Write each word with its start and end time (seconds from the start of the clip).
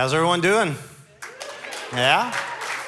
How's 0.00 0.14
everyone 0.14 0.40
doing? 0.40 0.74
Yeah? 1.92 2.34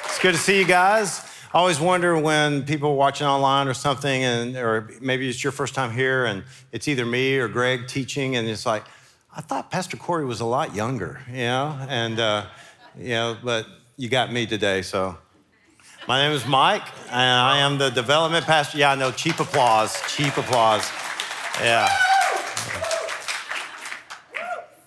It's 0.05 0.17
good 0.17 0.33
to 0.33 0.39
see 0.39 0.57
you 0.57 0.65
guys. 0.65 1.23
I 1.53 1.59
always 1.59 1.79
wonder 1.79 2.17
when 2.17 2.63
people 2.63 2.89
are 2.89 2.95
watching 2.95 3.27
online 3.27 3.67
or 3.67 3.75
something, 3.75 4.23
and 4.23 4.57
or 4.57 4.89
maybe 4.99 5.29
it's 5.29 5.43
your 5.43 5.51
first 5.51 5.75
time 5.75 5.91
here, 5.91 6.25
and 6.25 6.43
it's 6.71 6.87
either 6.87 7.05
me 7.05 7.37
or 7.37 7.47
Greg 7.47 7.85
teaching, 7.87 8.35
and 8.35 8.49
it's 8.49 8.65
like, 8.65 8.83
I 9.31 9.41
thought 9.41 9.69
Pastor 9.69 9.95
Corey 9.95 10.25
was 10.25 10.39
a 10.39 10.45
lot 10.45 10.73
younger, 10.73 11.21
you 11.29 11.43
know, 11.43 11.77
and 11.87 12.19
uh, 12.19 12.47
you 12.97 13.09
know, 13.09 13.37
but 13.43 13.67
you 13.95 14.09
got 14.09 14.33
me 14.33 14.47
today, 14.47 14.81
so. 14.81 15.15
My 16.07 16.19
name 16.19 16.35
is 16.35 16.47
Mike, 16.47 16.87
and 17.11 17.39
I 17.39 17.59
am 17.59 17.77
the 17.77 17.91
development 17.91 18.47
pastor. 18.47 18.79
Yeah, 18.79 18.93
I 18.93 18.95
know, 18.95 19.11
cheap 19.11 19.39
applause, 19.39 20.01
cheap 20.11 20.35
applause. 20.35 20.91
Yeah. 21.61 21.87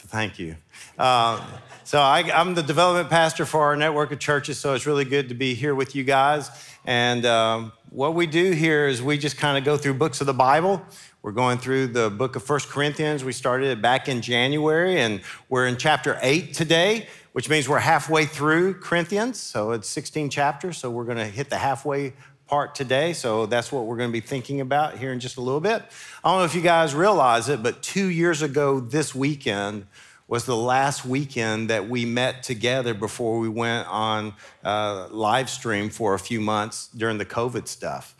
Thank 0.09 0.41
you. 0.41 0.57
Uh, 0.99 1.41
so 1.87 2.01
I, 2.01 2.41
am 2.41 2.57
the 2.57 2.65
development 2.65 3.11
pastor 3.11 3.47
for 3.47 3.61
our 3.61 3.77
network 3.77 4.11
of 4.11 4.19
churches, 4.19 4.59
so 4.59 4.75
it's 4.75 4.87
really 4.87 5.05
good 5.05 5.29
to 5.29 5.37
be 5.37 5.55
here 5.55 5.73
with 5.73 5.95
you 5.95 6.03
guys. 6.03 6.51
And 6.85 7.25
um, 7.25 7.71
what 7.91 8.15
we 8.15 8.27
do 8.27 8.51
here 8.51 8.89
is 8.89 9.01
we 9.01 9.17
just 9.19 9.37
kind 9.37 9.57
of 9.57 9.63
go 9.63 9.77
through 9.77 9.95
books 9.95 10.21
of 10.21 10.27
the 10.27 10.35
Bible. 10.35 10.85
We're 11.23 11.31
going 11.31 11.59
through 11.59 11.87
the 11.87 12.11
book 12.11 12.35
of 12.35 12.43
First 12.43 12.71
Corinthians. 12.71 13.23
We 13.23 13.33
started 13.33 13.69
it 13.69 13.81
back 13.81 14.09
in 14.09 14.21
January, 14.21 14.99
and 14.99 15.21
we're 15.49 15.69
in 15.69 15.77
chapter 15.77 16.19
8 16.23 16.53
today, 16.55 17.07
which 17.35 17.49
means 17.49 17.69
we're 17.69 17.79
halfway 17.79 18.25
through 18.25 18.75
Corinthians. 18.81 19.39
So 19.39 19.71
it's 19.71 19.89
16 19.89 20.29
chapters, 20.29 20.79
so 20.79 20.91
we're 20.91 21.05
going 21.05 21.19
to 21.19 21.27
hit 21.27 21.51
the 21.51 21.59
halfway 21.59 22.15
part 22.49 22.75
today. 22.75 23.13
So 23.13 23.47
that's 23.47 23.71
what 23.71 23.87
we're 23.87 23.97
going 23.97 24.09
to 24.09 24.13
be 24.13 24.27
thinking 24.27 24.61
about 24.61 24.99
here 24.99 25.13
in 25.13 25.21
just 25.21 25.37
a 25.37 25.41
little 25.41 25.61
bit. 25.61 25.85
I 26.25 26.31
don't 26.31 26.41
know 26.41 26.45
if 26.47 26.57
you 26.57 26.63
guys 26.63 26.97
realize 26.97 27.49
it, 27.49 27.63
but 27.63 27.81
two 27.81 28.09
years 28.09 28.43
ago 28.43 28.81
this 28.81 29.15
weekend, 29.15 29.87
was 30.29 30.45
the 30.45 30.57
last 30.57 31.05
weekend 31.05 31.71
that 31.71 31.89
we 31.89 32.05
met 32.05 32.43
together 32.43 32.95
before 32.95 33.39
we 33.39 33.49
went 33.49 33.87
on 33.89 34.35
uh, 34.65 35.07
live 35.11 35.49
stream 35.49 35.89
for 35.89 36.15
a 36.15 36.19
few 36.19 36.41
months 36.41 36.89
during 36.97 37.19
the 37.19 37.25
COVID 37.25 37.69
stuff. 37.69 38.15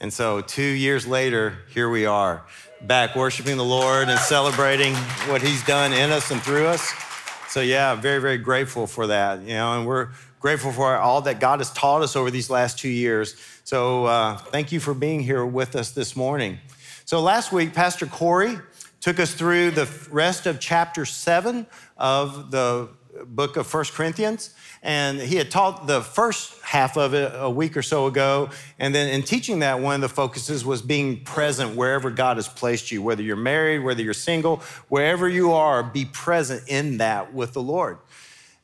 And 0.00 0.12
so, 0.12 0.40
two 0.40 0.62
years 0.62 1.06
later, 1.06 1.58
here 1.72 1.88
we 1.88 2.06
are, 2.06 2.44
back 2.80 3.14
worshiping 3.14 3.56
the 3.56 3.64
Lord 3.64 4.08
and 4.08 4.18
celebrating 4.18 4.94
what 5.28 5.40
He's 5.40 5.64
done 5.64 5.92
in 5.92 6.10
us 6.10 6.32
and 6.32 6.42
through 6.42 6.66
us. 6.66 6.92
So, 7.48 7.60
yeah, 7.60 7.94
very, 7.94 8.20
very 8.20 8.38
grateful 8.38 8.88
for 8.88 9.06
that, 9.06 9.42
you 9.42 9.54
know, 9.54 9.78
and 9.78 9.86
we're 9.86 10.08
grateful 10.40 10.72
for 10.72 10.96
all 10.96 11.20
that 11.22 11.38
God 11.38 11.60
has 11.60 11.70
taught 11.72 12.02
us 12.02 12.16
over 12.16 12.32
these 12.32 12.50
last 12.50 12.80
two 12.80 12.88
years. 12.88 13.36
So, 13.62 14.06
uh, 14.06 14.38
thank 14.38 14.72
you 14.72 14.80
for 14.80 14.94
being 14.94 15.20
here 15.20 15.46
with 15.46 15.76
us 15.76 15.92
this 15.92 16.16
morning. 16.16 16.58
So, 17.04 17.20
last 17.20 17.52
week, 17.52 17.72
Pastor 17.72 18.06
Corey 18.06 18.58
took 19.02 19.18
us 19.18 19.34
through 19.34 19.72
the 19.72 19.90
rest 20.10 20.46
of 20.46 20.60
chapter 20.60 21.04
seven 21.04 21.66
of 21.96 22.52
the 22.52 22.88
book 23.26 23.56
of 23.56 23.66
First 23.66 23.94
Corinthians. 23.94 24.54
And 24.80 25.18
he 25.20 25.36
had 25.36 25.50
taught 25.50 25.88
the 25.88 26.02
first 26.02 26.60
half 26.62 26.96
of 26.96 27.12
it 27.12 27.32
a 27.34 27.50
week 27.50 27.76
or 27.76 27.82
so 27.82 28.06
ago. 28.06 28.50
And 28.78 28.94
then 28.94 29.08
in 29.08 29.22
teaching 29.22 29.58
that, 29.58 29.80
one 29.80 29.96
of 29.96 30.00
the 30.02 30.08
focuses 30.08 30.64
was 30.64 30.82
being 30.82 31.24
present 31.24 31.74
wherever 31.74 32.10
God 32.10 32.36
has 32.36 32.48
placed 32.48 32.92
you, 32.92 33.02
whether 33.02 33.22
you're 33.22 33.36
married, 33.36 33.80
whether 33.80 34.02
you're 34.02 34.14
single, 34.14 34.58
wherever 34.88 35.28
you 35.28 35.52
are, 35.52 35.82
be 35.82 36.04
present 36.04 36.62
in 36.68 36.98
that 36.98 37.34
with 37.34 37.54
the 37.54 37.62
Lord. 37.62 37.98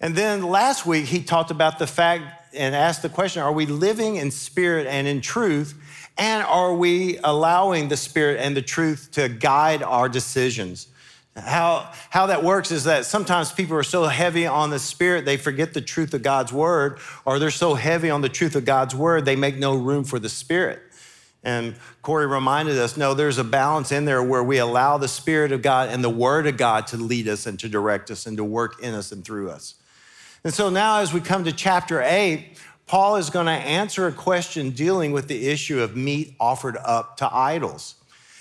And 0.00 0.14
then 0.14 0.44
last 0.44 0.86
week, 0.86 1.06
he 1.06 1.20
talked 1.20 1.50
about 1.50 1.80
the 1.80 1.86
fact 1.88 2.54
and 2.54 2.76
asked 2.76 3.02
the 3.02 3.08
question 3.08 3.42
are 3.42 3.52
we 3.52 3.66
living 3.66 4.16
in 4.16 4.30
spirit 4.30 4.86
and 4.86 5.08
in 5.08 5.20
truth? 5.20 5.74
And 6.18 6.42
are 6.42 6.74
we 6.74 7.18
allowing 7.22 7.88
the 7.88 7.96
Spirit 7.96 8.40
and 8.40 8.56
the 8.56 8.62
truth 8.62 9.10
to 9.12 9.28
guide 9.28 9.84
our 9.84 10.08
decisions? 10.08 10.88
How, 11.36 11.92
how 12.10 12.26
that 12.26 12.42
works 12.42 12.72
is 12.72 12.84
that 12.84 13.06
sometimes 13.06 13.52
people 13.52 13.76
are 13.76 13.84
so 13.84 14.04
heavy 14.04 14.44
on 14.44 14.70
the 14.70 14.80
Spirit, 14.80 15.24
they 15.24 15.36
forget 15.36 15.72
the 15.72 15.80
truth 15.80 16.12
of 16.14 16.24
God's 16.24 16.52
Word, 16.52 16.98
or 17.24 17.38
they're 17.38 17.50
so 17.50 17.74
heavy 17.74 18.10
on 18.10 18.20
the 18.20 18.28
truth 18.28 18.56
of 18.56 18.64
God's 18.64 18.96
Word, 18.96 19.24
they 19.24 19.36
make 19.36 19.56
no 19.56 19.76
room 19.76 20.02
for 20.02 20.18
the 20.18 20.28
Spirit. 20.28 20.82
And 21.44 21.76
Corey 22.02 22.26
reminded 22.26 22.76
us 22.78 22.96
no, 22.96 23.14
there's 23.14 23.38
a 23.38 23.44
balance 23.44 23.92
in 23.92 24.04
there 24.04 24.22
where 24.22 24.42
we 24.42 24.58
allow 24.58 24.98
the 24.98 25.06
Spirit 25.06 25.52
of 25.52 25.62
God 25.62 25.88
and 25.88 26.02
the 26.02 26.10
Word 26.10 26.48
of 26.48 26.56
God 26.56 26.88
to 26.88 26.96
lead 26.96 27.28
us 27.28 27.46
and 27.46 27.58
to 27.60 27.68
direct 27.68 28.10
us 28.10 28.26
and 28.26 28.36
to 28.36 28.44
work 28.44 28.82
in 28.82 28.94
us 28.94 29.12
and 29.12 29.24
through 29.24 29.50
us. 29.50 29.76
And 30.42 30.52
so 30.52 30.68
now, 30.68 30.98
as 30.98 31.12
we 31.12 31.20
come 31.20 31.44
to 31.44 31.52
chapter 31.52 32.02
eight, 32.02 32.58
Paul 32.88 33.16
is 33.16 33.28
going 33.28 33.46
to 33.46 33.52
answer 33.52 34.06
a 34.06 34.12
question 34.12 34.70
dealing 34.70 35.12
with 35.12 35.28
the 35.28 35.48
issue 35.48 35.80
of 35.80 35.94
meat 35.94 36.34
offered 36.40 36.78
up 36.78 37.18
to 37.18 37.32
idols. 37.32 37.96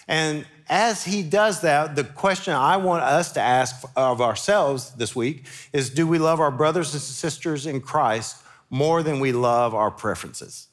And 0.07 0.45
as 0.69 1.03
he 1.03 1.21
does 1.21 1.61
that, 1.61 1.97
the 1.97 2.05
question 2.05 2.53
I 2.53 2.77
want 2.77 3.03
us 3.03 3.33
to 3.33 3.41
ask 3.41 3.85
of 3.97 4.21
ourselves 4.21 4.91
this 4.91 5.13
week 5.13 5.43
is 5.73 5.89
do 5.89 6.07
we 6.07 6.17
love 6.17 6.39
our 6.39 6.49
brothers 6.49 6.93
and 6.93 7.01
sisters 7.01 7.65
in 7.65 7.81
Christ 7.81 8.37
more 8.69 9.03
than 9.03 9.19
we 9.19 9.33
love 9.33 9.75
our 9.75 9.91
preferences? 9.91 10.67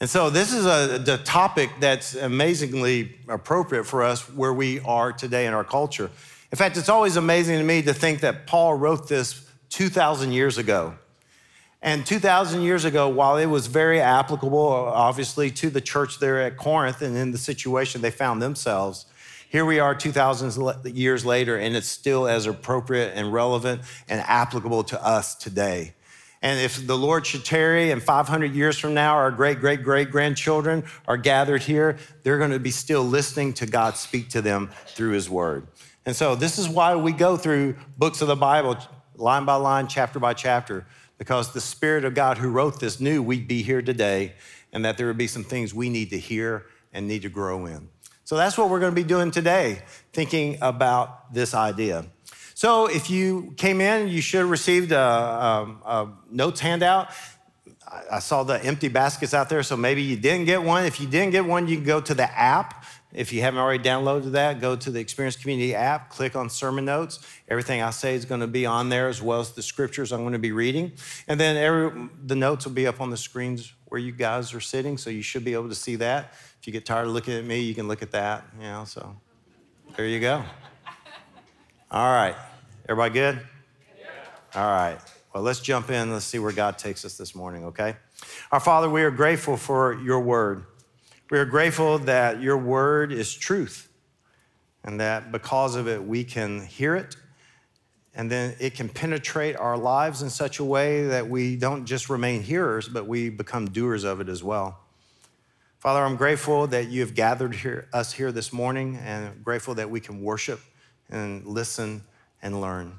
And 0.00 0.08
so 0.08 0.28
this 0.28 0.52
is 0.52 0.66
a, 0.66 0.98
the 0.98 1.16
topic 1.24 1.70
that's 1.80 2.14
amazingly 2.14 3.16
appropriate 3.26 3.84
for 3.84 4.02
us 4.02 4.28
where 4.32 4.52
we 4.52 4.80
are 4.80 5.12
today 5.12 5.46
in 5.46 5.54
our 5.54 5.64
culture. 5.64 6.10
In 6.52 6.56
fact, 6.58 6.76
it's 6.76 6.90
always 6.90 7.16
amazing 7.16 7.56
to 7.56 7.64
me 7.64 7.80
to 7.82 7.94
think 7.94 8.20
that 8.20 8.46
Paul 8.46 8.74
wrote 8.74 9.08
this 9.08 9.50
2,000 9.70 10.32
years 10.32 10.58
ago. 10.58 10.94
And 11.80 12.04
2,000 12.04 12.62
years 12.62 12.84
ago, 12.84 13.08
while 13.08 13.36
it 13.36 13.46
was 13.46 13.68
very 13.68 14.00
applicable, 14.00 14.58
obviously, 14.58 15.50
to 15.52 15.70
the 15.70 15.80
church 15.80 16.18
there 16.18 16.40
at 16.40 16.56
Corinth 16.56 17.02
and 17.02 17.16
in 17.16 17.30
the 17.30 17.38
situation 17.38 18.00
they 18.00 18.10
found 18.10 18.42
themselves, 18.42 19.06
here 19.48 19.64
we 19.64 19.78
are 19.78 19.94
2,000 19.94 20.94
years 20.94 21.24
later, 21.24 21.56
and 21.56 21.76
it's 21.76 21.86
still 21.86 22.26
as 22.26 22.46
appropriate 22.46 23.12
and 23.14 23.32
relevant 23.32 23.82
and 24.08 24.20
applicable 24.26 24.82
to 24.84 25.02
us 25.02 25.36
today. 25.36 25.94
And 26.42 26.60
if 26.60 26.84
the 26.86 26.96
Lord 26.96 27.26
should 27.26 27.44
tarry 27.44 27.90
and 27.90 28.02
500 28.02 28.54
years 28.54 28.78
from 28.78 28.94
now, 28.94 29.14
our 29.14 29.30
great, 29.30 29.60
great, 29.60 29.82
great 29.82 30.10
grandchildren 30.10 30.84
are 31.06 31.16
gathered 31.16 31.62
here, 31.62 31.96
they're 32.22 32.38
going 32.38 32.50
to 32.50 32.60
be 32.60 32.70
still 32.70 33.02
listening 33.02 33.52
to 33.54 33.66
God 33.66 33.96
speak 33.96 34.28
to 34.30 34.42
them 34.42 34.70
through 34.88 35.12
His 35.12 35.30
Word. 35.30 35.66
And 36.06 36.14
so, 36.14 36.34
this 36.34 36.58
is 36.58 36.68
why 36.68 36.94
we 36.96 37.12
go 37.12 37.36
through 37.36 37.76
books 37.96 38.20
of 38.20 38.28
the 38.28 38.36
Bible, 38.36 38.76
line 39.16 39.44
by 39.44 39.54
line, 39.54 39.88
chapter 39.88 40.18
by 40.18 40.34
chapter 40.34 40.86
because 41.18 41.52
the 41.52 41.60
Spirit 41.60 42.04
of 42.04 42.14
God 42.14 42.38
who 42.38 42.48
wrote 42.48 42.80
this 42.80 43.00
knew 43.00 43.22
we'd 43.22 43.48
be 43.48 43.62
here 43.62 43.82
today 43.82 44.34
and 44.72 44.84
that 44.84 44.96
there 44.96 45.06
would 45.06 45.18
be 45.18 45.26
some 45.26 45.44
things 45.44 45.74
we 45.74 45.90
need 45.90 46.10
to 46.10 46.18
hear 46.18 46.66
and 46.92 47.06
need 47.06 47.22
to 47.22 47.28
grow 47.28 47.66
in. 47.66 47.88
So 48.24 48.36
that's 48.36 48.56
what 48.56 48.70
we're 48.70 48.80
going 48.80 48.92
to 48.92 49.00
be 49.00 49.08
doing 49.08 49.30
today, 49.30 49.82
thinking 50.12 50.58
about 50.60 51.32
this 51.32 51.54
idea. 51.54 52.06
So 52.54 52.86
if 52.86 53.08
you 53.08 53.54
came 53.56 53.80
in, 53.80 54.08
you 54.08 54.20
should 54.20 54.40
have 54.40 54.50
received 54.50 54.92
a, 54.92 54.98
a, 54.98 55.76
a 55.86 56.12
notes 56.30 56.60
handout. 56.60 57.08
I 58.10 58.18
saw 58.18 58.42
the 58.42 58.62
empty 58.62 58.88
baskets 58.88 59.32
out 59.32 59.48
there, 59.48 59.62
so 59.62 59.76
maybe 59.76 60.02
you 60.02 60.16
didn't 60.16 60.44
get 60.44 60.62
one. 60.62 60.84
If 60.84 61.00
you 61.00 61.06
didn't 61.06 61.30
get 61.30 61.46
one, 61.46 61.68
you 61.68 61.76
can 61.76 61.86
go 61.86 62.00
to 62.00 62.14
the 62.14 62.30
app 62.38 62.77
if 63.12 63.32
you 63.32 63.40
haven't 63.40 63.60
already 63.60 63.82
downloaded 63.82 64.32
that, 64.32 64.60
go 64.60 64.76
to 64.76 64.90
the 64.90 65.00
Experience 65.00 65.36
Community 65.36 65.74
app, 65.74 66.10
click 66.10 66.36
on 66.36 66.50
sermon 66.50 66.84
notes. 66.84 67.20
Everything 67.48 67.80
I 67.80 67.90
say 67.90 68.14
is 68.14 68.26
going 68.26 68.42
to 68.42 68.46
be 68.46 68.66
on 68.66 68.90
there, 68.90 69.08
as 69.08 69.22
well 69.22 69.40
as 69.40 69.52
the 69.52 69.62
scriptures 69.62 70.12
I'm 70.12 70.20
going 70.20 70.34
to 70.34 70.38
be 70.38 70.52
reading. 70.52 70.92
And 71.26 71.40
then 71.40 71.56
every, 71.56 72.10
the 72.26 72.34
notes 72.36 72.66
will 72.66 72.74
be 72.74 72.86
up 72.86 73.00
on 73.00 73.08
the 73.10 73.16
screens 73.16 73.72
where 73.86 74.00
you 74.00 74.12
guys 74.12 74.52
are 74.52 74.60
sitting, 74.60 74.98
so 74.98 75.08
you 75.08 75.22
should 75.22 75.44
be 75.44 75.54
able 75.54 75.70
to 75.70 75.74
see 75.74 75.96
that. 75.96 76.34
If 76.60 76.66
you 76.66 76.72
get 76.72 76.84
tired 76.84 77.06
of 77.06 77.12
looking 77.14 77.34
at 77.34 77.44
me, 77.44 77.60
you 77.60 77.74
can 77.74 77.88
look 77.88 78.02
at 78.02 78.10
that. 78.10 78.44
You 78.58 78.64
know, 78.64 78.84
so 78.84 79.16
there 79.96 80.06
you 80.06 80.20
go. 80.20 80.44
All 81.90 82.14
right, 82.14 82.36
everybody 82.86 83.14
good? 83.14 83.40
Yeah. 83.98 84.60
All 84.60 84.70
right. 84.70 84.98
Well, 85.32 85.42
let's 85.42 85.60
jump 85.60 85.90
in. 85.90 86.12
Let's 86.12 86.26
see 86.26 86.38
where 86.38 86.52
God 86.52 86.78
takes 86.78 87.04
us 87.04 87.16
this 87.16 87.34
morning. 87.34 87.64
Okay. 87.66 87.96
Our 88.52 88.60
Father, 88.60 88.90
we 88.90 89.02
are 89.02 89.10
grateful 89.10 89.56
for 89.56 89.94
your 90.02 90.20
word. 90.20 90.64
We 91.30 91.38
are 91.38 91.44
grateful 91.44 91.98
that 92.00 92.40
your 92.40 92.56
word 92.56 93.12
is 93.12 93.34
truth 93.34 93.90
and 94.82 95.00
that 95.00 95.30
because 95.30 95.76
of 95.76 95.86
it, 95.86 96.02
we 96.02 96.24
can 96.24 96.64
hear 96.64 96.96
it 96.96 97.16
and 98.18 98.28
then 98.28 98.56
it 98.58 98.74
can 98.74 98.88
penetrate 98.88 99.56
our 99.56 99.78
lives 99.78 100.22
in 100.22 100.30
such 100.30 100.58
a 100.58 100.64
way 100.64 101.06
that 101.06 101.28
we 101.28 101.54
don't 101.54 101.84
just 101.84 102.10
remain 102.10 102.42
hearers, 102.42 102.88
but 102.88 103.06
we 103.06 103.30
become 103.30 103.70
doers 103.70 104.02
of 104.02 104.20
it 104.20 104.28
as 104.28 104.42
well. 104.42 104.80
Father, 105.78 106.00
I'm 106.00 106.16
grateful 106.16 106.66
that 106.66 106.88
you 106.88 107.00
have 107.02 107.14
gathered 107.14 107.54
here, 107.54 107.86
us 107.92 108.12
here 108.12 108.32
this 108.32 108.52
morning 108.52 108.96
and 108.96 109.44
grateful 109.44 109.74
that 109.74 109.88
we 109.88 110.00
can 110.00 110.20
worship 110.20 110.60
and 111.08 111.46
listen 111.46 112.02
and 112.42 112.60
learn. 112.60 112.98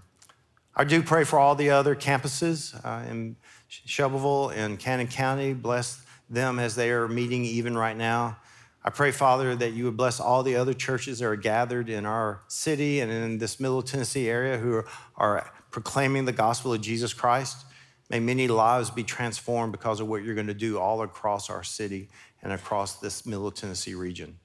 I 0.74 0.86
do 0.86 1.04
pray 1.04 1.26
for 1.26 1.38
all 1.38 1.56
the 1.56 1.72
other 1.72 1.96
campuses 1.96 2.74
uh, 2.86 3.06
in 3.10 3.36
Shelbyville 3.68 4.50
and 4.50 4.80
Cannon 4.80 5.08
County. 5.08 5.54
Bless 5.54 6.02
them 6.30 6.60
as 6.60 6.76
they 6.76 6.92
are 6.92 7.08
meeting 7.08 7.44
even 7.44 7.78
right 7.78 7.98
now. 7.98 8.38
I 8.84 8.92
pray, 8.92 9.12
Father, 9.12 9.56
that 9.56 9.74
you 9.74 9.86
would 9.86 9.98
bless 9.98 10.20
all 10.20 10.42
the 10.42 10.56
other 10.56 10.74
churches 10.74 11.20
that 11.20 11.26
are 11.26 11.36
gathered 11.36 11.90
in 11.90 12.06
our 12.06 12.42
city 12.48 13.02
and 13.02 13.12
in 13.12 13.38
this 13.38 13.60
Middle 13.60 13.82
Tennessee 13.82 14.30
area 14.30 14.58
who 14.58 14.84
are 15.18 15.52
proclaiming 15.70 16.26
the 16.26 16.32
gospel 16.32 16.74
of 16.74 16.82
Jesus 16.82 17.14
Christ. 17.14 17.66
May 18.10 18.20
many 18.20 18.48
lives 18.48 18.90
be 18.90 19.04
transformed 19.04 19.72
because 19.72 20.00
of 20.00 20.08
what 20.08 20.24
you're 20.24 20.36
going 20.36 20.48
to 20.48 20.54
do 20.54 20.80
all 20.80 21.02
across 21.02 21.50
our 21.50 21.64
city 21.64 22.10
and 22.42 22.54
across 22.54 22.96
this 22.96 23.26
Middle 23.26 23.52
Tennessee 23.52 23.96
region. 23.96 24.40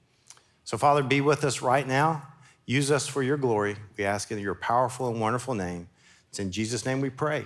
So, 0.65 0.77
Father, 0.77 1.01
be 1.01 1.21
with 1.21 1.43
us 1.43 1.61
right 1.61 1.87
now. 1.87 2.27
Use 2.65 2.91
us 2.91 3.07
for 3.07 3.23
your 3.23 3.37
glory. 3.37 3.77
We 3.97 4.03
ask 4.03 4.31
in 4.31 4.39
your 4.39 4.55
powerful 4.55 5.07
and 5.07 5.21
wonderful 5.21 5.53
name. 5.53 5.87
It's 6.29 6.39
in 6.39 6.51
Jesus' 6.51 6.85
name 6.85 6.99
we 6.99 7.09
pray. 7.09 7.45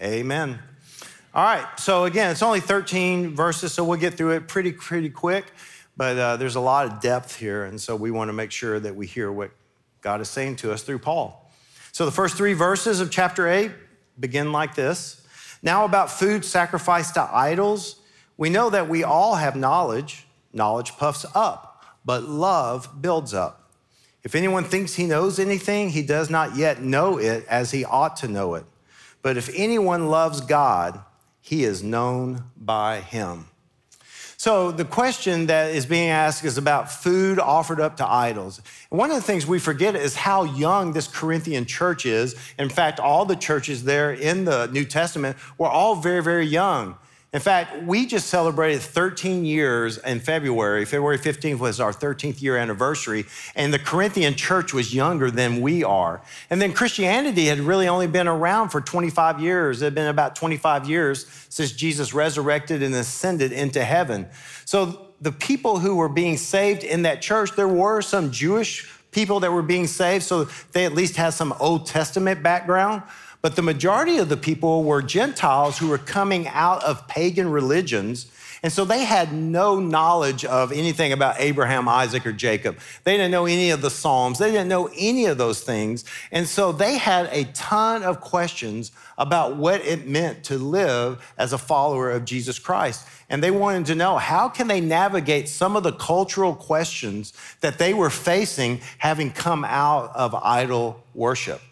Amen. 0.00 0.60
All 1.32 1.44
right, 1.44 1.64
so 1.78 2.06
again, 2.06 2.32
it's 2.32 2.42
only 2.42 2.58
13 2.58 3.36
verses, 3.36 3.72
so 3.72 3.84
we'll 3.84 4.00
get 4.00 4.14
through 4.14 4.32
it 4.32 4.48
pretty, 4.48 4.72
pretty 4.72 5.10
quick, 5.10 5.44
but 5.96 6.18
uh, 6.18 6.36
there's 6.36 6.56
a 6.56 6.60
lot 6.60 6.86
of 6.86 7.00
depth 7.00 7.36
here, 7.36 7.66
and 7.66 7.80
so 7.80 7.94
we 7.94 8.10
want 8.10 8.30
to 8.30 8.32
make 8.32 8.50
sure 8.50 8.80
that 8.80 8.96
we 8.96 9.06
hear 9.06 9.30
what 9.30 9.52
God 10.00 10.20
is 10.20 10.28
saying 10.28 10.56
to 10.56 10.72
us 10.72 10.82
through 10.82 10.98
Paul. 10.98 11.48
So 11.92 12.04
the 12.04 12.10
first 12.10 12.36
three 12.36 12.52
verses 12.52 12.98
of 12.98 13.12
chapter 13.12 13.46
8 13.46 13.70
begin 14.18 14.50
like 14.50 14.74
this 14.74 15.24
Now, 15.62 15.84
about 15.84 16.10
food 16.10 16.44
sacrificed 16.44 17.14
to 17.14 17.22
idols, 17.32 18.00
we 18.36 18.50
know 18.50 18.68
that 18.68 18.88
we 18.88 19.04
all 19.04 19.36
have 19.36 19.54
knowledge. 19.54 20.26
Knowledge 20.52 20.96
puffs 20.96 21.24
up, 21.32 21.84
but 22.04 22.24
love 22.24 23.00
builds 23.00 23.32
up. 23.32 23.70
If 24.24 24.34
anyone 24.34 24.64
thinks 24.64 24.94
he 24.96 25.06
knows 25.06 25.38
anything, 25.38 25.90
he 25.90 26.02
does 26.02 26.28
not 26.28 26.56
yet 26.56 26.82
know 26.82 27.18
it 27.18 27.46
as 27.48 27.70
he 27.70 27.84
ought 27.84 28.16
to 28.16 28.26
know 28.26 28.54
it. 28.56 28.64
But 29.22 29.36
if 29.36 29.48
anyone 29.54 30.08
loves 30.08 30.40
God, 30.40 31.04
he 31.50 31.64
is 31.64 31.82
known 31.82 32.44
by 32.56 33.00
him. 33.00 33.44
So, 34.36 34.70
the 34.70 34.84
question 34.84 35.46
that 35.46 35.74
is 35.74 35.84
being 35.84 36.08
asked 36.08 36.44
is 36.44 36.56
about 36.56 36.92
food 36.92 37.40
offered 37.40 37.80
up 37.80 37.96
to 37.96 38.08
idols. 38.08 38.62
One 38.88 39.10
of 39.10 39.16
the 39.16 39.22
things 39.22 39.48
we 39.48 39.58
forget 39.58 39.96
is 39.96 40.14
how 40.14 40.44
young 40.44 40.92
this 40.92 41.08
Corinthian 41.08 41.64
church 41.64 42.06
is. 42.06 42.36
In 42.56 42.68
fact, 42.68 43.00
all 43.00 43.24
the 43.24 43.34
churches 43.34 43.82
there 43.82 44.12
in 44.12 44.44
the 44.44 44.68
New 44.68 44.84
Testament 44.84 45.36
were 45.58 45.66
all 45.66 45.96
very, 45.96 46.22
very 46.22 46.46
young. 46.46 46.94
In 47.32 47.38
fact, 47.38 47.84
we 47.84 48.06
just 48.06 48.26
celebrated 48.26 48.80
13 48.80 49.44
years 49.44 49.98
in 49.98 50.18
February. 50.18 50.84
February 50.84 51.16
15th 51.16 51.60
was 51.60 51.78
our 51.78 51.92
13th 51.92 52.42
year 52.42 52.56
anniversary, 52.56 53.24
and 53.54 53.72
the 53.72 53.78
Corinthian 53.78 54.34
church 54.34 54.74
was 54.74 54.92
younger 54.92 55.30
than 55.30 55.60
we 55.60 55.84
are. 55.84 56.22
And 56.50 56.60
then 56.60 56.72
Christianity 56.72 57.46
had 57.46 57.60
really 57.60 57.86
only 57.86 58.08
been 58.08 58.26
around 58.26 58.70
for 58.70 58.80
25 58.80 59.38
years. 59.38 59.80
It 59.80 59.84
had 59.84 59.94
been 59.94 60.08
about 60.08 60.34
25 60.34 60.88
years 60.88 61.26
since 61.48 61.70
Jesus 61.70 62.12
resurrected 62.12 62.82
and 62.82 62.92
ascended 62.96 63.52
into 63.52 63.84
heaven. 63.84 64.26
So 64.64 65.06
the 65.20 65.30
people 65.30 65.78
who 65.78 65.94
were 65.94 66.08
being 66.08 66.36
saved 66.36 66.82
in 66.82 67.02
that 67.02 67.22
church, 67.22 67.52
there 67.54 67.68
were 67.68 68.02
some 68.02 68.32
Jewish 68.32 68.90
people 69.12 69.38
that 69.40 69.52
were 69.52 69.62
being 69.62 69.86
saved, 69.86 70.24
so 70.24 70.48
they 70.72 70.84
at 70.84 70.94
least 70.94 71.14
had 71.14 71.30
some 71.30 71.54
Old 71.60 71.86
Testament 71.86 72.42
background. 72.42 73.02
But 73.42 73.56
the 73.56 73.62
majority 73.62 74.18
of 74.18 74.28
the 74.28 74.36
people 74.36 74.84
were 74.84 75.00
Gentiles 75.00 75.78
who 75.78 75.88
were 75.88 75.98
coming 75.98 76.46
out 76.48 76.84
of 76.84 77.08
pagan 77.08 77.50
religions. 77.50 78.30
And 78.62 78.70
so 78.70 78.84
they 78.84 79.04
had 79.04 79.32
no 79.32 79.80
knowledge 79.80 80.44
of 80.44 80.70
anything 80.72 81.12
about 81.12 81.36
Abraham, 81.38 81.88
Isaac, 81.88 82.26
or 82.26 82.32
Jacob. 82.32 82.78
They 83.04 83.16
didn't 83.16 83.30
know 83.30 83.46
any 83.46 83.70
of 83.70 83.80
the 83.80 83.88
Psalms. 83.88 84.38
They 84.38 84.50
didn't 84.50 84.68
know 84.68 84.90
any 84.94 85.24
of 85.24 85.38
those 85.38 85.62
things. 85.62 86.04
And 86.30 86.46
so 86.46 86.70
they 86.70 86.98
had 86.98 87.30
a 87.32 87.44
ton 87.52 88.02
of 88.02 88.20
questions 88.20 88.92
about 89.16 89.56
what 89.56 89.80
it 89.86 90.06
meant 90.06 90.44
to 90.44 90.58
live 90.58 91.32
as 91.38 91.54
a 91.54 91.58
follower 91.58 92.10
of 92.10 92.26
Jesus 92.26 92.58
Christ. 92.58 93.06
And 93.30 93.42
they 93.42 93.50
wanted 93.50 93.86
to 93.86 93.94
know 93.94 94.18
how 94.18 94.50
can 94.50 94.68
they 94.68 94.82
navigate 94.82 95.48
some 95.48 95.76
of 95.76 95.82
the 95.82 95.92
cultural 95.92 96.54
questions 96.54 97.32
that 97.62 97.78
they 97.78 97.94
were 97.94 98.10
facing 98.10 98.80
having 98.98 99.30
come 99.30 99.64
out 99.64 100.14
of 100.14 100.34
idol 100.34 101.02
worship. 101.14 101.62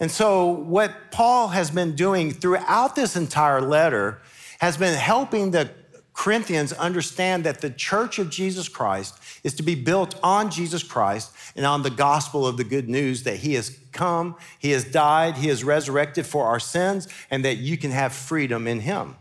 And 0.00 0.10
so, 0.10 0.48
what 0.48 1.10
Paul 1.10 1.48
has 1.48 1.70
been 1.70 1.94
doing 1.94 2.32
throughout 2.32 2.96
this 2.96 3.16
entire 3.16 3.60
letter 3.60 4.20
has 4.58 4.76
been 4.76 4.94
helping 4.94 5.50
the 5.50 5.70
Corinthians 6.14 6.72
understand 6.72 7.44
that 7.44 7.60
the 7.60 7.70
church 7.70 8.18
of 8.18 8.30
Jesus 8.30 8.68
Christ 8.68 9.18
is 9.42 9.54
to 9.54 9.62
be 9.62 9.74
built 9.74 10.18
on 10.22 10.50
Jesus 10.50 10.82
Christ 10.82 11.32
and 11.56 11.66
on 11.66 11.82
the 11.82 11.90
gospel 11.90 12.46
of 12.46 12.56
the 12.56 12.64
good 12.64 12.88
news 12.88 13.24
that 13.24 13.36
he 13.36 13.54
has 13.54 13.78
come, 13.92 14.36
he 14.58 14.70
has 14.70 14.84
died, 14.84 15.36
he 15.36 15.48
has 15.48 15.64
resurrected 15.64 16.24
for 16.24 16.46
our 16.46 16.60
sins, 16.60 17.08
and 17.30 17.44
that 17.44 17.56
you 17.56 17.76
can 17.76 17.90
have 17.90 18.12
freedom 18.12 18.66
in 18.66 18.80
him. 18.80 19.16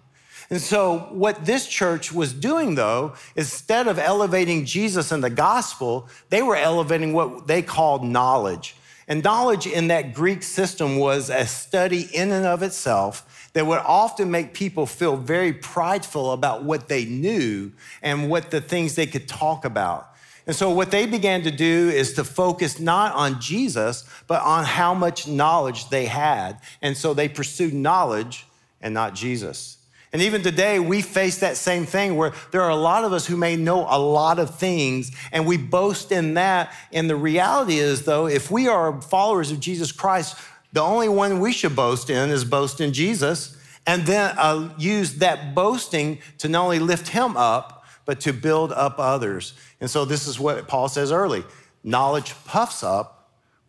And 0.49 0.61
so, 0.61 0.99
what 1.11 1.45
this 1.45 1.67
church 1.67 2.11
was 2.11 2.31
doing, 2.31 2.75
though, 2.75 3.15
instead 3.35 3.87
of 3.87 3.97
elevating 3.97 4.65
Jesus 4.65 5.11
and 5.11 5.23
the 5.23 5.29
gospel, 5.29 6.07
they 6.29 6.43
were 6.43 6.55
elevating 6.55 7.13
what 7.13 7.47
they 7.47 7.61
called 7.61 8.03
knowledge. 8.03 8.75
And 9.07 9.23
knowledge 9.23 9.67
in 9.67 9.87
that 9.87 10.13
Greek 10.13 10.43
system 10.43 10.97
was 10.97 11.29
a 11.29 11.45
study 11.45 12.07
in 12.13 12.31
and 12.31 12.45
of 12.45 12.63
itself 12.63 13.49
that 13.53 13.67
would 13.67 13.79
often 13.79 14.31
make 14.31 14.53
people 14.53 14.85
feel 14.85 15.15
very 15.15 15.53
prideful 15.53 16.31
about 16.31 16.63
what 16.63 16.87
they 16.87 17.05
knew 17.05 17.71
and 18.01 18.29
what 18.29 18.51
the 18.51 18.61
things 18.61 18.95
they 18.95 19.05
could 19.05 19.27
talk 19.27 19.65
about. 19.65 20.09
And 20.45 20.55
so, 20.55 20.71
what 20.71 20.91
they 20.91 21.05
began 21.05 21.43
to 21.43 21.51
do 21.51 21.89
is 21.89 22.13
to 22.13 22.23
focus 22.23 22.79
not 22.79 23.13
on 23.13 23.39
Jesus, 23.39 24.03
but 24.27 24.41
on 24.41 24.65
how 24.65 24.93
much 24.93 25.25
knowledge 25.25 25.89
they 25.89 26.05
had. 26.05 26.59
And 26.81 26.97
so, 26.97 27.13
they 27.13 27.29
pursued 27.29 27.73
knowledge 27.73 28.45
and 28.81 28.93
not 28.93 29.15
Jesus. 29.15 29.77
And 30.13 30.21
even 30.21 30.43
today, 30.43 30.79
we 30.79 31.01
face 31.01 31.39
that 31.39 31.57
same 31.57 31.87
thing 31.87 32.15
where 32.15 32.33
there 32.51 32.61
are 32.61 32.69
a 32.69 32.75
lot 32.75 33.03
of 33.03 33.11
us 33.13 33.25
who 33.25 33.35
may 33.35 33.55
know 33.55 33.87
a 33.89 33.97
lot 33.97 34.37
of 34.37 34.55
things 34.59 35.11
and 35.31 35.47
we 35.47 35.57
boast 35.57 36.11
in 36.11 36.35
that. 36.35 36.71
And 36.91 37.09
the 37.09 37.15
reality 37.15 37.79
is, 37.79 38.03
though, 38.03 38.27
if 38.27 38.51
we 38.51 38.67
are 38.67 39.01
followers 39.01 39.49
of 39.49 39.59
Jesus 39.59 39.91
Christ, 39.91 40.37
the 40.71 40.81
only 40.81 41.09
one 41.09 41.39
we 41.39 41.51
should 41.51 41.75
boast 41.75 42.11
in 42.11 42.29
is 42.29 42.45
boast 42.45 42.79
in 42.79 42.93
Jesus 42.93 43.57
and 43.87 44.05
then 44.05 44.35
uh, 44.37 44.71
use 44.77 45.15
that 45.15 45.55
boasting 45.55 46.19
to 46.37 46.47
not 46.47 46.63
only 46.63 46.79
lift 46.79 47.07
him 47.09 47.35
up, 47.35 47.83
but 48.05 48.19
to 48.21 48.33
build 48.33 48.71
up 48.71 48.95
others. 48.99 49.53
And 49.81 49.89
so 49.89 50.05
this 50.05 50.27
is 50.27 50.39
what 50.39 50.67
Paul 50.67 50.89
says 50.89 51.11
early 51.11 51.43
knowledge 51.83 52.33
puffs 52.45 52.81
up, 52.81 53.12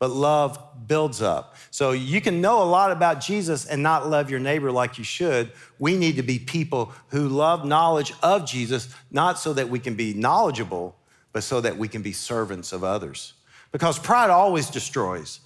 but 0.04 0.10
love 0.10 0.58
builds 0.86 1.22
up. 1.22 1.56
So 1.70 1.92
you 1.92 2.20
can 2.20 2.42
know 2.42 2.62
a 2.62 2.68
lot 2.68 2.92
about 2.92 3.22
Jesus 3.22 3.64
and 3.64 3.82
not 3.82 4.10
love 4.10 4.28
your 4.28 4.38
neighbor 4.38 4.70
like 4.70 4.98
you 4.98 5.04
should. 5.04 5.50
We 5.78 5.96
need 5.96 6.16
to 6.16 6.22
be 6.22 6.38
people 6.38 6.92
who 7.08 7.26
love 7.26 7.64
knowledge 7.64 8.12
of 8.22 8.44
Jesus, 8.44 8.94
not 9.10 9.38
so 9.38 9.54
that 9.54 9.70
we 9.70 9.78
can 9.78 9.94
be 9.94 10.12
knowledgeable, 10.12 10.94
but 11.32 11.42
so 11.42 11.62
that 11.62 11.78
we 11.78 11.88
can 11.88 12.02
be 12.02 12.12
servants 12.12 12.74
of 12.74 12.84
others. 12.84 13.32
Because 13.72 13.98
pride 13.98 14.28
always 14.28 14.68
destroys. 14.68 15.40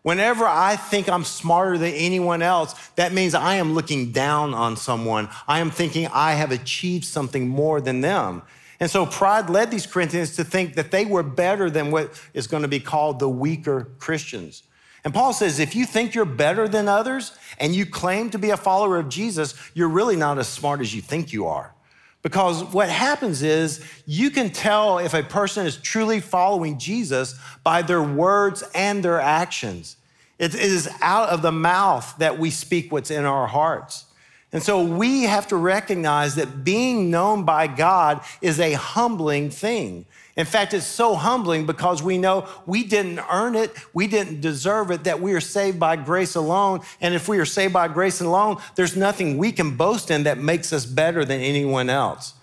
Whenever 0.00 0.46
I 0.46 0.76
think 0.76 1.10
I'm 1.10 1.24
smarter 1.24 1.76
than 1.76 1.92
anyone 1.92 2.40
else, 2.40 2.74
that 2.96 3.12
means 3.12 3.34
I 3.34 3.56
am 3.56 3.74
looking 3.74 4.10
down 4.10 4.54
on 4.54 4.78
someone. 4.78 5.28
I 5.46 5.58
am 5.58 5.70
thinking 5.70 6.06
I 6.14 6.32
have 6.32 6.50
achieved 6.50 7.04
something 7.04 7.46
more 7.46 7.82
than 7.82 8.00
them. 8.00 8.40
And 8.80 8.90
so 8.90 9.06
pride 9.06 9.50
led 9.50 9.70
these 9.70 9.86
Corinthians 9.86 10.36
to 10.36 10.44
think 10.44 10.74
that 10.74 10.90
they 10.90 11.04
were 11.04 11.22
better 11.22 11.68
than 11.68 11.90
what 11.90 12.20
is 12.32 12.46
going 12.46 12.62
to 12.62 12.68
be 12.68 12.80
called 12.80 13.18
the 13.18 13.28
weaker 13.28 13.90
Christians. 13.98 14.62
And 15.04 15.14
Paul 15.14 15.32
says 15.32 15.58
if 15.58 15.74
you 15.74 15.84
think 15.86 16.14
you're 16.14 16.24
better 16.24 16.68
than 16.68 16.88
others 16.88 17.36
and 17.58 17.74
you 17.74 17.86
claim 17.86 18.30
to 18.30 18.38
be 18.38 18.50
a 18.50 18.56
follower 18.56 18.98
of 18.98 19.08
Jesus, 19.08 19.54
you're 19.74 19.88
really 19.88 20.16
not 20.16 20.38
as 20.38 20.48
smart 20.48 20.80
as 20.80 20.94
you 20.94 21.00
think 21.00 21.32
you 21.32 21.46
are. 21.46 21.74
Because 22.22 22.64
what 22.64 22.88
happens 22.88 23.42
is 23.42 23.84
you 24.04 24.30
can 24.30 24.50
tell 24.50 24.98
if 24.98 25.14
a 25.14 25.22
person 25.22 25.66
is 25.66 25.76
truly 25.76 26.20
following 26.20 26.78
Jesus 26.78 27.38
by 27.62 27.82
their 27.82 28.02
words 28.02 28.64
and 28.74 29.04
their 29.04 29.20
actions. 29.20 29.96
It 30.38 30.54
is 30.54 30.88
out 31.00 31.30
of 31.30 31.42
the 31.42 31.52
mouth 31.52 32.14
that 32.18 32.38
we 32.38 32.50
speak 32.50 32.92
what's 32.92 33.10
in 33.10 33.24
our 33.24 33.46
hearts. 33.46 34.04
And 34.52 34.62
so 34.62 34.82
we 34.82 35.24
have 35.24 35.46
to 35.48 35.56
recognize 35.56 36.36
that 36.36 36.64
being 36.64 37.10
known 37.10 37.44
by 37.44 37.66
God 37.66 38.22
is 38.40 38.58
a 38.58 38.72
humbling 38.72 39.50
thing. 39.50 40.06
In 40.36 40.46
fact, 40.46 40.72
it's 40.72 40.86
so 40.86 41.16
humbling 41.16 41.66
because 41.66 42.02
we 42.02 42.16
know 42.16 42.48
we 42.64 42.84
didn't 42.84 43.18
earn 43.30 43.56
it, 43.56 43.72
we 43.92 44.06
didn't 44.06 44.40
deserve 44.40 44.90
it, 44.90 45.04
that 45.04 45.20
we 45.20 45.34
are 45.34 45.40
saved 45.40 45.80
by 45.80 45.96
grace 45.96 46.36
alone. 46.36 46.80
And 47.00 47.12
if 47.12 47.28
we 47.28 47.38
are 47.38 47.44
saved 47.44 47.72
by 47.74 47.88
grace 47.88 48.20
alone, 48.20 48.58
there's 48.76 48.96
nothing 48.96 49.36
we 49.36 49.52
can 49.52 49.76
boast 49.76 50.10
in 50.10 50.22
that 50.22 50.38
makes 50.38 50.72
us 50.72 50.86
better 50.86 51.24
than 51.24 51.40
anyone 51.40 51.90
else. 51.90 52.34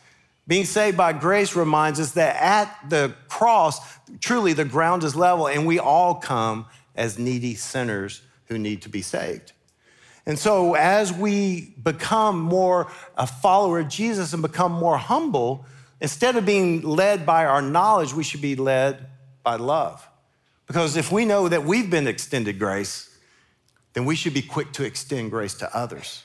Being 0.48 0.66
saved 0.66 0.98
by 0.98 1.14
grace 1.14 1.56
reminds 1.56 2.00
us 2.00 2.12
that 2.12 2.36
at 2.36 2.90
the 2.90 3.16
cross, 3.30 3.80
truly 4.20 4.54
the 4.54 4.66
ground 4.66 5.04
is 5.04 5.16
level, 5.16 5.48
and 5.48 5.66
we 5.66 5.80
all 5.80 6.16
come 6.16 6.68
as 6.96 7.18
needy 7.18 7.56
sinners 7.56 8.22
who 8.48 8.60
need 8.60 8.82
to 8.84 8.90
be 8.90 9.02
saved. 9.02 9.54
And 10.26 10.40
so, 10.40 10.74
as 10.74 11.14
we 11.14 11.76
become 11.84 12.40
more 12.40 12.92
a 13.18 13.28
follower 13.28 13.80
of 13.80 13.90
Jesus 13.90 14.34
and 14.34 14.42
become 14.42 14.72
more 14.72 14.98
humble, 14.98 15.66
Instead 16.02 16.36
of 16.36 16.46
being 16.46 16.82
led 16.82 17.26
by 17.26 17.46
our 17.46 17.62
knowledge, 17.62 18.14
we 18.14 18.24
should 18.24 18.42
be 18.42 18.56
led 18.56 19.08
by 19.44 19.56
love. 19.56 20.08
Because 20.68 20.98
if 20.98 21.12
we 21.12 21.26
know 21.26 21.48
that 21.48 21.64
we've 21.64 21.90
been 21.90 22.08
extended 22.08 22.60
grace, 22.60 23.10
then 23.94 24.06
we 24.06 24.16
should 24.16 24.34
be 24.34 24.42
quick 24.42 24.74
to 24.74 24.84
extend 24.84 25.32
grace 25.32 25.54
to 25.56 25.76
others. 25.76 26.24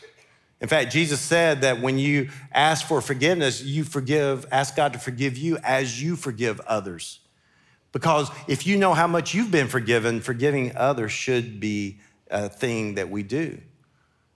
In 0.61 0.69
fact, 0.69 0.93
Jesus 0.93 1.21
said 1.21 1.63
that 1.63 1.81
when 1.81 1.99
you 1.99 2.31
ask 2.53 2.87
for 2.87 3.01
forgiveness, 3.01 3.63
you 3.63 3.85
forgive, 3.85 4.45
ask 4.51 4.77
God 4.77 4.93
to 4.93 4.99
forgive 4.99 5.39
you 5.39 5.57
as 5.63 6.03
you 6.03 6.17
forgive 6.17 6.61
others. 6.61 7.21
Because 7.93 8.31
if 8.49 8.67
you 8.67 8.77
know 8.77 8.93
how 8.93 9.07
much 9.07 9.35
you've 9.35 9.51
been 9.51 9.69
forgiven, 9.69 10.21
forgiving 10.21 10.77
others 10.77 11.13
should 11.13 11.61
be 11.61 12.01
a 12.31 12.49
thing 12.49 12.97
that 12.97 13.09
we 13.09 13.23
do. 13.23 13.59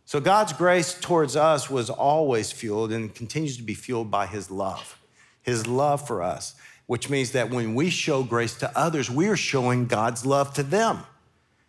So 0.06 0.20
God's 0.20 0.52
grace 0.52 0.98
towards 0.98 1.34
us 1.34 1.70
was 1.70 1.88
always 1.88 2.52
fueled 2.52 2.92
and 2.92 3.14
continues 3.14 3.56
to 3.56 3.62
be 3.62 3.74
fueled 3.74 4.10
by 4.10 4.26
his 4.26 4.50
love 4.50 4.98
his 5.44 5.66
love 5.66 6.04
for 6.06 6.22
us, 6.22 6.54
which 6.86 7.10
means 7.10 7.32
that 7.32 7.50
when 7.50 7.74
we 7.74 7.90
show 7.90 8.22
grace 8.22 8.56
to 8.56 8.78
others, 8.78 9.10
we 9.10 9.28
are 9.28 9.36
showing 9.36 9.86
God's 9.86 10.24
love 10.26 10.54
to 10.54 10.62
them. 10.62 11.00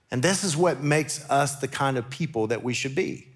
And 0.09 0.23
this 0.23 0.43
is 0.43 0.55
what 0.55 0.81
makes 0.81 1.29
us 1.29 1.57
the 1.57 1.67
kind 1.67 1.97
of 1.97 2.09
people 2.09 2.47
that 2.47 2.63
we 2.63 2.73
should 2.73 2.95
be. 2.95 3.27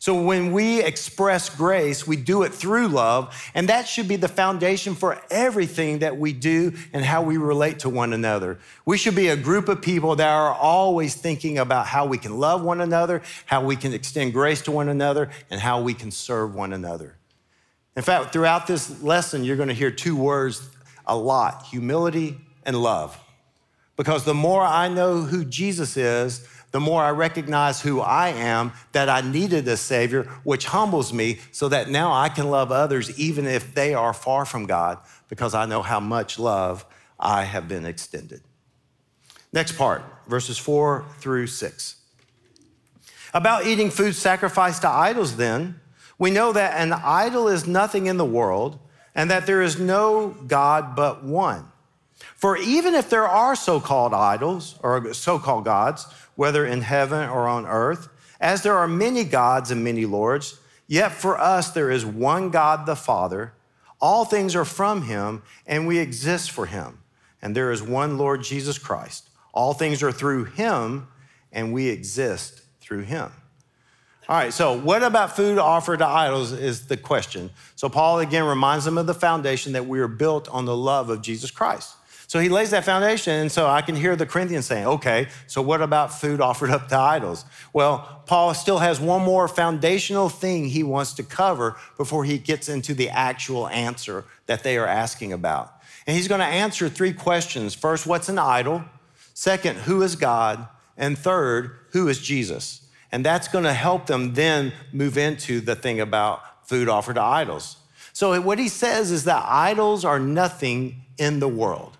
So 0.00 0.20
when 0.20 0.52
we 0.52 0.82
express 0.82 1.48
grace, 1.48 2.06
we 2.06 2.16
do 2.16 2.42
it 2.42 2.54
through 2.54 2.88
love, 2.88 3.34
and 3.54 3.68
that 3.68 3.88
should 3.88 4.06
be 4.06 4.16
the 4.16 4.28
foundation 4.28 4.94
for 4.94 5.20
everything 5.30 6.00
that 6.00 6.16
we 6.16 6.32
do 6.32 6.72
and 6.92 7.04
how 7.04 7.22
we 7.22 7.36
relate 7.36 7.80
to 7.80 7.88
one 7.88 8.12
another. 8.12 8.58
We 8.84 8.96
should 8.96 9.16
be 9.16 9.28
a 9.28 9.36
group 9.36 9.68
of 9.68 9.82
people 9.82 10.16
that 10.16 10.28
are 10.28 10.54
always 10.54 11.14
thinking 11.14 11.58
about 11.58 11.86
how 11.86 12.06
we 12.06 12.18
can 12.18 12.38
love 12.38 12.62
one 12.62 12.80
another, 12.80 13.22
how 13.46 13.64
we 13.64 13.76
can 13.76 13.92
extend 13.92 14.32
grace 14.32 14.62
to 14.62 14.70
one 14.70 14.88
another, 14.88 15.30
and 15.50 15.60
how 15.60 15.80
we 15.80 15.94
can 15.94 16.10
serve 16.10 16.54
one 16.54 16.72
another. 16.72 17.16
In 17.96 18.02
fact, 18.02 18.32
throughout 18.32 18.68
this 18.68 19.02
lesson, 19.02 19.42
you're 19.42 19.56
going 19.56 19.68
to 19.68 19.74
hear 19.74 19.90
two 19.90 20.14
words 20.14 20.70
a 21.04 21.16
lot 21.16 21.64
humility 21.64 22.38
and 22.64 22.80
love. 22.80 23.18
Because 23.96 24.24
the 24.24 24.34
more 24.34 24.62
I 24.62 24.88
know 24.88 25.22
who 25.22 25.44
Jesus 25.44 25.96
is, 25.96 26.46
the 26.70 26.80
more 26.80 27.02
I 27.02 27.10
recognize 27.10 27.80
who 27.80 28.00
I 28.00 28.28
am, 28.28 28.72
that 28.92 29.08
I 29.08 29.20
needed 29.22 29.66
a 29.68 29.76
Savior, 29.76 30.24
which 30.44 30.66
humbles 30.66 31.12
me 31.12 31.38
so 31.50 31.68
that 31.68 31.88
now 31.88 32.12
I 32.12 32.28
can 32.28 32.50
love 32.50 32.70
others 32.70 33.18
even 33.18 33.46
if 33.46 33.74
they 33.74 33.94
are 33.94 34.12
far 34.12 34.44
from 34.44 34.66
God, 34.66 34.98
because 35.28 35.54
I 35.54 35.66
know 35.66 35.82
how 35.82 36.00
much 36.00 36.38
love 36.38 36.84
I 37.18 37.44
have 37.44 37.68
been 37.68 37.86
extended. 37.86 38.42
Next 39.52 39.76
part, 39.76 40.02
verses 40.26 40.58
four 40.58 41.06
through 41.20 41.46
six. 41.46 41.96
About 43.32 43.66
eating 43.66 43.90
food 43.90 44.14
sacrificed 44.14 44.82
to 44.82 44.88
idols, 44.88 45.36
then, 45.36 45.80
we 46.18 46.30
know 46.30 46.52
that 46.52 46.76
an 46.80 46.92
idol 46.92 47.48
is 47.48 47.66
nothing 47.66 48.06
in 48.06 48.16
the 48.16 48.24
world 48.24 48.78
and 49.14 49.30
that 49.30 49.46
there 49.46 49.62
is 49.62 49.78
no 49.78 50.28
God 50.46 50.94
but 50.96 51.24
one. 51.24 51.64
For 52.38 52.56
even 52.56 52.94
if 52.94 53.10
there 53.10 53.26
are 53.26 53.56
so 53.56 53.80
called 53.80 54.14
idols 54.14 54.76
or 54.80 55.12
so 55.12 55.40
called 55.40 55.64
gods, 55.64 56.06
whether 56.36 56.64
in 56.64 56.82
heaven 56.82 57.28
or 57.28 57.48
on 57.48 57.66
earth, 57.66 58.08
as 58.40 58.62
there 58.62 58.78
are 58.78 58.86
many 58.86 59.24
gods 59.24 59.72
and 59.72 59.82
many 59.82 60.06
lords, 60.06 60.60
yet 60.86 61.10
for 61.10 61.36
us 61.36 61.72
there 61.72 61.90
is 61.90 62.06
one 62.06 62.50
God 62.50 62.86
the 62.86 62.94
Father. 62.94 63.54
All 64.00 64.24
things 64.24 64.54
are 64.54 64.64
from 64.64 65.02
him, 65.02 65.42
and 65.66 65.88
we 65.88 65.98
exist 65.98 66.52
for 66.52 66.66
him. 66.66 66.98
And 67.42 67.56
there 67.56 67.72
is 67.72 67.82
one 67.82 68.18
Lord 68.18 68.44
Jesus 68.44 68.78
Christ. 68.78 69.28
All 69.52 69.74
things 69.74 70.00
are 70.04 70.12
through 70.12 70.44
him, 70.44 71.08
and 71.52 71.72
we 71.72 71.88
exist 71.88 72.62
through 72.80 73.02
him. 73.02 73.32
All 74.28 74.36
right, 74.36 74.52
so 74.52 74.78
what 74.78 75.02
about 75.02 75.34
food 75.34 75.58
offered 75.58 75.98
to 75.98 76.06
idols 76.06 76.52
is 76.52 76.86
the 76.86 76.96
question. 76.96 77.50
So 77.74 77.88
Paul 77.88 78.20
again 78.20 78.44
reminds 78.44 78.84
them 78.84 78.96
of 78.96 79.08
the 79.08 79.14
foundation 79.14 79.72
that 79.72 79.86
we 79.86 79.98
are 79.98 80.06
built 80.06 80.48
on 80.50 80.66
the 80.66 80.76
love 80.76 81.10
of 81.10 81.20
Jesus 81.20 81.50
Christ. 81.50 81.96
So 82.28 82.40
he 82.40 82.50
lays 82.50 82.72
that 82.72 82.84
foundation, 82.84 83.32
and 83.32 83.50
so 83.50 83.66
I 83.66 83.80
can 83.80 83.96
hear 83.96 84.14
the 84.14 84.26
Corinthians 84.26 84.66
saying, 84.66 84.86
okay, 84.86 85.28
so 85.46 85.62
what 85.62 85.80
about 85.80 86.12
food 86.12 86.42
offered 86.42 86.68
up 86.68 86.88
to 86.90 86.96
idols? 86.98 87.46
Well, 87.72 88.22
Paul 88.26 88.52
still 88.52 88.80
has 88.80 89.00
one 89.00 89.22
more 89.22 89.48
foundational 89.48 90.28
thing 90.28 90.66
he 90.66 90.82
wants 90.82 91.14
to 91.14 91.22
cover 91.22 91.78
before 91.96 92.24
he 92.24 92.36
gets 92.36 92.68
into 92.68 92.92
the 92.92 93.08
actual 93.08 93.66
answer 93.68 94.26
that 94.44 94.62
they 94.62 94.76
are 94.76 94.86
asking 94.86 95.32
about. 95.32 95.72
And 96.06 96.14
he's 96.14 96.28
going 96.28 96.40
to 96.40 96.46
answer 96.46 96.90
three 96.90 97.14
questions. 97.14 97.74
First, 97.74 98.06
what's 98.06 98.28
an 98.28 98.38
idol? 98.38 98.84
Second, 99.32 99.76
who 99.78 100.02
is 100.02 100.14
God? 100.14 100.68
And 100.98 101.16
third, 101.16 101.78
who 101.92 102.08
is 102.08 102.20
Jesus? 102.20 102.86
And 103.10 103.24
that's 103.24 103.48
going 103.48 103.64
to 103.64 103.72
help 103.72 104.04
them 104.04 104.34
then 104.34 104.74
move 104.92 105.16
into 105.16 105.62
the 105.62 105.74
thing 105.74 105.98
about 105.98 106.68
food 106.68 106.90
offered 106.90 107.14
to 107.14 107.22
idols. 107.22 107.78
So, 108.12 108.38
what 108.42 108.58
he 108.58 108.68
says 108.68 109.10
is 109.10 109.24
that 109.24 109.46
idols 109.46 110.04
are 110.04 110.18
nothing 110.18 111.04
in 111.16 111.40
the 111.40 111.48
world. 111.48 111.97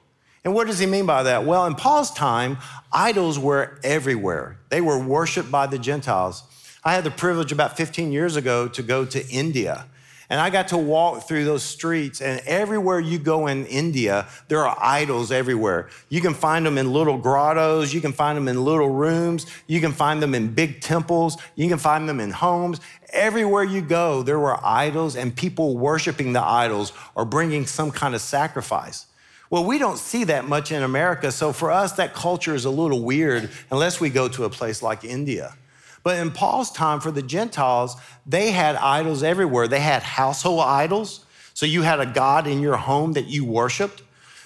And 0.49 0.55
what 0.55 0.67
does 0.67 0.79
he 0.79 0.87
mean 0.87 1.05
by 1.05 1.25
that? 1.25 1.45
Well, 1.45 1.67
in 1.67 1.75
Paul's 1.75 2.11
time, 2.11 2.57
idols 2.91 3.39
were 3.39 3.79
everywhere. 3.85 4.57
They 4.71 4.81
were 4.81 4.99
worshiped 4.99 5.51
by 5.51 5.67
the 5.67 5.79
Gentiles. 5.79 6.43
I 6.83 6.95
had 6.95 7.05
the 7.05 7.11
privilege 7.11 7.53
about 7.53 7.77
15 7.77 8.13
years 8.13 8.35
ago 8.35 8.67
to 8.69 8.83
go 8.83 9.05
to 9.05 9.29
India. 9.29 9.85
And 10.31 10.41
I 10.41 10.49
got 10.49 10.69
to 10.69 10.79
walk 10.79 11.29
through 11.29 11.45
those 11.45 11.63
streets, 11.63 12.23
and 12.23 12.41
everywhere 12.47 12.99
you 12.99 13.19
go 13.19 13.47
in 13.47 13.67
India, 13.67 14.27
there 14.49 14.67
are 14.67 14.75
idols 14.81 15.31
everywhere. 15.31 15.91
You 16.09 16.23
can 16.23 16.33
find 16.33 16.65
them 16.65 16.79
in 16.79 16.95
little 16.95 17.19
grottos, 17.19 17.93
you 17.93 18.01
can 18.01 18.15
find 18.15 18.35
them 18.35 18.49
in 18.49 18.65
little 18.65 18.89
rooms, 18.89 19.45
you 19.67 19.83
can 19.83 19.93
find 19.93 20.23
them 20.23 20.35
in 20.35 20.55
big 20.55 20.81
temples, 20.81 21.37
you 21.57 21.69
can 21.69 21.77
find 21.77 22.09
them 22.09 22.21
in 22.21 22.31
homes. 22.31 22.81
Everywhere 23.11 23.65
you 23.65 23.83
go, 23.83 24.23
there 24.23 24.39
were 24.39 24.59
idols, 24.65 25.15
and 25.15 25.37
people 25.37 25.77
worshiping 25.77 26.33
the 26.33 26.43
idols 26.43 26.95
or 27.15 27.27
bringing 27.27 27.67
some 27.67 27.91
kind 27.91 28.15
of 28.15 28.23
sacrifice. 28.23 29.05
Well, 29.51 29.65
we 29.65 29.79
don't 29.79 29.99
see 29.99 30.25
that 30.25 30.47
much 30.47 30.73
in 30.73 30.83
America, 30.83 31.33
so 31.33 31.53
for 31.53 31.71
us, 31.71 31.93
that 31.93 32.13
culture 32.13 32.55
is 32.55 32.67
a 32.67 32.71
little 32.71 33.03
weird 33.03 33.51
unless 33.71 33.99
we 34.01 34.11
go 34.11 34.29
to 34.29 34.45
a 34.45 34.51
place 34.51 34.83
like 34.83 35.05
India. 35.05 35.55
But 36.03 36.19
in 36.19 36.31
Paul's 36.31 36.71
time, 36.71 37.01
for 37.01 37.11
the 37.11 37.23
Gentiles, 37.23 37.97
they 38.27 38.51
had 38.51 38.77
idols 38.77 39.23
everywhere. 39.23 39.67
They 39.67 39.81
had 39.81 40.03
household 40.03 40.61
idols, 40.61 41.25
so 41.55 41.67
you 41.67 41.83
had 41.83 41.99
a 41.99 42.07
God 42.07 42.47
in 42.47 42.61
your 42.61 42.77
home 42.77 43.15
that 43.15 43.27
you 43.27 43.45
worshiped. 43.45 44.03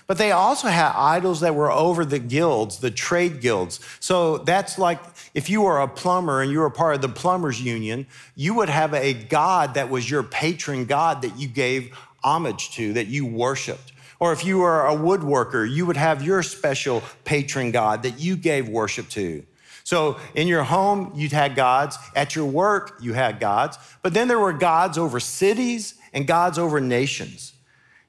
But 0.07 0.19
they 0.19 0.33
also 0.33 0.69
had 0.69 0.93
idols 0.95 1.41
that 1.41 1.55
were 1.55 1.71
over 1.71 2.05
the 2.05 2.19
guilds, 2.19 2.79
the 2.79 2.91
trade 2.91 3.41
guilds. 3.41 3.81
So 4.01 4.39
that's 4.39 4.79
like 4.79 5.01
if 5.35 5.49
you 5.49 5.63
were 5.63 5.81
a 5.81 5.89
plumber 5.89 6.43
and 6.43 6.51
you 6.51 6.61
were 6.61 6.71
part 6.71 6.95
of 6.95 7.03
the 7.03 7.09
plumbers 7.09 7.63
union, 7.63 8.07
you 8.35 8.55
would 8.55 8.69
have 8.69 8.95
a 8.95 9.15
God 9.15 9.75
that 9.75 9.91
was 9.91 10.11
your 10.11 10.23
patron 10.23 10.85
God 10.85 11.23
that 11.23 11.39
you 11.39 11.49
gave 11.49 11.97
homage 12.23 12.73
to, 12.73 12.93
that 12.95 13.07
you 13.07 13.25
worshiped. 13.25 13.92
Or 14.23 14.33
if 14.33 14.45
you 14.45 14.59
were 14.59 14.87
a 14.87 14.95
woodworker, 14.95 15.69
you 15.69 15.85
would 15.85 15.97
have 15.97 16.23
your 16.23 16.45
special 16.45 17.03
patron 17.25 17.73
God 17.73 18.05
that 18.05 18.21
you 18.21 18.37
gave 18.37 18.69
worship 18.69 19.09
to. 19.09 19.45
So 19.83 20.21
in 20.37 20.47
your 20.47 20.63
home, 20.63 21.11
you'd 21.17 21.33
had 21.33 21.57
gods. 21.57 21.99
At 22.15 22.37
your 22.37 22.47
work, 22.47 22.99
you 23.01 23.15
had 23.15 23.41
gods. 23.41 23.79
But 24.01 24.15
then 24.15 24.29
there 24.29 24.39
were 24.39 24.53
gods 24.53 24.97
over 24.97 25.19
cities 25.19 25.95
and 26.13 26.25
gods 26.25 26.57
over 26.57 26.79
nations. 26.81 27.55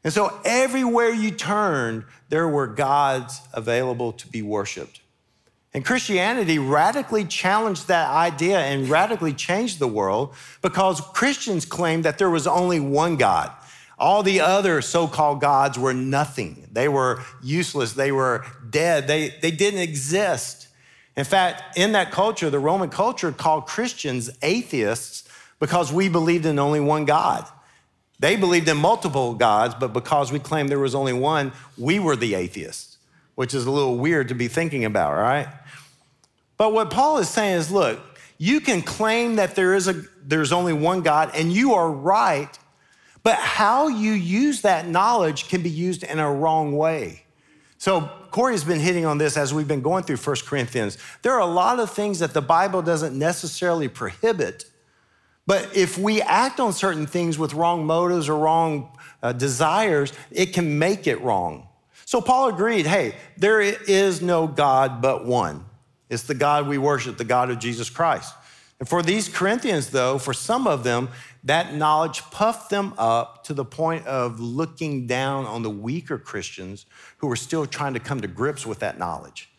And 0.03 0.13
so 0.13 0.39
everywhere 0.45 1.09
you 1.09 1.31
turned, 1.31 2.03
there 2.29 2.47
were 2.47 2.67
gods 2.67 3.41
available 3.51 4.11
to 4.11 4.27
be 4.27 4.43
worshiped. 4.43 5.01
And 5.73 5.83
Christianity 5.83 6.59
radically 6.59 7.25
challenged 7.25 7.87
that 7.87 8.11
idea 8.11 8.59
and 8.59 8.87
radically 8.87 9.33
changed 9.33 9.79
the 9.79 9.87
world 9.87 10.35
because 10.61 11.01
Christians 11.01 11.65
claimed 11.65 12.05
that 12.05 12.19
there 12.19 12.29
was 12.29 12.45
only 12.45 12.79
one 12.79 13.15
God. 13.15 13.51
All 13.97 14.23
the 14.23 14.41
other 14.41 14.81
so 14.81 15.07
called 15.07 15.41
gods 15.41 15.77
were 15.77 15.93
nothing. 15.93 16.67
They 16.71 16.87
were 16.87 17.23
useless. 17.41 17.93
They 17.93 18.11
were 18.11 18.45
dead. 18.69 19.07
They, 19.07 19.35
they 19.41 19.51
didn't 19.51 19.81
exist. 19.81 20.67
In 21.15 21.25
fact, 21.25 21.77
in 21.77 21.91
that 21.91 22.11
culture, 22.11 22.49
the 22.49 22.59
Roman 22.59 22.89
culture 22.89 23.31
called 23.31 23.67
Christians 23.67 24.31
atheists 24.41 25.29
because 25.59 25.93
we 25.93 26.09
believed 26.09 26.45
in 26.45 26.57
only 26.57 26.79
one 26.79 27.05
God. 27.05 27.47
They 28.19 28.35
believed 28.35 28.67
in 28.67 28.77
multiple 28.77 29.33
gods, 29.33 29.75
but 29.75 29.93
because 29.93 30.31
we 30.31 30.39
claimed 30.39 30.69
there 30.69 30.79
was 30.79 30.95
only 30.95 31.13
one, 31.13 31.51
we 31.77 31.99
were 31.99 32.15
the 32.15 32.35
atheists, 32.35 32.97
which 33.35 33.53
is 33.53 33.65
a 33.65 33.71
little 33.71 33.97
weird 33.97 34.29
to 34.29 34.35
be 34.35 34.47
thinking 34.47 34.85
about, 34.85 35.13
right? 35.13 35.47
But 36.57 36.73
what 36.73 36.89
Paul 36.89 37.17
is 37.17 37.29
saying 37.29 37.57
is 37.57 37.71
look, 37.71 37.99
you 38.37 38.59
can 38.59 38.81
claim 38.81 39.35
that 39.35 39.55
there 39.55 39.73
is 39.75 39.87
a 39.87 40.03
there's 40.23 40.51
only 40.51 40.73
one 40.73 41.01
God 41.01 41.31
and 41.35 41.51
you 41.51 41.73
are 41.73 41.91
right 41.91 42.57
but 43.23 43.35
how 43.35 43.87
you 43.87 44.11
use 44.11 44.61
that 44.61 44.87
knowledge 44.87 45.47
can 45.47 45.61
be 45.61 45.69
used 45.69 46.03
in 46.03 46.19
a 46.19 46.31
wrong 46.31 46.75
way. 46.75 47.23
So, 47.77 48.09
Corey 48.31 48.53
has 48.53 48.63
been 48.63 48.79
hitting 48.79 49.05
on 49.05 49.17
this 49.17 49.37
as 49.37 49.53
we've 49.53 49.67
been 49.67 49.81
going 49.81 50.03
through 50.03 50.17
1 50.17 50.35
Corinthians. 50.45 50.97
There 51.21 51.33
are 51.33 51.41
a 51.41 51.45
lot 51.45 51.79
of 51.79 51.89
things 51.89 52.19
that 52.19 52.33
the 52.33 52.41
Bible 52.41 52.81
doesn't 52.81 53.17
necessarily 53.17 53.87
prohibit, 53.87 54.65
but 55.45 55.75
if 55.75 55.97
we 55.97 56.21
act 56.21 56.59
on 56.59 56.71
certain 56.73 57.05
things 57.05 57.37
with 57.37 57.53
wrong 57.53 57.85
motives 57.85 58.29
or 58.29 58.37
wrong 58.37 58.97
uh, 59.21 59.33
desires, 59.33 60.13
it 60.31 60.47
can 60.47 60.79
make 60.79 61.07
it 61.07 61.21
wrong. 61.21 61.67
So, 62.05 62.21
Paul 62.21 62.49
agreed 62.49 62.85
hey, 62.85 63.15
there 63.37 63.61
is 63.61 64.21
no 64.21 64.47
God 64.47 65.01
but 65.01 65.25
one. 65.25 65.65
It's 66.09 66.23
the 66.23 66.35
God 66.35 66.67
we 66.67 66.77
worship, 66.77 67.17
the 67.17 67.23
God 67.23 67.49
of 67.49 67.59
Jesus 67.59 67.89
Christ. 67.89 68.33
For 68.85 69.03
these 69.03 69.29
Corinthians, 69.29 69.91
though, 69.91 70.17
for 70.17 70.33
some 70.33 70.67
of 70.67 70.83
them, 70.83 71.09
that 71.43 71.73
knowledge 71.75 72.21
puffed 72.31 72.69
them 72.69 72.93
up 72.97 73.43
to 73.45 73.53
the 73.53 73.65
point 73.65 74.05
of 74.07 74.39
looking 74.39 75.05
down 75.05 75.45
on 75.45 75.61
the 75.61 75.69
weaker 75.69 76.17
Christians 76.17 76.85
who 77.17 77.27
were 77.27 77.35
still 77.35 77.65
trying 77.65 77.93
to 77.93 77.99
come 77.99 78.21
to 78.21 78.27
grips 78.27 78.65
with 78.65 78.79
that 78.79 78.97
knowledge. 78.97 79.49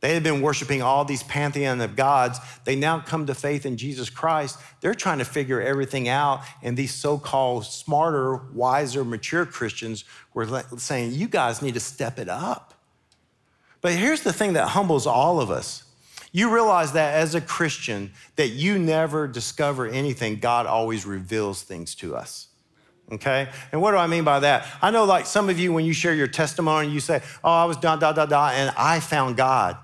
They 0.00 0.14
had 0.14 0.22
been 0.22 0.40
worshiping 0.40 0.80
all 0.80 1.04
these 1.04 1.22
pantheon 1.22 1.80
of 1.80 1.94
gods. 1.94 2.38
They 2.64 2.74
now 2.74 3.00
come 3.00 3.26
to 3.26 3.34
faith 3.34 3.66
in 3.66 3.76
Jesus 3.76 4.08
Christ. 4.08 4.58
They're 4.80 4.94
trying 4.94 5.18
to 5.18 5.26
figure 5.26 5.60
everything 5.60 6.08
out. 6.08 6.42
And 6.62 6.76
these 6.76 6.94
so 6.94 7.18
called 7.18 7.66
smarter, 7.66 8.36
wiser, 8.54 9.04
mature 9.04 9.44
Christians 9.44 10.04
were 10.32 10.62
saying, 10.78 11.12
You 11.12 11.28
guys 11.28 11.60
need 11.60 11.74
to 11.74 11.80
step 11.80 12.18
it 12.18 12.30
up. 12.30 12.74
But 13.82 13.92
here's 13.92 14.22
the 14.22 14.32
thing 14.32 14.54
that 14.54 14.68
humbles 14.68 15.06
all 15.06 15.38
of 15.40 15.50
us 15.50 15.84
you 16.32 16.52
realize 16.52 16.92
that 16.92 17.14
as 17.14 17.34
a 17.34 17.40
Christian, 17.40 18.12
that 18.36 18.48
you 18.48 18.78
never 18.78 19.26
discover 19.26 19.86
anything, 19.86 20.38
God 20.38 20.66
always 20.66 21.04
reveals 21.04 21.62
things 21.62 21.94
to 21.96 22.14
us. 22.14 22.48
Okay? 23.12 23.48
And 23.72 23.82
what 23.82 23.90
do 23.90 23.96
I 23.96 24.06
mean 24.06 24.22
by 24.22 24.40
that? 24.40 24.66
I 24.80 24.90
know, 24.90 25.04
like 25.04 25.26
some 25.26 25.48
of 25.48 25.58
you, 25.58 25.72
when 25.72 25.84
you 25.84 25.92
share 25.92 26.14
your 26.14 26.28
testimony, 26.28 26.88
you 26.88 27.00
say, 27.00 27.22
Oh, 27.42 27.50
I 27.50 27.64
was 27.64 27.76
da 27.76 27.96
da 27.96 28.12
da 28.12 28.26
da, 28.26 28.50
and 28.50 28.72
I 28.76 29.00
found 29.00 29.36
God. 29.36 29.76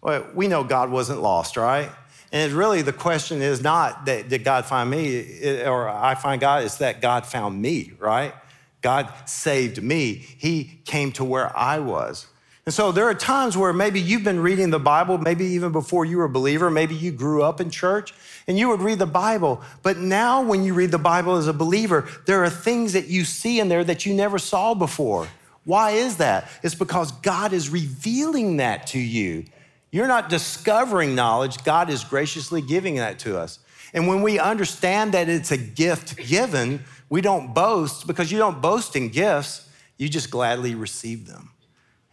Well, 0.00 0.26
we 0.34 0.46
know 0.46 0.62
God 0.62 0.90
wasn't 0.90 1.20
lost, 1.20 1.56
right? 1.56 1.90
And 2.30 2.52
really, 2.52 2.82
the 2.82 2.92
question 2.92 3.42
is 3.42 3.62
not 3.62 4.06
that 4.06 4.28
did 4.28 4.44
God 4.44 4.66
find 4.66 4.90
me 4.90 5.62
or 5.64 5.88
I 5.88 6.14
find 6.14 6.40
God, 6.40 6.62
it's 6.62 6.76
that 6.76 7.00
God 7.00 7.26
found 7.26 7.60
me, 7.60 7.92
right? 7.98 8.34
God 8.80 9.12
saved 9.26 9.82
me. 9.82 10.14
He 10.14 10.80
came 10.84 11.10
to 11.12 11.24
where 11.24 11.56
I 11.58 11.78
was. 11.80 12.26
And 12.68 12.74
so 12.74 12.92
there 12.92 13.06
are 13.06 13.14
times 13.14 13.56
where 13.56 13.72
maybe 13.72 13.98
you've 13.98 14.24
been 14.24 14.40
reading 14.40 14.68
the 14.68 14.78
Bible, 14.78 15.16
maybe 15.16 15.46
even 15.46 15.72
before 15.72 16.04
you 16.04 16.18
were 16.18 16.24
a 16.24 16.28
believer, 16.28 16.68
maybe 16.68 16.94
you 16.94 17.10
grew 17.10 17.42
up 17.42 17.62
in 17.62 17.70
church 17.70 18.12
and 18.46 18.58
you 18.58 18.68
would 18.68 18.82
read 18.82 18.98
the 18.98 19.06
Bible. 19.06 19.62
But 19.82 19.96
now, 19.96 20.42
when 20.42 20.62
you 20.62 20.74
read 20.74 20.90
the 20.90 20.98
Bible 20.98 21.36
as 21.36 21.46
a 21.46 21.54
believer, 21.54 22.06
there 22.26 22.44
are 22.44 22.50
things 22.50 22.92
that 22.92 23.06
you 23.06 23.24
see 23.24 23.58
in 23.58 23.70
there 23.70 23.84
that 23.84 24.04
you 24.04 24.12
never 24.12 24.38
saw 24.38 24.74
before. 24.74 25.28
Why 25.64 25.92
is 25.92 26.18
that? 26.18 26.50
It's 26.62 26.74
because 26.74 27.10
God 27.10 27.54
is 27.54 27.70
revealing 27.70 28.58
that 28.58 28.86
to 28.88 28.98
you. 28.98 29.46
You're 29.90 30.06
not 30.06 30.28
discovering 30.28 31.14
knowledge, 31.14 31.64
God 31.64 31.88
is 31.88 32.04
graciously 32.04 32.60
giving 32.60 32.96
that 32.96 33.18
to 33.20 33.38
us. 33.38 33.60
And 33.94 34.06
when 34.06 34.20
we 34.20 34.38
understand 34.38 35.12
that 35.12 35.30
it's 35.30 35.52
a 35.52 35.56
gift 35.56 36.18
given, 36.18 36.84
we 37.08 37.22
don't 37.22 37.54
boast 37.54 38.06
because 38.06 38.30
you 38.30 38.36
don't 38.36 38.60
boast 38.60 38.94
in 38.94 39.08
gifts, 39.08 39.66
you 39.96 40.10
just 40.10 40.30
gladly 40.30 40.74
receive 40.74 41.26
them. 41.26 41.52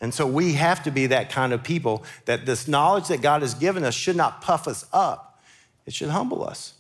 And 0.02 0.14
so 0.14 0.28
we 0.28 0.54
have 0.54 0.84
to 0.84 0.92
be 0.92 1.08
that 1.08 1.30
kind 1.30 1.54
of 1.54 1.64
people 1.64 2.04
that 2.26 2.46
this 2.46 2.68
knowledge 2.68 3.08
that 3.08 3.22
God 3.22 3.42
has 3.42 3.54
given 3.54 3.84
us 3.84 3.94
should 3.94 4.16
not 4.16 4.42
puff 4.42 4.68
us 4.68 4.86
up, 4.92 5.42
it 5.86 5.94
should 5.94 6.10
humble 6.10 6.44
us. 6.44 6.74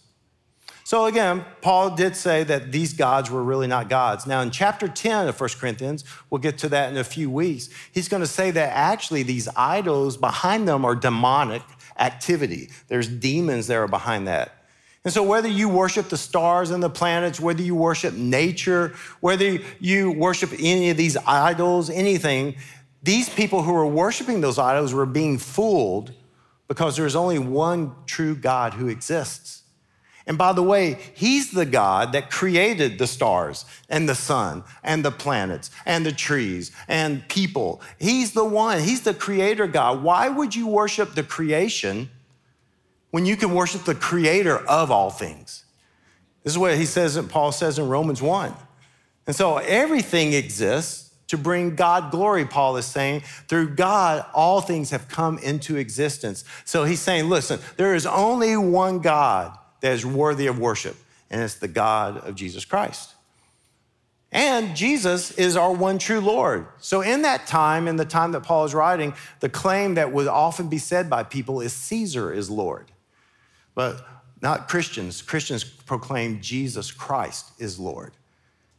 So 0.86 1.06
again, 1.06 1.44
Paul 1.62 1.96
did 1.96 2.16
say 2.16 2.44
that 2.44 2.72
these 2.72 2.94
gods 2.94 3.32
were 3.32 3.44
really 3.44 3.66
not 3.66 3.90
gods. 3.90 4.28
Now, 4.28 4.42
in 4.42 4.52
chapter 4.52 4.88
10 4.88 5.28
of 5.28 5.40
1 5.40 5.50
Corinthians, 5.60 6.04
we'll 6.30 6.42
get 6.42 6.60
to 6.60 6.70
that 6.70 6.92
in 6.92 6.98
a 6.98 7.04
few 7.04 7.28
weeks, 7.28 7.70
he's 7.92 8.08
going 8.08 8.22
to 8.22 8.28
say 8.28 8.52
that 8.52 8.70
actually 8.72 9.24
these 9.24 9.48
idols 9.56 10.16
behind 10.16 10.68
them 10.68 10.86
are 10.86 10.96
demonic 10.96 11.64
activity. 11.98 12.70
There's 12.88 13.08
demons 13.08 13.66
that 13.66 13.78
are 13.78 13.88
behind 13.88 14.28
that. 14.28 14.52
And 15.04 15.12
so, 15.12 15.24
whether 15.24 15.48
you 15.48 15.70
worship 15.70 16.10
the 16.10 16.18
stars 16.18 16.70
and 16.70 16.84
the 16.84 16.90
planets, 16.90 17.40
whether 17.40 17.64
you 17.64 17.76
worship 17.76 18.14
nature, 18.14 18.94
whether 19.22 19.60
you 19.80 20.12
worship 20.12 20.52
any 20.60 20.92
of 20.92 20.98
these 20.98 21.18
idols, 21.26 21.90
anything, 21.90 22.56
these 23.06 23.30
people 23.30 23.62
who 23.62 23.72
were 23.72 23.86
worshiping 23.86 24.42
those 24.42 24.58
idols 24.58 24.94
were 24.94 25.06
being 25.06 25.38
fooled 25.38 26.12
because 26.68 26.98
there's 26.98 27.16
only 27.16 27.38
one 27.38 27.94
true 28.08 28.36
God 28.36 28.74
who 28.74 28.88
exists. 28.88 29.62
And 30.28 30.40
by 30.40 30.54
the 30.54 30.64
way, 30.64 30.98
He's 31.14 31.52
the 31.52 31.68
God 31.68 32.14
that 32.14 32.32
created 32.32 32.98
the 32.98 33.06
stars 33.06 33.64
and 33.90 34.10
the 34.10 34.16
sun 34.16 34.64
and 34.84 35.06
the 35.06 35.12
planets 35.12 35.70
and 35.86 36.04
the 36.04 36.12
trees 36.12 36.72
and 36.88 37.28
people. 37.30 37.80
He's 38.00 38.32
the 38.32 38.44
one, 38.44 38.80
He's 38.80 39.02
the 39.02 39.14
creator 39.14 39.68
God. 39.68 40.02
Why 40.02 40.28
would 40.28 40.56
you 40.56 40.68
worship 40.68 41.14
the 41.14 41.22
creation 41.22 42.10
when 43.12 43.28
you 43.28 43.38
can 43.38 43.54
worship 43.54 43.84
the 43.84 43.94
creator 43.94 44.58
of 44.58 44.90
all 44.90 45.12
things? 45.12 45.64
This 46.44 46.54
is 46.54 46.58
what 46.58 46.76
he 46.76 46.86
says, 46.86 47.20
Paul 47.30 47.52
says 47.52 47.80
in 47.80 47.88
Romans 47.88 48.22
1. 48.22 48.54
And 49.28 49.36
so 49.36 49.58
everything 49.58 50.34
exists 50.34 51.05
to 51.28 51.38
bring 51.38 51.76
God 51.76 52.12
glory, 52.12 52.46
Paul 52.46 52.78
is 52.78 52.86
saying. 52.86 53.22
Through 53.48 53.76
God, 53.76 54.26
all 54.34 54.62
things 54.62 54.92
have 54.92 55.08
come 55.08 55.38
into 55.40 55.78
existence. 55.78 56.44
So 56.66 56.84
he's 56.84 57.00
saying, 57.00 57.30
listen, 57.30 57.60
there 57.78 57.96
is 57.96 58.06
only 58.06 58.56
one 58.58 59.00
God 59.00 59.58
that 59.82 59.94
is 59.94 60.06
worthy 60.06 60.48
of 60.48 60.60
worship, 60.60 60.96
and 61.30 61.42
it's 61.42 61.56
the 61.56 61.68
God 61.68 62.18
of 62.18 62.36
Jesus 62.36 62.66
Christ. 62.66 63.16
And 64.32 64.76
Jesus 64.76 65.32
is 65.32 65.56
our 65.56 65.72
one 65.72 65.98
true 65.98 66.20
Lord. 66.20 66.68
So, 66.80 67.00
in 67.02 67.22
that 67.22 67.48
time, 67.48 67.88
in 67.88 67.96
the 67.96 68.04
time 68.04 68.34
that 68.34 68.42
Paul 68.42 68.66
is 68.66 68.74
writing, 68.74 69.14
the 69.40 69.48
claim 69.48 69.96
that 69.96 70.12
would 70.12 70.28
often 70.28 70.68
be 70.68 70.78
said 70.78 71.10
by 71.10 71.24
people 71.24 71.62
is 71.62 71.72
Caesar 71.72 72.34
is 72.34 72.50
Lord. 72.50 72.92
But 73.76 74.06
not 74.42 74.68
Christians. 74.68 75.22
Christians 75.22 75.64
proclaim 75.64 76.42
Jesus 76.42 76.92
Christ 76.92 77.52
is 77.60 77.80
Lord. 77.80 78.12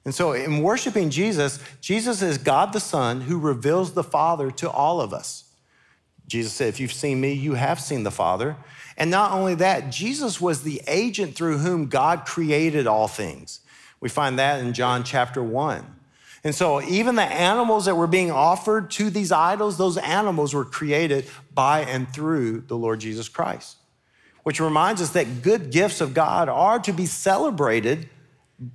And 0.06 0.14
so, 0.14 0.32
in 0.34 0.62
worshiping 0.62 1.10
Jesus, 1.10 1.58
Jesus 1.80 2.22
is 2.22 2.38
God 2.38 2.72
the 2.72 2.78
Son 2.78 3.22
who 3.22 3.40
reveals 3.40 3.92
the 3.92 4.04
Father 4.04 4.52
to 4.52 4.70
all 4.70 5.00
of 5.00 5.12
us. 5.12 5.50
Jesus 6.28 6.52
said, 6.52 6.68
If 6.68 6.78
you've 6.78 6.92
seen 6.92 7.20
me, 7.20 7.32
you 7.32 7.54
have 7.54 7.80
seen 7.80 8.04
the 8.04 8.12
Father. 8.12 8.56
And 8.96 9.10
not 9.10 9.32
only 9.32 9.56
that, 9.56 9.90
Jesus 9.90 10.40
was 10.40 10.62
the 10.62 10.80
agent 10.86 11.34
through 11.34 11.58
whom 11.58 11.88
God 11.88 12.24
created 12.24 12.86
all 12.86 13.08
things. 13.08 13.60
We 13.98 14.08
find 14.08 14.38
that 14.38 14.60
in 14.60 14.74
John 14.74 15.02
chapter 15.02 15.42
1. 15.42 15.84
And 16.44 16.54
so, 16.54 16.80
even 16.82 17.16
the 17.16 17.22
animals 17.22 17.86
that 17.86 17.96
were 17.96 18.06
being 18.06 18.30
offered 18.30 18.92
to 18.92 19.10
these 19.10 19.32
idols, 19.32 19.76
those 19.76 19.96
animals 19.96 20.54
were 20.54 20.64
created 20.64 21.28
by 21.52 21.80
and 21.80 22.08
through 22.14 22.60
the 22.60 22.76
Lord 22.76 23.00
Jesus 23.00 23.28
Christ, 23.28 23.78
which 24.44 24.60
reminds 24.60 25.02
us 25.02 25.10
that 25.10 25.42
good 25.42 25.72
gifts 25.72 26.00
of 26.00 26.14
God 26.14 26.48
are 26.48 26.78
to 26.78 26.92
be 26.92 27.06
celebrated 27.06 28.08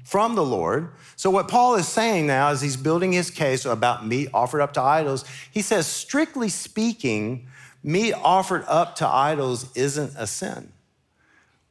from 0.04 0.36
the 0.36 0.44
Lord. 0.44 0.90
So, 1.16 1.30
what 1.30 1.48
Paul 1.48 1.76
is 1.76 1.88
saying 1.88 2.28
now 2.28 2.50
as 2.50 2.62
he's 2.62 2.78
building 2.78 3.12
his 3.12 3.32
case 3.32 3.66
about 3.66 4.06
meat 4.06 4.30
offered 4.34 4.62
up 4.62 4.74
to 4.74 4.82
idols, 4.82 5.26
he 5.52 5.62
says, 5.62 5.88
strictly 5.88 6.50
speaking, 6.50 7.48
meat 7.84 8.14
offered 8.14 8.64
up 8.68 8.96
to 8.98 9.08
idols 9.08 9.72
isn't 9.76 10.14
a 10.18 10.28
sin. 10.28 10.72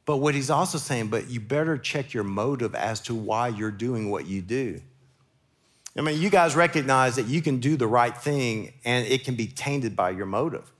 But 0.06 0.16
what 0.16 0.34
he's 0.34 0.50
also 0.50 0.78
saying, 0.78 1.08
but 1.08 1.30
you 1.30 1.40
better 1.40 1.78
check 1.78 2.12
your 2.12 2.24
motive 2.24 2.74
as 2.74 3.00
to 3.02 3.14
why 3.14 3.48
you're 3.48 3.70
doing 3.70 4.10
what 4.10 4.26
you 4.26 4.42
do. 4.42 4.80
I 5.96 6.02
mean, 6.02 6.20
you 6.20 6.30
guys 6.30 6.56
recognize 6.56 7.16
that 7.16 7.26
you 7.26 7.42
can 7.42 7.58
do 7.58 7.76
the 7.76 7.86
right 7.86 8.16
thing 8.16 8.72
and 8.84 9.06
it 9.06 9.24
can 9.24 9.34
be 9.34 9.46
tainted 9.46 9.94
by 9.96 10.10
your 10.10 10.26
motive. 10.26 10.70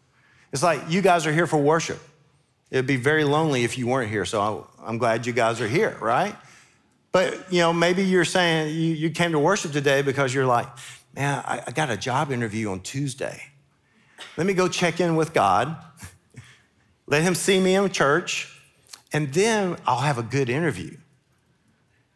It's 0.53 0.63
like 0.63 0.81
you 0.89 1.03
guys 1.03 1.27
are 1.27 1.33
here 1.33 1.47
for 1.47 1.59
worship. 1.59 2.01
It'd 2.71 2.87
be 2.87 2.97
very 2.97 3.25
lonely 3.25 3.65
if 3.65 3.77
you 3.77 3.87
weren't 3.87 4.11
here. 4.11 4.25
So 4.25 4.69
I'm 4.81 4.99
glad 4.99 5.27
you 5.27 5.33
guys 5.33 5.61
are 5.61 5.69
here, 5.69 5.97
right? 6.01 6.35
But, 7.13 7.53
you 7.53 7.61
know, 7.61 7.73
maybe 7.73 8.05
you're 8.05 8.25
saying 8.25 8.75
you, 8.75 8.95
you 8.95 9.11
came 9.11 9.33
to 9.33 9.39
worship 9.39 9.73
today 9.73 10.03
because 10.03 10.33
you're 10.33 10.47
like, 10.47 10.69
man, 11.15 11.43
I, 11.45 11.63
I 11.67 11.71
got 11.73 11.91
a 11.91 11.97
job 11.97 12.31
interview 12.31 12.71
on 12.71 12.81
Tuesday. 12.81 13.43
Let 14.37 14.47
me 14.47 14.55
go 14.55 14.69
check 14.69 15.01
in 15.01 15.17
with 15.17 15.33
God. 15.33 15.77
Let 17.07 17.23
him 17.23 17.35
see 17.35 17.59
me 17.59 17.75
in 17.75 17.91
church, 17.91 18.57
and 19.13 19.33
then 19.33 19.77
I'll 19.87 19.99
have 19.99 20.19
a 20.19 20.23
good 20.23 20.49
interview. 20.49 20.97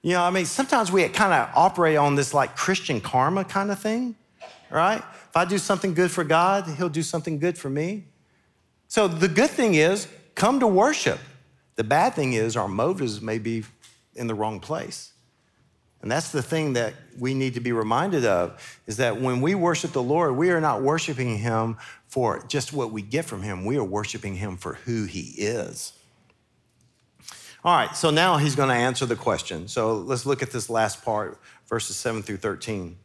You 0.03 0.13
know, 0.13 0.23
I 0.23 0.31
mean, 0.31 0.45
sometimes 0.45 0.93
we 0.93 1.09
kind 1.09 1.33
of 1.33 1.51
operate 1.57 1.97
on 1.97 2.15
this 2.15 2.33
like 2.33 2.55
Christian 2.57 3.01
karma 3.01 3.45
kind 3.45 3.73
of 3.73 3.81
thing, 3.81 4.15
right? 4.71 5.03
If 5.29 5.37
I 5.37 5.45
do 5.45 5.59
something 5.59 5.95
good 5.95 6.13
for 6.13 6.23
God, 6.23 6.69
He'll 6.77 6.89
do 6.89 7.03
something 7.03 7.41
good 7.41 7.59
for 7.59 7.69
me. 7.69 8.05
So 8.87 9.09
the 9.09 9.27
good 9.27 9.51
thing 9.51 9.75
is, 9.75 10.07
come 10.37 10.61
to 10.61 10.67
worship. 10.69 11.19
The 11.75 11.85
bad 11.85 12.15
thing 12.15 12.35
is, 12.35 12.57
our 12.57 12.69
motives 12.69 13.21
may 13.21 13.39
be 13.39 13.65
in 14.17 14.27
the 14.27 14.35
wrong 14.35 14.61
place. 14.61 15.13
And 16.03 16.11
that's 16.11 16.33
the 16.33 16.43
thing 16.43 16.75
that 16.75 16.93
we 17.19 17.33
need 17.33 17.55
to 17.55 17.61
be 17.61 17.73
reminded 17.73 18.27
of 18.27 18.81
is 18.87 18.99
that 18.99 19.21
when 19.21 19.41
we 19.41 19.55
worship 19.55 19.93
the 19.93 20.03
Lord, 20.03 20.37
we 20.37 20.51
are 20.51 20.61
not 20.61 20.83
worshiping 20.83 21.39
him 21.39 21.79
for 22.09 22.45
just 22.47 22.75
what 22.75 22.91
we 22.91 23.01
get 23.01 23.25
from 23.25 23.43
him. 23.43 23.65
We 23.65 23.79
are 23.79 23.85
worshiping 23.85 24.37
him 24.37 24.59
for 24.59 24.75
who 24.75 25.05
he 25.05 25.33
is. 25.39 25.95
All 27.65 27.75
right, 27.75 27.97
so 27.97 28.11
now 28.11 28.37
he's 28.37 28.55
going 28.55 28.69
to 28.69 28.75
answer 28.75 29.07
the 29.07 29.17
question. 29.17 29.67
So 29.67 29.95
let's 29.95 30.27
look 30.27 30.43
at 30.43 30.51
this 30.51 30.69
last 30.69 31.03
part, 31.03 31.41
verses 31.67 31.97
7 31.97 32.23
through 32.23 32.37
13. 32.37 32.99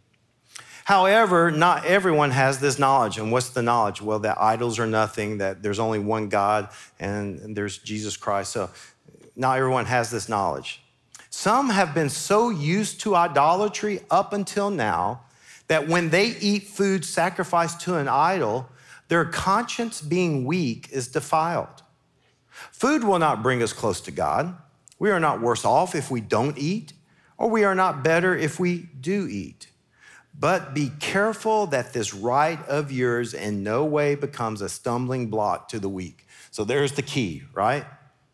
However, 0.84 1.52
not 1.52 1.86
everyone 1.86 2.32
has 2.32 2.60
this 2.60 2.78
knowledge. 2.78 3.18
And 3.18 3.32
what's 3.32 3.52
the 3.52 3.62
knowledge? 3.62 4.02
Well, 4.02 4.20
that 4.20 4.42
idols 4.42 4.78
are 4.78 4.88
nothing, 4.88 5.38
that 5.38 5.64
there's 5.64 5.80
only 5.80 6.00
one 6.00 6.28
God, 6.28 6.68
and 7.00 7.56
there's 7.56 7.78
Jesus 7.78 8.18
Christ. 8.18 8.52
So 8.52 8.70
not 9.38 9.58
everyone 9.58 9.86
has 9.86 10.12
this 10.12 10.28
knowledge. 10.28 10.82
Some 11.42 11.70
have 11.70 11.94
been 11.94 12.10
so 12.10 12.50
used 12.50 13.00
to 13.00 13.16
idolatry 13.16 14.02
up 14.12 14.34
until 14.34 14.70
now 14.70 15.22
that 15.70 15.88
when 15.88 16.10
they 16.10 16.36
eat 16.42 16.68
food 16.68 17.06
sacrificed 17.06 17.80
to 17.84 17.96
an 17.96 18.10
idol, 18.10 18.68
their 19.08 19.24
conscience 19.24 20.02
being 20.02 20.44
weak 20.44 20.90
is 20.92 21.08
defiled. 21.08 21.82
Food 22.74 23.06
will 23.06 23.20
not 23.20 23.42
bring 23.42 23.64
us 23.64 23.72
close 23.72 24.02
to 24.02 24.12
God. 24.12 24.54
We 25.00 25.12
are 25.12 25.20
not 25.22 25.40
worse 25.40 25.64
off 25.64 25.96
if 25.96 26.12
we 26.12 26.20
don't 26.20 26.58
eat, 26.58 26.92
or 27.38 27.50
we 27.50 27.64
are 27.64 27.74
not 27.74 28.04
better 28.04 28.36
if 28.36 28.60
we 28.60 28.90
do 29.00 29.26
eat. 29.26 29.70
But 30.38 30.74
be 30.74 30.92
careful 31.00 31.68
that 31.68 31.94
this 31.94 32.14
right 32.14 32.62
of 32.68 32.92
yours 32.92 33.34
in 33.34 33.64
no 33.64 33.86
way 33.86 34.16
becomes 34.16 34.60
a 34.60 34.68
stumbling 34.68 35.30
block 35.30 35.70
to 35.70 35.80
the 35.80 35.88
weak. 35.88 36.28
So 36.52 36.66
there's 36.66 36.92
the 36.92 37.02
key, 37.02 37.44
right? 37.54 37.86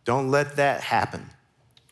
Don't 0.05 0.31
let 0.31 0.55
that 0.55 0.81
happen. 0.81 1.29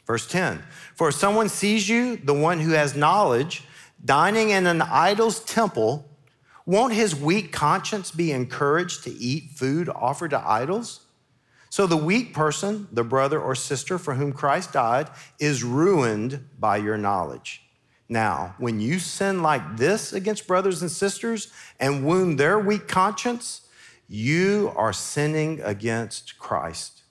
Verse 0.06 0.28
10 0.28 0.63
For 0.96 1.10
if 1.10 1.16
someone 1.16 1.50
sees 1.50 1.88
you, 1.88 2.18
the 2.18 2.34
one 2.34 2.60
who 2.60 2.72
has 2.72 2.96
knowledge, 2.96 3.63
dining 4.04 4.50
in 4.50 4.68
an 4.68 4.82
idol's 4.82 5.39
temple, 5.44 6.10
won't 6.66 6.94
his 6.94 7.16
weak 7.16 7.52
conscience 7.52 8.12
be 8.12 8.32
encouraged 8.32 9.04
to 9.04 9.12
eat 9.12 9.52
food 9.52 9.89
offered 9.89 10.32
to 10.32 10.50
idols? 10.50 11.02
So 11.70 11.88
the 11.88 11.98
weak 11.98 12.34
person, 12.34 12.88
the 12.92 13.04
brother 13.04 13.42
or 13.42 13.56
sister 13.56 13.98
for 13.98 14.13
whom 14.13 14.32
Christ 14.32 14.74
died, 14.74 15.10
is 15.39 15.63
ruined 15.63 16.48
by 16.60 16.78
your 16.78 16.98
knowledge. 16.98 17.63
Now, 18.08 18.54
when 18.60 18.80
you 18.80 19.00
sin 19.00 19.42
like 19.42 19.78
this 19.78 20.13
against 20.13 20.46
brothers 20.46 20.84
and 20.84 20.92
sisters 20.92 21.52
and 21.80 22.06
wound 22.06 22.39
their 22.39 22.60
weak 22.60 22.88
conscience, 22.88 23.62
you 24.08 24.72
are 24.76 24.94
sinning 24.94 25.62
against 25.63 26.38
Christ. 26.38 27.02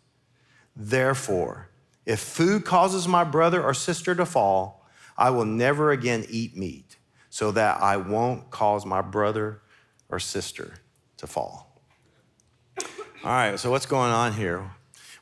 Therefore, 0.77 1.69
if 2.05 2.21
food 2.21 2.65
causes 2.65 3.07
my 3.07 3.25
brother 3.25 3.63
or 3.63 3.75
sister 3.75 4.15
to 4.15 4.27
fall, 4.27 4.87
I 5.17 5.31
will 5.31 5.45
never 5.45 5.93
again 5.93 6.25
eat 6.29 6.57
meat, 6.57 6.97
so 7.31 7.53
that 7.53 7.81
I 7.83 7.97
won't 7.97 8.51
cause 8.51 8.85
my 8.85 9.03
brother 9.03 9.61
or 10.09 10.19
sister 10.19 10.75
to 11.19 11.27
fall. 11.27 11.81
All 13.25 13.31
right, 13.31 13.59
so 13.59 13.71
what's 13.71 13.87
going 13.87 14.11
on 14.11 14.33
here? 14.33 14.71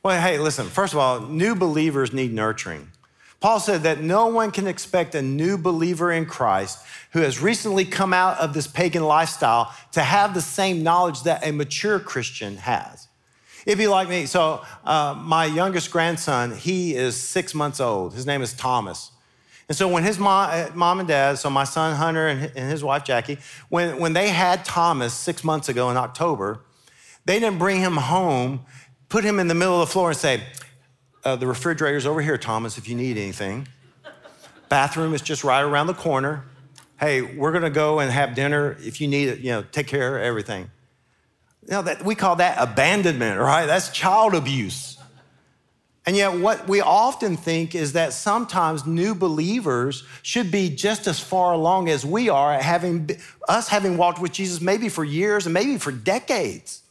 Well, 0.01 0.19
hey, 0.19 0.39
listen, 0.39 0.65
first 0.65 0.93
of 0.93 0.99
all, 0.99 1.19
new 1.21 1.53
believers 1.53 2.11
need 2.11 2.33
nurturing. 2.33 2.91
Paul 3.39 3.59
said 3.59 3.83
that 3.83 4.01
no 4.01 4.27
one 4.27 4.51
can 4.51 4.67
expect 4.67 5.13
a 5.15 5.21
new 5.21 5.57
believer 5.57 6.11
in 6.11 6.25
Christ 6.25 6.79
who 7.13 7.19
has 7.19 7.39
recently 7.39 7.85
come 7.85 8.13
out 8.13 8.39
of 8.39 8.53
this 8.53 8.67
pagan 8.67 9.03
lifestyle 9.03 9.73
to 9.91 10.01
have 10.01 10.33
the 10.33 10.41
same 10.41 10.83
knowledge 10.83 11.23
that 11.23 11.45
a 11.45 11.51
mature 11.51 11.99
Christian 11.99 12.57
has. 12.57 13.07
It'd 13.65 13.77
be 13.77 13.87
like 13.87 14.09
me. 14.09 14.25
So, 14.25 14.63
uh, 14.83 15.15
my 15.17 15.45
youngest 15.45 15.91
grandson, 15.91 16.51
he 16.55 16.95
is 16.95 17.15
six 17.15 17.53
months 17.53 17.79
old. 17.79 18.13
His 18.13 18.25
name 18.25 18.41
is 18.41 18.53
Thomas. 18.53 19.11
And 19.67 19.77
so, 19.77 19.87
when 19.87 20.03
his 20.03 20.17
mom, 20.17 20.49
uh, 20.51 20.69
mom 20.73 20.99
and 20.99 21.07
dad, 21.07 21.37
so 21.37 21.49
my 21.49 21.63
son 21.63 21.95
Hunter 21.95 22.27
and 22.27 22.71
his 22.71 22.83
wife 22.83 23.03
Jackie, 23.03 23.37
when, 23.69 23.99
when 23.99 24.13
they 24.13 24.29
had 24.29 24.65
Thomas 24.65 25.13
six 25.13 25.43
months 25.43 25.69
ago 25.69 25.89
in 25.91 25.97
October, 25.97 26.61
they 27.25 27.39
didn't 27.39 27.59
bring 27.59 27.79
him 27.79 27.97
home, 27.97 28.65
put 29.09 29.23
him 29.23 29.39
in 29.39 29.47
the 29.47 29.55
middle 29.55 29.81
of 29.81 29.87
the 29.87 29.91
floor, 29.91 30.09
and 30.09 30.17
say, 30.17 30.41
uh, 31.23 31.35
The 31.35 31.47
refrigerator's 31.47 32.05
over 32.05 32.21
here, 32.21 32.37
Thomas, 32.37 32.77
if 32.77 32.89
you 32.89 32.95
need 32.95 33.17
anything. 33.17 33.67
Bathroom 34.69 35.13
is 35.13 35.21
just 35.21 35.43
right 35.43 35.61
around 35.61 35.87
the 35.87 35.93
corner. 35.93 36.45
Hey, 36.99 37.21
we're 37.21 37.51
gonna 37.51 37.69
go 37.69 37.99
and 37.99 38.11
have 38.11 38.35
dinner. 38.35 38.77
If 38.79 39.01
you 39.01 39.07
need 39.07 39.27
it, 39.27 39.39
you 39.39 39.51
know, 39.51 39.63
take 39.63 39.87
care 39.87 40.17
of 40.17 40.23
everything. 40.23 40.71
Know, 41.67 41.83
that, 41.83 42.03
we 42.03 42.15
call 42.15 42.37
that 42.37 42.57
abandonment, 42.59 43.39
right? 43.39 43.65
That's 43.65 43.89
child 43.89 44.33
abuse. 44.33 44.97
And 46.05 46.15
yet, 46.15 46.39
what 46.39 46.67
we 46.67 46.81
often 46.81 47.37
think 47.37 47.75
is 47.75 47.93
that 47.93 48.13
sometimes 48.13 48.87
new 48.87 49.13
believers 49.13 50.03
should 50.23 50.49
be 50.49 50.69
just 50.75 51.05
as 51.05 51.19
far 51.19 51.53
along 51.53 51.89
as 51.89 52.03
we 52.03 52.27
are, 52.27 52.57
having 52.59 53.11
us 53.47 53.67
having 53.67 53.97
walked 53.97 54.19
with 54.19 54.31
Jesus 54.31 54.61
maybe 54.61 54.89
for 54.89 55.03
years 55.03 55.45
and 55.45 55.53
maybe 55.53 55.77
for 55.77 55.91
decades. 55.91 56.81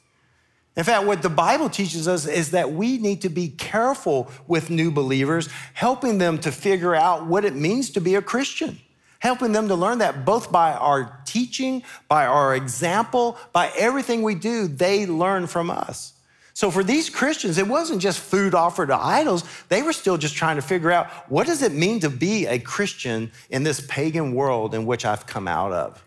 In 0.77 0.85
fact, 0.85 1.07
what 1.07 1.23
the 1.23 1.29
Bible 1.29 1.69
teaches 1.69 2.07
us 2.07 2.25
is 2.27 2.53
that 2.53 2.71
we 2.71 2.99
need 2.99 3.23
to 3.23 3.29
be 3.29 3.49
careful 3.49 4.31
with 4.47 4.71
new 4.71 4.93
believers, 4.93 5.49
helping 5.75 6.19
them 6.19 6.39
to 6.39 6.53
figure 6.53 6.95
out 6.95 7.27
what 7.27 7.45
it 7.45 7.57
means 7.57 7.91
to 7.91 8.01
be 8.01 8.15
a 8.15 8.23
Christian 8.23 8.79
helping 9.21 9.53
them 9.53 9.69
to 9.69 9.75
learn 9.75 9.99
that 9.99 10.25
both 10.25 10.51
by 10.51 10.73
our 10.73 11.23
teaching, 11.25 11.83
by 12.09 12.27
our 12.27 12.57
example, 12.57 13.39
by 13.53 13.71
everything 13.79 14.23
we 14.23 14.35
do, 14.35 14.67
they 14.67 15.07
learn 15.07 15.47
from 15.47 15.71
us. 15.71 16.15
So 16.53 16.71
for 16.71 16.83
these 16.83 17.09
Christians, 17.09 17.57
it 17.59 17.69
wasn't 17.69 18.03
just 18.03 18.19
food 18.19 18.55
offered 18.55 18.89
to 18.89 18.97
idols. 18.97 19.45
They 19.69 19.83
were 19.83 19.93
still 19.93 20.19
just 20.19 20.35
trying 20.35 20.57
to 20.57 20.63
figure 20.63 20.91
out 20.91 21.07
what 21.31 21.47
does 21.47 21.63
it 21.63 21.73
mean 21.73 22.01
to 22.01 22.11
be 22.11 22.47
a 22.47 22.59
Christian 22.59 23.31
in 23.49 23.63
this 23.63 23.81
pagan 23.89 24.35
world 24.35 24.75
in 24.75 24.85
which 24.85 25.05
I've 25.05 25.27
come 25.27 25.47
out 25.47 25.73
of? 25.73 26.05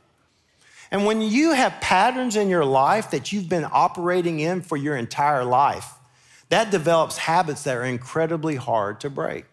And 0.91 1.05
when 1.05 1.21
you 1.21 1.53
have 1.53 1.81
patterns 1.81 2.35
in 2.35 2.49
your 2.49 2.65
life 2.65 3.11
that 3.11 3.31
you've 3.31 3.49
been 3.49 3.65
operating 3.71 4.39
in 4.39 4.61
for 4.61 4.77
your 4.77 4.95
entire 4.95 5.43
life, 5.43 5.91
that 6.49 6.69
develops 6.69 7.17
habits 7.17 7.63
that 7.63 7.75
are 7.75 7.83
incredibly 7.83 8.55
hard 8.55 8.99
to 8.99 9.09
break. 9.09 9.45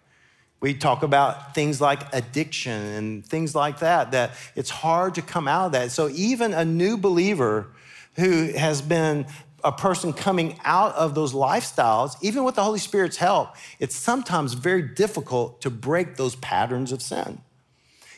We 0.61 0.75
talk 0.75 1.03
about 1.03 1.55
things 1.55 1.81
like 1.81 2.15
addiction 2.15 2.73
and 2.73 3.27
things 3.27 3.55
like 3.55 3.79
that, 3.79 4.11
that 4.13 4.33
it's 4.55 4.71
hard 4.71 5.15
to 5.15 5.23
come 5.23 5.49
out 5.49 5.67
of 5.67 5.73
that. 5.73 5.91
So, 5.91 6.11
even 6.11 6.53
a 6.53 6.65
new 6.65 6.99
believer 6.99 7.69
who 8.17 8.53
has 8.53 8.83
been 8.83 9.27
a 9.65 9.73
person 9.73 10.13
coming 10.13 10.59
out 10.65 10.95
of 10.95 11.15
those 11.15 11.33
lifestyles, 11.33 12.17
even 12.23 12.45
with 12.45 12.55
the 12.55 12.65
Holy 12.65 12.79
Spirit's 12.79 13.17
help, 13.17 13.57
it's 13.79 13.95
sometimes 13.95 14.55
very 14.55 14.83
difficult 14.83 15.61
to 15.63 15.71
break 15.71 16.17
those 16.17 16.35
patterns 16.37 16.93
of 16.93 17.03
sin. 17.03 17.41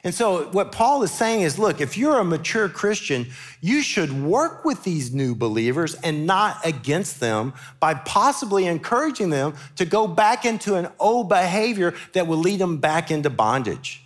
And 0.05 0.13
so, 0.13 0.49
what 0.49 0.73
Paul 0.73 1.05
is 1.05 1.13
saying 1.13 1.43
is 1.43 1.61
look, 1.61 1.81
if 1.81 1.97
you're 1.97 2.19
a 2.19 2.25
mature 2.25 2.69
Christian, 2.69 3.29
you 3.61 3.83
should 3.83 4.13
work 4.13 4.65
with 4.65 4.83
these 4.83 5.15
new 5.15 5.35
believers 5.37 5.95
and 5.95 6.27
not 6.27 6.59
against 6.65 7.21
them 7.21 7.55
by 7.79 7.95
possibly 7.95 8.67
encouraging 8.67 9.31
them 9.31 9.55
to 9.77 9.85
go 9.85 10.09
back 10.09 10.45
into 10.45 10.75
an 10.75 10.89
old 10.99 11.29
behavior 11.29 11.95
that 12.15 12.27
will 12.27 12.39
lead 12.39 12.59
them 12.59 12.79
back 12.79 13.13
into 13.13 13.31
bondage. 13.31 14.03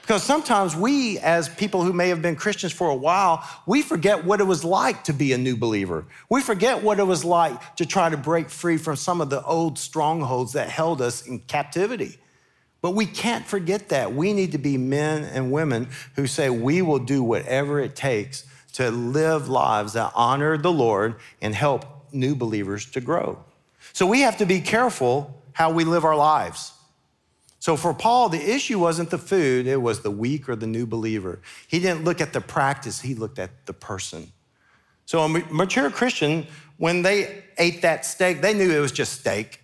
Because 0.00 0.22
sometimes 0.22 0.74
we, 0.74 1.18
as 1.18 1.48
people 1.50 1.84
who 1.84 1.92
may 1.92 2.08
have 2.08 2.22
been 2.22 2.34
Christians 2.34 2.72
for 2.72 2.88
a 2.88 2.96
while, 2.96 3.44
we 3.66 3.82
forget 3.82 4.24
what 4.24 4.40
it 4.40 4.44
was 4.44 4.64
like 4.64 5.04
to 5.04 5.12
be 5.12 5.32
a 5.32 5.38
new 5.38 5.56
believer. 5.56 6.06
We 6.28 6.40
forget 6.40 6.82
what 6.82 6.98
it 6.98 7.06
was 7.06 7.24
like 7.24 7.76
to 7.76 7.86
try 7.86 8.08
to 8.08 8.16
break 8.16 8.50
free 8.50 8.76
from 8.78 8.96
some 8.96 9.20
of 9.20 9.30
the 9.30 9.42
old 9.44 9.78
strongholds 9.78 10.54
that 10.54 10.68
held 10.70 11.00
us 11.00 11.26
in 11.26 11.40
captivity. 11.40 12.19
But 12.82 12.92
we 12.92 13.06
can't 13.06 13.46
forget 13.46 13.90
that. 13.90 14.14
We 14.14 14.32
need 14.32 14.52
to 14.52 14.58
be 14.58 14.78
men 14.78 15.24
and 15.24 15.52
women 15.52 15.88
who 16.16 16.26
say 16.26 16.48
we 16.48 16.82
will 16.82 16.98
do 16.98 17.22
whatever 17.22 17.80
it 17.80 17.94
takes 17.94 18.44
to 18.74 18.90
live 18.90 19.48
lives 19.48 19.92
that 19.94 20.12
honor 20.14 20.56
the 20.56 20.72
Lord 20.72 21.16
and 21.42 21.54
help 21.54 21.84
new 22.12 22.34
believers 22.34 22.86
to 22.92 23.00
grow. 23.00 23.38
So 23.92 24.06
we 24.06 24.20
have 24.20 24.38
to 24.38 24.46
be 24.46 24.60
careful 24.60 25.42
how 25.52 25.70
we 25.70 25.84
live 25.84 26.04
our 26.04 26.16
lives. 26.16 26.72
So 27.58 27.76
for 27.76 27.92
Paul, 27.92 28.30
the 28.30 28.40
issue 28.40 28.78
wasn't 28.78 29.10
the 29.10 29.18
food, 29.18 29.66
it 29.66 29.82
was 29.82 30.00
the 30.00 30.10
weak 30.10 30.48
or 30.48 30.56
the 30.56 30.66
new 30.66 30.86
believer. 30.86 31.40
He 31.68 31.78
didn't 31.78 32.04
look 32.04 32.20
at 32.20 32.32
the 32.32 32.40
practice, 32.40 33.00
he 33.02 33.14
looked 33.14 33.38
at 33.38 33.66
the 33.66 33.74
person. 33.74 34.32
So 35.04 35.20
a 35.20 35.28
mature 35.28 35.90
Christian, 35.90 36.46
when 36.78 37.02
they 37.02 37.44
ate 37.58 37.82
that 37.82 38.06
steak, 38.06 38.40
they 38.40 38.54
knew 38.54 38.70
it 38.70 38.80
was 38.80 38.92
just 38.92 39.20
steak. 39.20 39.60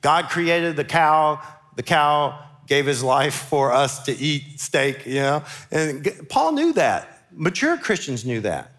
God 0.00 0.30
created 0.30 0.76
the 0.76 0.84
cow, 0.84 1.42
the 1.76 1.82
cow 1.82 2.38
gave 2.66 2.86
his 2.86 3.02
life 3.02 3.34
for 3.34 3.72
us 3.72 4.04
to 4.04 4.12
eat 4.12 4.60
steak, 4.60 5.06
you 5.06 5.20
know? 5.20 5.44
And 5.70 6.28
Paul 6.28 6.52
knew 6.52 6.72
that. 6.74 7.26
Mature 7.32 7.76
Christians 7.76 8.24
knew 8.24 8.40
that. 8.40 8.72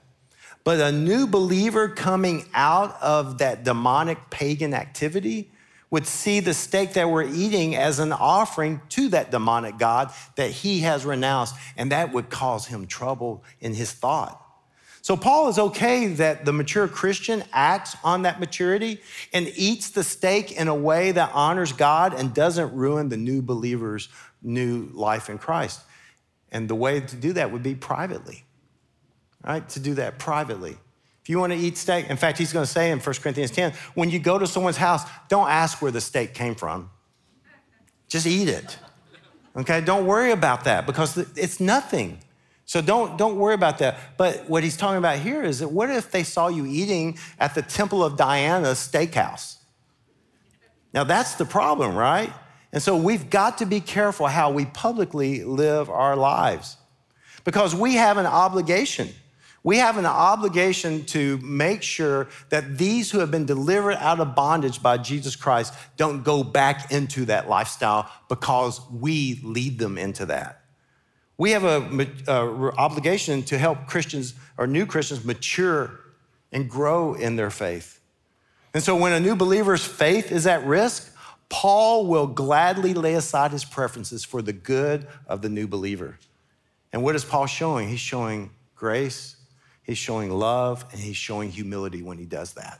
But 0.63 0.79
a 0.79 0.91
new 0.91 1.27
believer 1.27 1.89
coming 1.89 2.45
out 2.53 2.95
of 3.01 3.39
that 3.39 3.63
demonic 3.63 4.29
pagan 4.29 4.73
activity 4.73 5.51
would 5.89 6.07
see 6.07 6.39
the 6.39 6.53
steak 6.53 6.93
that 6.93 7.09
we're 7.09 7.23
eating 7.23 7.75
as 7.75 7.99
an 7.99 8.11
offering 8.11 8.81
to 8.89 9.09
that 9.09 9.29
demonic 9.29 9.77
God 9.77 10.11
that 10.37 10.49
he 10.49 10.79
has 10.79 11.05
renounced, 11.05 11.53
and 11.77 11.91
that 11.91 12.11
would 12.13 12.31
cause 12.31 12.65
him 12.65 12.87
trouble 12.87 13.43
in 13.59 13.75
his 13.75 13.91
thought. 13.91 14.42
So 15.03 15.17
Paul 15.17 15.49
is 15.49 15.59
okay 15.59 16.07
that 16.07 16.45
the 16.45 16.53
mature 16.53 16.87
Christian 16.87 17.43
acts 17.51 17.97
on 18.05 18.21
that 18.21 18.39
maturity 18.39 19.01
and 19.33 19.51
eats 19.57 19.89
the 19.89 20.01
steak 20.01 20.53
in 20.53 20.69
a 20.69 20.75
way 20.75 21.11
that 21.11 21.29
honors 21.33 21.73
God 21.73 22.13
and 22.13 22.33
doesn't 22.33 22.73
ruin 22.73 23.09
the 23.09 23.17
new 23.17 23.41
believer's 23.41 24.07
new 24.41 24.89
life 24.93 25.29
in 25.29 25.37
Christ. 25.37 25.81
And 26.53 26.69
the 26.69 26.75
way 26.75 27.01
to 27.01 27.15
do 27.17 27.33
that 27.33 27.51
would 27.51 27.63
be 27.63 27.75
privately, 27.75 28.45
right? 29.43 29.67
To 29.69 29.81
do 29.81 29.93
that 29.95 30.19
privately. 30.19 30.77
If 31.21 31.27
you 31.27 31.37
want 31.37 31.51
to 31.51 31.59
eat 31.59 31.77
steak, 31.77 32.09
in 32.09 32.15
fact, 32.15 32.37
he's 32.37 32.53
going 32.53 32.65
to 32.65 32.71
say 32.71 32.89
in 32.89 32.99
1 32.99 33.15
Corinthians 33.15 33.51
10, 33.51 33.73
when 33.95 34.09
you 34.09 34.19
go 34.19 34.39
to 34.39 34.47
someone's 34.47 34.77
house, 34.77 35.03
don't 35.27 35.49
ask 35.49 35.81
where 35.81 35.91
the 35.91 35.99
steak 35.99 36.33
came 36.33 36.55
from. 36.55 36.89
Just 38.07 38.25
eat 38.25 38.47
it. 38.47 38.77
Okay? 39.57 39.81
Don't 39.81 40.05
worry 40.05 40.31
about 40.31 40.63
that 40.63 40.85
because 40.85 41.17
it's 41.17 41.59
nothing. 41.59 42.19
So 42.73 42.81
don't, 42.81 43.19
don't 43.19 43.35
worry 43.35 43.53
about 43.53 43.77
that. 43.77 43.99
But 44.17 44.49
what 44.49 44.63
he's 44.63 44.75
talking 44.75 44.97
about 44.97 45.19
here 45.19 45.43
is 45.43 45.59
that 45.59 45.67
what 45.67 45.91
if 45.91 46.09
they 46.09 46.23
saw 46.23 46.47
you 46.47 46.65
eating 46.65 47.19
at 47.39 47.53
the 47.53 47.61
Temple 47.61 48.03
of 48.03 48.17
Diana's 48.17 48.79
steakhouse? 48.79 49.57
Now 50.91 51.03
that's 51.03 51.35
the 51.35 51.45
problem, 51.45 51.93
right? 51.95 52.33
And 52.71 52.81
so 52.81 52.97
we've 52.97 53.29
got 53.29 53.59
to 53.59 53.67
be 53.67 53.79
careful 53.79 54.25
how 54.25 54.49
we 54.49 54.65
publicly 54.65 55.43
live 55.43 55.87
our 55.87 56.15
lives 56.15 56.77
because 57.43 57.75
we 57.75 57.93
have 57.93 58.17
an 58.17 58.25
obligation. 58.25 59.09
We 59.61 59.77
have 59.77 59.97
an 59.97 60.07
obligation 60.07 61.05
to 61.05 61.37
make 61.43 61.83
sure 61.83 62.27
that 62.49 62.79
these 62.79 63.11
who 63.11 63.19
have 63.19 63.29
been 63.29 63.45
delivered 63.45 63.97
out 63.97 64.19
of 64.19 64.33
bondage 64.33 64.81
by 64.81 64.97
Jesus 64.97 65.35
Christ 65.35 65.75
don't 65.95 66.23
go 66.23 66.43
back 66.43 66.91
into 66.91 67.25
that 67.25 67.47
lifestyle 67.47 68.09
because 68.29 68.81
we 68.89 69.41
lead 69.43 69.77
them 69.77 69.99
into 69.99 70.25
that. 70.25 70.62
We 71.37 71.51
have 71.51 71.63
an 71.63 72.15
obligation 72.77 73.43
to 73.43 73.57
help 73.57 73.87
Christians 73.87 74.35
or 74.57 74.67
new 74.67 74.85
Christians 74.85 75.25
mature 75.25 75.99
and 76.51 76.69
grow 76.69 77.15
in 77.15 77.35
their 77.35 77.49
faith. 77.49 77.99
And 78.73 78.83
so 78.83 78.95
when 78.95 79.13
a 79.13 79.19
new 79.19 79.35
believer's 79.35 79.83
faith 79.83 80.31
is 80.31 80.47
at 80.47 80.65
risk, 80.65 81.15
Paul 81.49 82.07
will 82.07 82.27
gladly 82.27 82.93
lay 82.93 83.13
aside 83.13 83.51
his 83.51 83.65
preferences 83.65 84.23
for 84.23 84.41
the 84.41 84.53
good 84.53 85.07
of 85.27 85.41
the 85.41 85.49
new 85.49 85.67
believer. 85.67 86.17
And 86.91 87.03
what 87.03 87.15
is 87.15 87.25
Paul 87.25 87.45
showing? 87.45 87.89
He's 87.89 87.99
showing 87.99 88.51
grace, 88.75 89.35
he's 89.83 89.97
showing 89.97 90.31
love, 90.31 90.85
and 90.91 90.99
he's 90.99 91.17
showing 91.17 91.51
humility 91.51 92.01
when 92.01 92.17
he 92.17 92.25
does 92.25 92.53
that. 92.53 92.79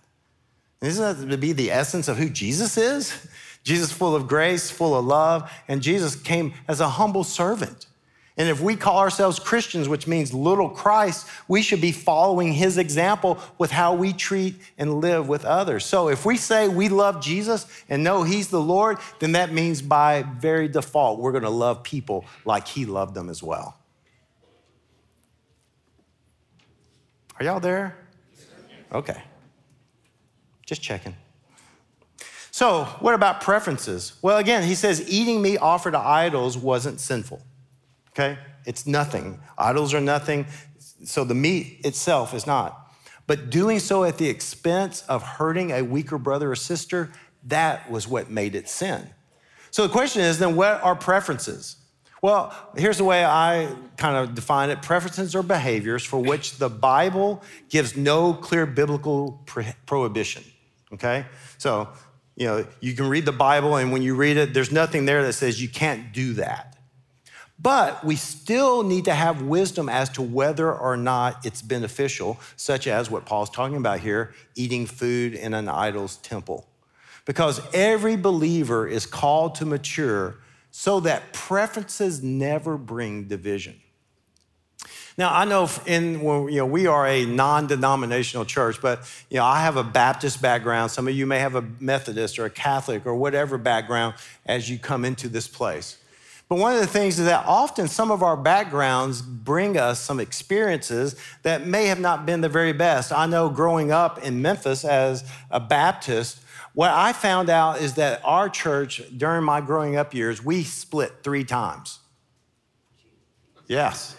And 0.82 0.90
isn't 0.90 1.20
that 1.20 1.30
to 1.32 1.38
be 1.38 1.54
the 1.54 1.72
essence 1.72 2.08
of 2.08 2.18
who 2.18 2.30
Jesus 2.30 2.78
is? 2.78 3.28
Jesus 3.64 3.94
full 3.94 4.14
of 4.14 4.28
grace, 4.28 4.70
full 4.70 4.98
of 4.98 5.06
love, 5.06 5.50
and 5.70 5.82
Jesus 5.82 6.16
came 6.18 6.54
as 6.68 6.82
a 6.82 6.90
humble 6.90 7.24
servant. 7.24 7.88
And 8.36 8.50
if 8.50 8.60
we 8.62 8.76
call 8.76 8.98
ourselves 8.98 9.38
Christians, 9.38 9.88
which 9.88 10.08
means 10.08 10.34
little 10.34 10.68
Christ, 10.68 11.28
we 11.48 11.62
should 11.62 11.82
be 11.82 11.92
following 11.92 12.52
his 12.52 12.80
example 12.80 13.38
with 13.60 13.70
how 13.70 13.94
we 13.94 14.12
treat 14.12 14.56
and 14.78 15.02
live 15.02 15.28
with 15.28 15.46
others. 15.46 15.86
So 15.86 16.10
if 16.10 16.26
we 16.26 16.38
say 16.38 16.68
we 16.68 16.90
love 16.90 17.22
Jesus 17.22 17.68
and 17.90 18.04
know 18.04 18.24
he's 18.24 18.48
the 18.48 18.62
Lord, 18.62 18.98
then 19.20 19.34
that 19.34 19.54
means 19.54 19.84
by 19.84 20.24
very 20.24 20.68
default, 20.68 21.20
we're 21.20 21.32
going 21.32 21.44
to 21.44 21.50
love 21.50 21.84
people 21.84 22.26
like 22.44 22.68
he 22.68 22.86
loved 22.86 23.14
them 23.14 23.30
as 23.30 23.44
well. 23.44 23.78
Are 27.40 27.46
y'all 27.46 27.60
there? 27.60 27.96
Okay. 28.92 29.22
Just 30.66 30.82
checking. 30.82 31.16
So, 32.50 32.86
what 33.00 33.14
about 33.14 33.42
preferences? 33.42 34.14
Well, 34.22 34.38
again, 34.38 34.64
he 34.64 34.76
says 34.76 35.08
eating 35.08 35.42
meat 35.42 35.58
offered 35.58 35.92
to 35.92 36.00
idols 36.00 36.58
wasn't 36.58 37.00
sinful. 37.00 37.42
Okay? 38.14 38.38
It's 38.66 38.88
nothing. 38.88 39.40
Idols 39.58 39.94
are 39.94 40.02
nothing. 40.02 40.46
So 41.04 41.24
the 41.24 41.36
meat 41.36 41.82
itself 41.84 42.34
is 42.34 42.48
not. 42.48 42.80
But 43.26 43.50
doing 43.50 43.80
so 43.80 44.04
at 44.04 44.18
the 44.18 44.30
expense 44.30 45.04
of 45.08 45.24
hurting 45.24 45.72
a 45.72 45.82
weaker 45.82 46.18
brother 46.18 46.52
or 46.52 46.56
sister, 46.56 47.12
that 47.46 47.90
was 47.90 48.08
what 48.08 48.30
made 48.30 48.56
it 48.56 48.70
sin. 48.70 49.10
So 49.72 49.88
the 49.88 49.92
question 49.92 50.22
is 50.22 50.40
then, 50.40 50.56
what 50.56 50.82
are 50.84 50.96
preferences? 50.96 51.78
Well, 52.22 52.56
here's 52.78 52.98
the 52.98 53.04
way 53.04 53.26
I 53.26 53.74
kind 53.98 54.16
of 54.16 54.36
define 54.36 54.70
it 54.70 54.82
preferences 54.82 55.36
are 55.36 55.44
behaviors 55.44 56.06
for 56.06 56.20
which 56.20 56.58
the 56.58 56.70
Bible 56.70 57.44
gives 57.70 57.98
no 57.98 58.34
clear 58.34 58.66
biblical 58.66 59.44
prohibition. 59.86 60.44
Okay? 60.94 61.26
So, 61.58 61.90
you 62.36 62.48
know, 62.48 62.66
you 62.80 62.94
can 62.94 63.10
read 63.10 63.26
the 63.26 63.34
Bible, 63.34 63.76
and 63.76 63.92
when 63.92 64.04
you 64.04 64.16
read 64.16 64.38
it, 64.38 64.54
there's 64.54 64.72
nothing 64.72 65.06
there 65.06 65.24
that 65.24 65.34
says 65.34 65.62
you 65.62 65.68
can't 65.68 66.14
do 66.14 66.34
that. 66.34 66.73
But 67.64 68.04
we 68.04 68.18
still 68.18 68.84
need 68.84 69.06
to 69.06 69.14
have 69.14 69.42
wisdom 69.42 69.88
as 69.88 70.10
to 70.10 70.22
whether 70.22 70.72
or 70.72 70.98
not 70.98 71.46
it's 71.46 71.62
beneficial, 71.62 72.38
such 72.58 72.88
as 72.88 73.10
what 73.10 73.26
Paul's 73.26 73.50
talking 73.50 73.78
about 73.78 74.02
here 74.02 74.34
eating 74.56 74.86
food 74.86 75.34
in 75.34 75.54
an 75.54 75.70
idol's 75.70 76.18
temple. 76.18 76.68
Because 77.26 77.62
every 77.74 78.18
believer 78.18 78.86
is 78.86 79.06
called 79.06 79.56
to 79.56 79.66
mature 79.66 80.36
so 80.72 81.00
that 81.00 81.32
preferences 81.32 82.22
never 82.22 82.78
bring 82.78 83.30
division. 83.30 83.80
Now 85.18 85.34
I 85.34 85.46
know 85.46 85.70
in 85.86 86.22
well, 86.22 86.50
you 86.50 86.58
know 86.58 86.66
we 86.66 86.88
are 86.88 87.08
a 87.08 87.26
non-denominational 87.26 88.46
church, 88.46 88.82
but 88.82 89.10
you 89.30 89.38
know 89.38 89.46
I 89.46 89.62
have 89.62 89.78
a 89.78 89.84
Baptist 89.84 90.42
background. 90.42 90.92
Some 90.92 91.08
of 91.08 91.14
you 91.14 91.26
may 91.26 91.40
have 91.40 91.56
a 91.56 91.62
Methodist 91.80 92.40
or 92.40 92.46
a 92.46 92.50
Catholic 92.50 93.06
or 93.06 93.16
whatever 93.16 93.58
background 93.58 94.16
as 94.46 94.70
you 94.70 94.80
come 94.80 95.06
into 95.06 95.30
this 95.30 95.48
place. 95.48 95.98
But 96.54 96.60
one 96.60 96.76
of 96.76 96.82
the 96.82 96.86
things 96.86 97.18
is 97.18 97.26
that 97.26 97.48
often 97.48 97.88
some 97.88 98.12
of 98.12 98.22
our 98.22 98.38
backgrounds 98.38 99.24
bring 99.24 99.76
us 99.76 100.00
some 100.00 100.20
experiences 100.20 101.16
that 101.42 101.66
may 101.66 101.88
have 101.88 102.00
not 102.00 102.28
been 102.28 102.42
the 102.42 102.48
very 102.48 102.74
best. 102.74 103.12
I 103.12 103.26
know 103.26 103.50
growing 103.50 103.92
up 103.92 104.24
in 104.24 104.40
Memphis 104.40 104.86
as 104.86 105.28
a 105.50 105.60
Baptist, 105.60 106.40
what 106.76 106.92
I 106.92 107.12
found 107.12 107.50
out 107.50 107.82
is 107.82 107.96
that 107.96 108.22
our 108.24 108.50
church, 108.50 109.02
during 109.18 109.44
my 109.44 109.62
growing 109.62 109.96
up 109.96 110.14
years, 110.14 110.46
we 110.46 110.62
split 110.62 111.24
three 111.24 111.44
times. 111.44 111.98
Yes. 113.66 114.16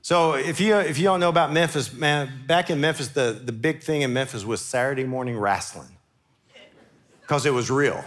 So 0.00 0.32
if 0.32 0.60
you 0.60 0.74
if 0.74 0.98
you 0.98 1.04
don't 1.04 1.20
know 1.20 1.28
about 1.28 1.52
Memphis, 1.52 1.92
man, 1.92 2.32
back 2.48 2.68
in 2.68 2.80
Memphis, 2.80 3.10
the, 3.10 3.40
the 3.44 3.52
big 3.52 3.84
thing 3.84 4.02
in 4.02 4.12
Memphis 4.12 4.44
was 4.44 4.60
Saturday 4.60 5.04
morning 5.04 5.38
wrestling. 5.38 5.98
Because 7.20 7.46
it 7.46 7.54
was 7.54 7.70
real. 7.70 8.04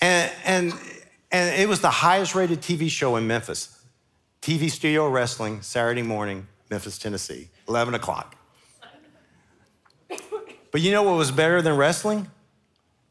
And, 0.00 0.32
and, 0.44 0.72
and 1.30 1.60
it 1.60 1.68
was 1.68 1.80
the 1.80 1.90
highest 1.90 2.34
rated 2.34 2.60
TV 2.60 2.88
show 2.88 3.16
in 3.16 3.26
Memphis. 3.26 3.72
TV 4.42 4.70
Studio 4.70 5.08
Wrestling, 5.08 5.62
Saturday 5.62 6.02
morning, 6.02 6.46
Memphis, 6.70 6.98
Tennessee, 6.98 7.48
11 7.68 7.94
o'clock. 7.94 8.36
But 10.70 10.82
you 10.82 10.92
know 10.92 11.02
what 11.02 11.16
was 11.16 11.30
better 11.30 11.62
than 11.62 11.76
wrestling? 11.76 12.28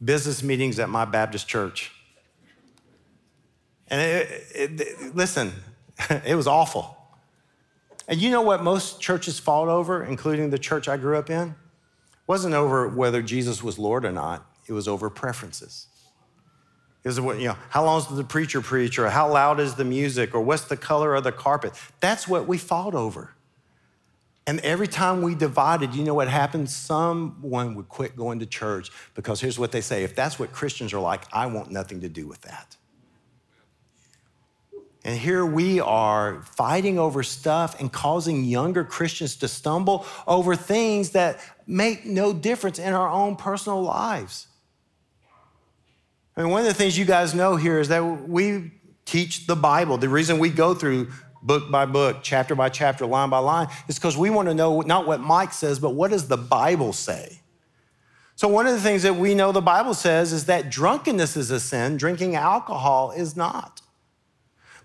Business 0.04 0.44
meetings 0.44 0.80
at 0.80 0.90
my 0.90 1.06
Baptist 1.06 1.48
church. 1.48 1.92
And 3.88 4.02
it, 4.02 4.44
it, 4.54 4.82
it, 4.82 5.16
listen, 5.16 5.52
it 6.26 6.36
was 6.36 6.48
awful. 6.48 6.96
And 8.08 8.22
you 8.22 8.30
know 8.30 8.42
what 8.42 8.64
most 8.64 9.02
churches 9.02 9.40
fought 9.40 9.68
over, 9.68 10.04
including 10.04 10.52
the 10.52 10.60
church 10.60 10.88
I 10.88 10.98
grew 10.98 11.18
up 11.18 11.30
in? 11.30 11.56
Wasn't 12.28 12.54
over 12.54 12.88
whether 12.88 13.22
Jesus 13.22 13.64
was 13.64 13.80
Lord 13.80 14.06
or 14.06 14.12
not, 14.12 14.46
it 14.68 14.74
was 14.74 14.88
over 14.88 15.10
preferences. 15.10 15.88
Is 17.06 17.22
what, 17.22 17.38
you 17.40 17.50
know, 17.50 17.58
how 17.70 17.86
long 17.86 18.02
does 18.02 18.18
the 18.18 18.24
preacher 18.24 18.62
preach, 18.62 18.98
or 18.98 19.10
how 19.10 19.32
loud 19.32 19.60
is 19.60 19.76
the 19.76 19.86
music, 19.86 20.34
or 20.34 20.42
what's 20.42 20.66
the 20.66 20.76
color 20.76 21.14
of 21.14 21.24
the 21.24 21.32
carpet? 21.32 21.74
That's 22.00 22.28
what 22.28 22.48
we 22.48 22.58
fought 22.58 22.96
over. 22.96 23.36
And 24.48 24.60
every 24.62 24.88
time 24.88 25.22
we 25.22 25.36
divided, 25.36 25.94
you 25.94 26.04
know 26.04 26.16
what 26.16 26.28
happened? 26.28 26.70
Someone 26.70 27.76
would 27.76 27.90
quit 27.90 28.16
going 28.16 28.40
to 28.40 28.46
church 28.46 28.92
because 29.14 29.40
here's 29.40 29.58
what 29.58 29.72
they 29.72 29.82
say 29.82 30.04
if 30.04 30.16
that's 30.16 30.38
what 30.38 30.52
Christians 30.52 30.94
are 30.94 31.00
like, 31.00 31.24
I 31.32 31.46
want 31.46 31.72
nothing 31.72 32.02
to 32.02 32.10
do 32.10 32.28
with 32.28 32.42
that. 32.42 32.76
And 35.04 35.18
here 35.20 35.46
we 35.46 35.80
are 35.80 36.42
fighting 36.56 36.98
over 36.98 37.22
stuff 37.22 37.80
and 37.80 37.92
causing 37.92 38.44
younger 38.44 38.84
Christians 38.84 39.36
to 39.38 39.48
stumble 39.48 40.06
over 40.26 40.56
things 40.56 41.12
that 41.12 41.40
make 41.68 42.06
no 42.06 42.34
difference 42.34 42.80
in 42.80 42.94
our 42.94 43.10
own 43.10 43.36
personal 43.36 43.84
lives. 43.84 44.48
I 46.38 46.42
mean, 46.42 46.52
one 46.52 46.62
of 46.62 46.68
the 46.68 46.74
things 46.74 46.98
you 46.98 47.06
guys 47.06 47.34
know 47.34 47.56
here 47.56 47.80
is 47.80 47.88
that 47.88 48.02
we 48.28 48.72
teach 49.06 49.48
the 49.48 49.56
Bible. 49.56 49.98
The 49.98 50.10
reason 50.10 50.40
we 50.40 50.50
go 50.50 50.74
through 50.74 51.08
book 51.42 51.70
by 51.72 51.86
book, 51.86 52.18
chapter 52.24 52.56
by 52.56 52.70
chapter, 52.70 53.06
line 53.06 53.30
by 53.30 53.38
line, 53.38 53.68
is 53.88 53.96
because 53.96 54.18
we 54.18 54.30
want 54.30 54.50
to 54.50 54.54
know 54.54 54.82
not 54.82 55.08
what 55.08 55.22
Mike 55.22 55.54
says, 55.54 55.80
but 55.80 55.92
what 55.92 56.12
does 56.12 56.28
the 56.28 56.38
Bible 56.38 56.92
say? 56.92 57.40
So, 58.36 58.50
one 58.50 58.68
of 58.68 58.74
the 58.74 58.82
things 58.82 59.04
that 59.04 59.16
we 59.16 59.34
know 59.34 59.54
the 59.54 59.62
Bible 59.62 59.94
says 59.94 60.34
is 60.34 60.46
that 60.48 60.70
drunkenness 60.70 61.38
is 61.38 61.52
a 61.52 61.60
sin, 61.60 61.96
drinking 61.96 62.36
alcohol 62.36 63.12
is 63.12 63.38
not. 63.38 63.82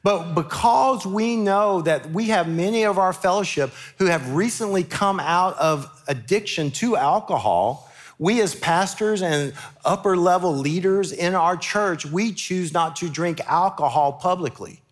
But 0.02 0.34
because 0.34 1.04
we 1.04 1.36
know 1.36 1.82
that 1.82 2.10
we 2.10 2.28
have 2.28 2.48
many 2.48 2.84
of 2.84 2.96
our 2.96 3.12
fellowship 3.12 3.70
who 3.98 4.06
have 4.06 4.34
recently 4.34 4.84
come 4.84 5.20
out 5.20 5.58
of 5.58 5.90
addiction 6.06 6.70
to 6.72 6.96
alcohol, 6.96 7.89
we, 8.20 8.42
as 8.42 8.54
pastors 8.54 9.22
and 9.22 9.54
upper 9.83 10.14
level 10.14 10.54
leaders 10.54 11.11
in 11.11 11.35
our 11.35 11.56
church, 11.56 12.04
we 12.04 12.35
choose 12.35 12.70
not 12.70 12.96
to 12.96 13.09
drink 13.09 13.40
alcohol 13.46 14.12
publicly. 14.12 14.83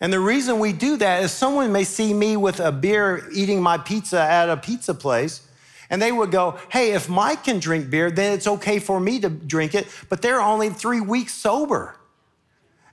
And 0.00 0.10
the 0.10 0.20
reason 0.20 0.58
we 0.58 0.72
do 0.72 0.96
that 0.96 1.22
is 1.22 1.32
someone 1.32 1.70
may 1.70 1.84
see 1.84 2.14
me 2.14 2.38
with 2.38 2.58
a 2.58 2.72
beer 2.72 3.28
eating 3.34 3.60
my 3.60 3.76
pizza 3.76 4.18
at 4.22 4.48
a 4.48 4.56
pizza 4.56 4.94
place, 4.94 5.46
and 5.90 6.00
they 6.00 6.12
would 6.12 6.30
go, 6.30 6.58
Hey, 6.70 6.92
if 6.92 7.10
Mike 7.10 7.44
can 7.44 7.58
drink 7.58 7.90
beer, 7.90 8.10
then 8.10 8.32
it's 8.32 8.46
okay 8.46 8.78
for 8.78 8.98
me 8.98 9.20
to 9.20 9.28
drink 9.28 9.74
it, 9.74 9.86
but 10.08 10.22
they're 10.22 10.40
only 10.40 10.70
three 10.70 11.02
weeks 11.02 11.34
sober. 11.34 11.94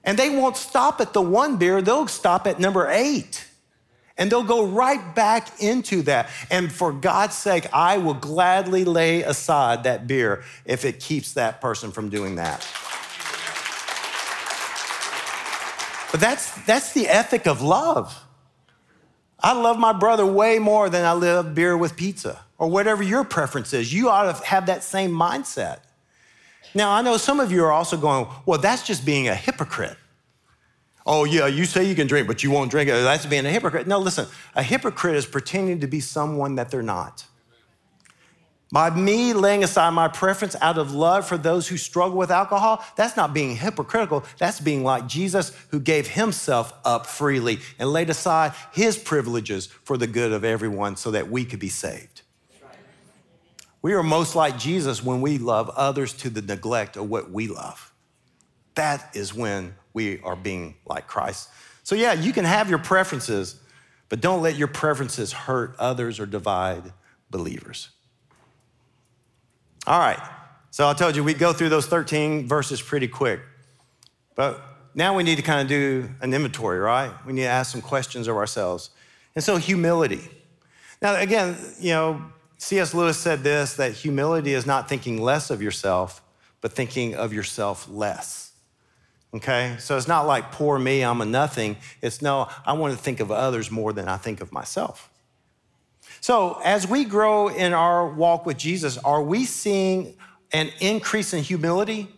And 0.04 0.20
they 0.20 0.30
won't 0.30 0.58
stop 0.58 1.00
at 1.00 1.14
the 1.14 1.22
one 1.22 1.56
beer, 1.56 1.82
they'll 1.82 2.08
stop 2.08 2.48
at 2.48 2.60
number 2.60 2.90
eight. 2.90 3.48
And 4.18 4.32
they'll 4.32 4.44
go 4.44 4.66
right 4.66 5.14
back 5.14 5.62
into 5.62 6.02
that. 6.04 6.30
And 6.50 6.72
for 6.72 6.92
God's 6.92 7.36
sake, 7.36 7.68
I 7.72 7.98
will 8.00 8.16
gladly 8.16 8.84
lay 8.84 9.22
aside 9.22 9.84
that 9.84 10.08
beer 10.08 10.44
if 10.66 10.86
it 10.86 11.00
keeps 11.00 11.34
that 11.34 11.62
person 11.62 11.92
from 11.92 12.10
doing 12.10 12.36
that. 12.36 12.68
But 16.12 16.22
that's, 16.22 16.52
that's 16.66 16.94
the 16.94 17.08
ethic 17.08 17.48
of 17.48 17.62
love. 17.62 18.24
I 19.40 19.54
love 19.54 19.78
my 19.78 19.94
brother 19.94 20.26
way 20.26 20.58
more 20.58 20.90
than 20.90 21.06
I 21.06 21.12
love 21.12 21.54
beer 21.54 21.78
with 21.78 21.96
pizza 21.96 22.40
or 22.58 22.70
whatever 22.70 23.04
your 23.04 23.24
preference 23.24 23.74
is. 23.74 23.94
You 23.94 24.10
ought 24.10 24.36
to 24.36 24.46
have 24.46 24.66
that 24.66 24.84
same 24.84 25.12
mindset. 25.12 25.82
Now, 26.74 26.92
I 26.92 27.02
know 27.02 27.18
some 27.18 27.40
of 27.40 27.52
you 27.52 27.64
are 27.64 27.72
also 27.72 27.98
going, 27.98 28.28
well, 28.46 28.60
that's 28.60 28.86
just 28.86 29.06
being 29.06 29.28
a 29.28 29.36
hypocrite. 29.36 29.98
Oh, 31.10 31.24
yeah, 31.24 31.48
you 31.48 31.64
say 31.64 31.86
you 31.86 31.96
can 31.96 32.06
drink, 32.06 32.28
but 32.28 32.44
you 32.44 32.52
won't 32.52 32.70
drink 32.70 32.90
it. 32.90 32.92
That's 32.92 33.26
being 33.26 33.46
a 33.46 33.50
hypocrite. 33.50 33.88
No, 33.88 33.98
listen, 33.98 34.28
a 34.56 34.62
hypocrite 34.62 35.16
is 35.16 35.26
pretending 35.26 35.80
to 35.80 35.88
be 35.88 36.02
someone 36.02 36.56
that 36.56 36.70
they're 36.70 36.84
not. 36.84 37.26
By 38.74 38.90
me 38.90 39.32
laying 39.32 39.64
aside 39.64 39.92
my 39.92 40.10
preference 40.10 40.58
out 40.60 40.78
of 40.78 40.94
love 40.94 41.26
for 41.26 41.38
those 41.38 41.70
who 41.70 41.78
struggle 41.78 42.18
with 42.18 42.30
alcohol, 42.30 42.84
that's 42.98 43.16
not 43.16 43.34
being 43.34 43.56
hypocritical. 43.56 44.26
That's 44.38 44.60
being 44.60 44.84
like 44.84 45.08
Jesus, 45.08 45.54
who 45.70 45.80
gave 45.80 46.08
himself 46.10 46.74
up 46.84 47.06
freely 47.06 47.60
and 47.80 47.90
laid 47.94 48.10
aside 48.10 48.52
his 48.74 48.98
privileges 48.98 49.68
for 49.68 49.98
the 49.98 50.08
good 50.08 50.34
of 50.34 50.44
everyone 50.44 50.98
so 50.98 51.12
that 51.12 51.32
we 51.32 51.46
could 51.46 51.60
be 51.60 51.70
saved. 51.70 52.24
We 53.82 53.94
are 53.94 54.04
most 54.04 54.36
like 54.36 54.60
Jesus 54.60 55.02
when 55.02 55.22
we 55.22 55.38
love 55.38 55.70
others 55.70 56.12
to 56.14 56.30
the 56.30 56.42
neglect 56.42 56.98
of 56.98 57.10
what 57.10 57.32
we 57.32 57.48
love. 57.48 57.94
That 58.76 59.16
is 59.16 59.34
when 59.34 59.76
we 59.98 60.20
are 60.22 60.36
being 60.36 60.76
like 60.86 61.08
Christ. 61.08 61.50
So, 61.82 61.96
yeah, 61.96 62.14
you 62.14 62.32
can 62.32 62.46
have 62.46 62.70
your 62.70 62.78
preferences, 62.78 63.60
but 64.10 64.22
don't 64.22 64.44
let 64.44 64.56
your 64.56 64.68
preferences 64.68 65.34
hurt 65.34 65.76
others 65.80 66.20
or 66.20 66.28
divide 66.28 66.94
believers. 67.32 67.90
All 69.88 69.98
right, 69.98 70.20
so 70.70 70.88
I 70.88 70.94
told 70.94 71.16
you 71.16 71.24
we'd 71.24 71.40
go 71.40 71.52
through 71.52 71.70
those 71.70 71.88
13 71.88 72.48
verses 72.48 72.80
pretty 72.80 73.08
quick. 73.08 73.40
But 74.36 74.62
now 74.94 75.16
we 75.16 75.24
need 75.24 75.38
to 75.38 75.42
kind 75.42 75.62
of 75.62 75.68
do 75.68 76.08
an 76.22 76.32
inventory, 76.32 76.78
right? 76.78 77.12
We 77.26 77.34
need 77.34 77.42
to 77.42 77.48
ask 77.48 77.72
some 77.72 77.82
questions 77.82 78.28
of 78.28 78.36
ourselves. 78.36 78.92
And 79.34 79.44
so, 79.44 79.58
humility. 79.58 80.22
Now, 81.02 81.16
again, 81.16 81.58
you 81.80 81.94
know, 81.94 82.24
C.S. 82.60 82.94
Lewis 82.94 83.18
said 83.18 83.44
this 83.44 83.74
that 83.78 83.94
humility 83.94 84.54
is 84.54 84.68
not 84.68 84.88
thinking 84.88 85.20
less 85.20 85.50
of 85.50 85.60
yourself, 85.60 86.22
but 86.62 86.74
thinking 86.74 87.16
of 87.16 87.34
yourself 87.34 87.90
less. 87.90 88.47
Okay? 89.34 89.76
So 89.80 89.98
it's 89.98 90.08
not 90.08 90.26
like 90.26 90.52
poor 90.52 90.80
me, 90.80 91.04
I'm 91.04 91.22
a 91.22 91.26
nothing. 91.26 91.78
It's 92.02 92.22
no, 92.22 92.50
I 92.66 92.74
want 92.74 92.96
to 92.96 93.00
think 93.02 93.20
of 93.20 93.32
others 93.32 93.70
more 93.70 93.94
than 93.94 94.08
I 94.08 94.18
think 94.18 94.42
of 94.42 94.52
myself. 94.52 95.10
So 96.22 96.60
as 96.64 96.88
we 96.88 97.06
grow 97.06 97.48
in 97.48 97.74
our 97.74 98.08
walk 98.08 98.46
with 98.46 98.58
Jesus, 98.58 98.98
are 99.00 99.22
we 99.22 99.46
seeing 99.46 100.16
an 100.52 100.72
increase 100.80 101.34
in 101.34 101.44
humility? 101.44 102.10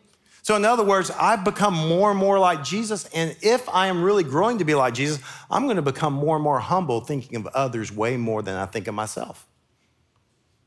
So, 0.41 0.55
in 0.55 0.65
other 0.65 0.83
words, 0.83 1.11
I've 1.11 1.43
become 1.43 1.75
more 1.75 2.09
and 2.09 2.19
more 2.19 2.39
like 2.39 2.63
Jesus. 2.63 3.05
And 3.13 3.35
if 3.41 3.69
I 3.69 3.85
am 3.85 4.01
really 4.01 4.23
growing 4.23 4.57
to 4.57 4.65
be 4.65 4.73
like 4.73 4.95
Jesus, 4.95 5.19
I'm 5.51 5.65
going 5.65 5.75
to 5.75 5.83
become 5.83 6.13
more 6.13 6.37
and 6.37 6.43
more 6.43 6.59
humble, 6.59 7.01
thinking 7.01 7.35
of 7.35 7.45
others 7.47 7.91
way 7.91 8.17
more 8.17 8.41
than 8.41 8.55
I 8.55 8.65
think 8.65 8.87
of 8.87 8.95
myself. 8.95 9.45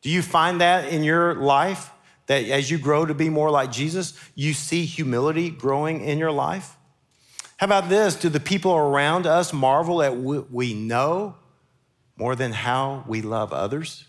Do 0.03 0.09
you 0.09 0.23
find 0.23 0.61
that 0.61 0.93
in 0.93 1.03
your 1.03 1.35
life? 1.35 1.91
That 2.33 2.45
as 2.47 2.71
you 2.71 2.79
grow 2.79 3.05
to 3.05 3.15
be 3.15 3.29
more 3.29 3.51
like 3.51 3.71
Jesus, 3.71 4.15
you 4.35 4.55
see 4.55 4.85
humility 4.87 5.51
growing 5.51 6.01
in 6.01 6.19
your 6.19 6.33
life? 6.33 6.77
How 7.59 7.67
about 7.67 7.89
this? 7.89 8.17
Do 8.17 8.29
the 8.29 8.41
people 8.41 8.73
around 8.75 9.27
us 9.27 9.53
marvel 9.53 10.03
at 10.03 10.17
what 10.17 10.51
we 10.51 10.75
know 10.75 11.37
more 12.17 12.35
than 12.35 12.53
how 12.53 13.05
we 13.07 13.23
love 13.23 13.53
others? 13.53 14.07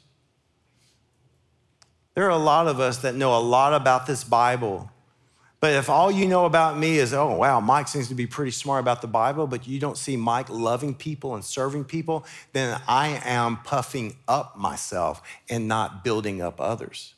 There 2.16 2.26
are 2.26 2.30
a 2.30 2.38
lot 2.38 2.68
of 2.68 2.80
us 2.80 3.00
that 3.00 3.14
know 3.16 3.38
a 3.38 3.42
lot 3.42 3.74
about 3.74 4.08
this 4.08 4.24
Bible 4.24 4.90
but 5.64 5.76
if 5.76 5.90
all 5.90 6.12
you 6.12 6.28
know 6.28 6.44
about 6.44 6.78
me 6.78 6.98
is, 6.98 7.14
oh, 7.14 7.38
wow, 7.38 7.62
Mike 7.62 7.88
seems 7.88 8.10
to 8.10 8.16
be 8.16 8.28
pretty 8.28 8.52
smart 8.52 8.82
about 8.82 9.02
the 9.02 9.08
Bible, 9.08 9.48
but 9.48 9.66
you 9.66 9.80
don't 9.80 9.98
see 9.98 10.18
Mike 10.18 10.50
loving 10.50 10.94
people 10.94 11.36
and 11.36 11.46
serving 11.46 11.86
people, 11.86 12.26
then 12.52 12.82
I 12.86 13.22
am 13.24 13.56
puffing 13.64 14.18
up 14.28 14.58
myself 14.58 15.22
and 15.50 15.70
not 15.70 16.04
building 16.04 16.42
up 16.42 16.60
others. 16.60 17.14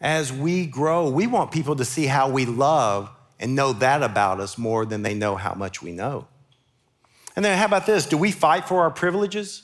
As 0.00 0.32
we 0.32 0.66
grow, 0.66 1.10
we 1.10 1.26
want 1.26 1.50
people 1.50 1.76
to 1.76 1.84
see 1.84 2.06
how 2.06 2.30
we 2.30 2.46
love 2.46 3.10
and 3.40 3.54
know 3.54 3.72
that 3.74 4.02
about 4.02 4.40
us 4.40 4.58
more 4.58 4.86
than 4.86 5.02
they 5.02 5.14
know 5.14 5.36
how 5.36 5.54
much 5.54 5.82
we 5.82 5.92
know. 5.92 6.26
And 7.36 7.44
then, 7.44 7.56
how 7.56 7.66
about 7.66 7.86
this? 7.86 8.06
Do 8.06 8.16
we 8.16 8.32
fight 8.32 8.66
for 8.66 8.82
our 8.82 8.90
privileges? 8.90 9.62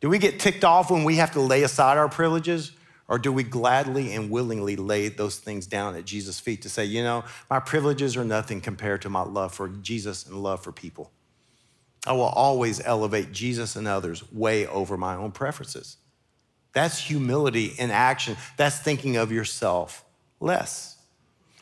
Do 0.00 0.08
we 0.08 0.18
get 0.18 0.38
ticked 0.38 0.64
off 0.64 0.90
when 0.90 1.04
we 1.04 1.16
have 1.16 1.32
to 1.32 1.40
lay 1.40 1.62
aside 1.62 1.98
our 1.98 2.08
privileges? 2.08 2.72
Or 3.08 3.18
do 3.18 3.32
we 3.32 3.44
gladly 3.44 4.12
and 4.14 4.30
willingly 4.30 4.74
lay 4.74 5.08
those 5.08 5.38
things 5.38 5.66
down 5.66 5.94
at 5.94 6.04
Jesus' 6.04 6.40
feet 6.40 6.62
to 6.62 6.68
say, 6.68 6.84
you 6.84 7.02
know, 7.02 7.24
my 7.48 7.60
privileges 7.60 8.16
are 8.16 8.24
nothing 8.24 8.60
compared 8.60 9.02
to 9.02 9.08
my 9.08 9.22
love 9.22 9.54
for 9.54 9.68
Jesus 9.68 10.26
and 10.26 10.42
love 10.42 10.62
for 10.62 10.72
people? 10.72 11.12
I 12.04 12.12
will 12.12 12.22
always 12.22 12.80
elevate 12.84 13.32
Jesus 13.32 13.76
and 13.76 13.86
others 13.86 14.30
way 14.32 14.66
over 14.66 14.96
my 14.96 15.14
own 15.14 15.32
preferences. 15.32 15.96
That's 16.76 16.98
humility 16.98 17.72
in 17.78 17.90
action. 17.90 18.36
That's 18.58 18.78
thinking 18.78 19.16
of 19.16 19.32
yourself 19.32 20.04
less. 20.40 20.98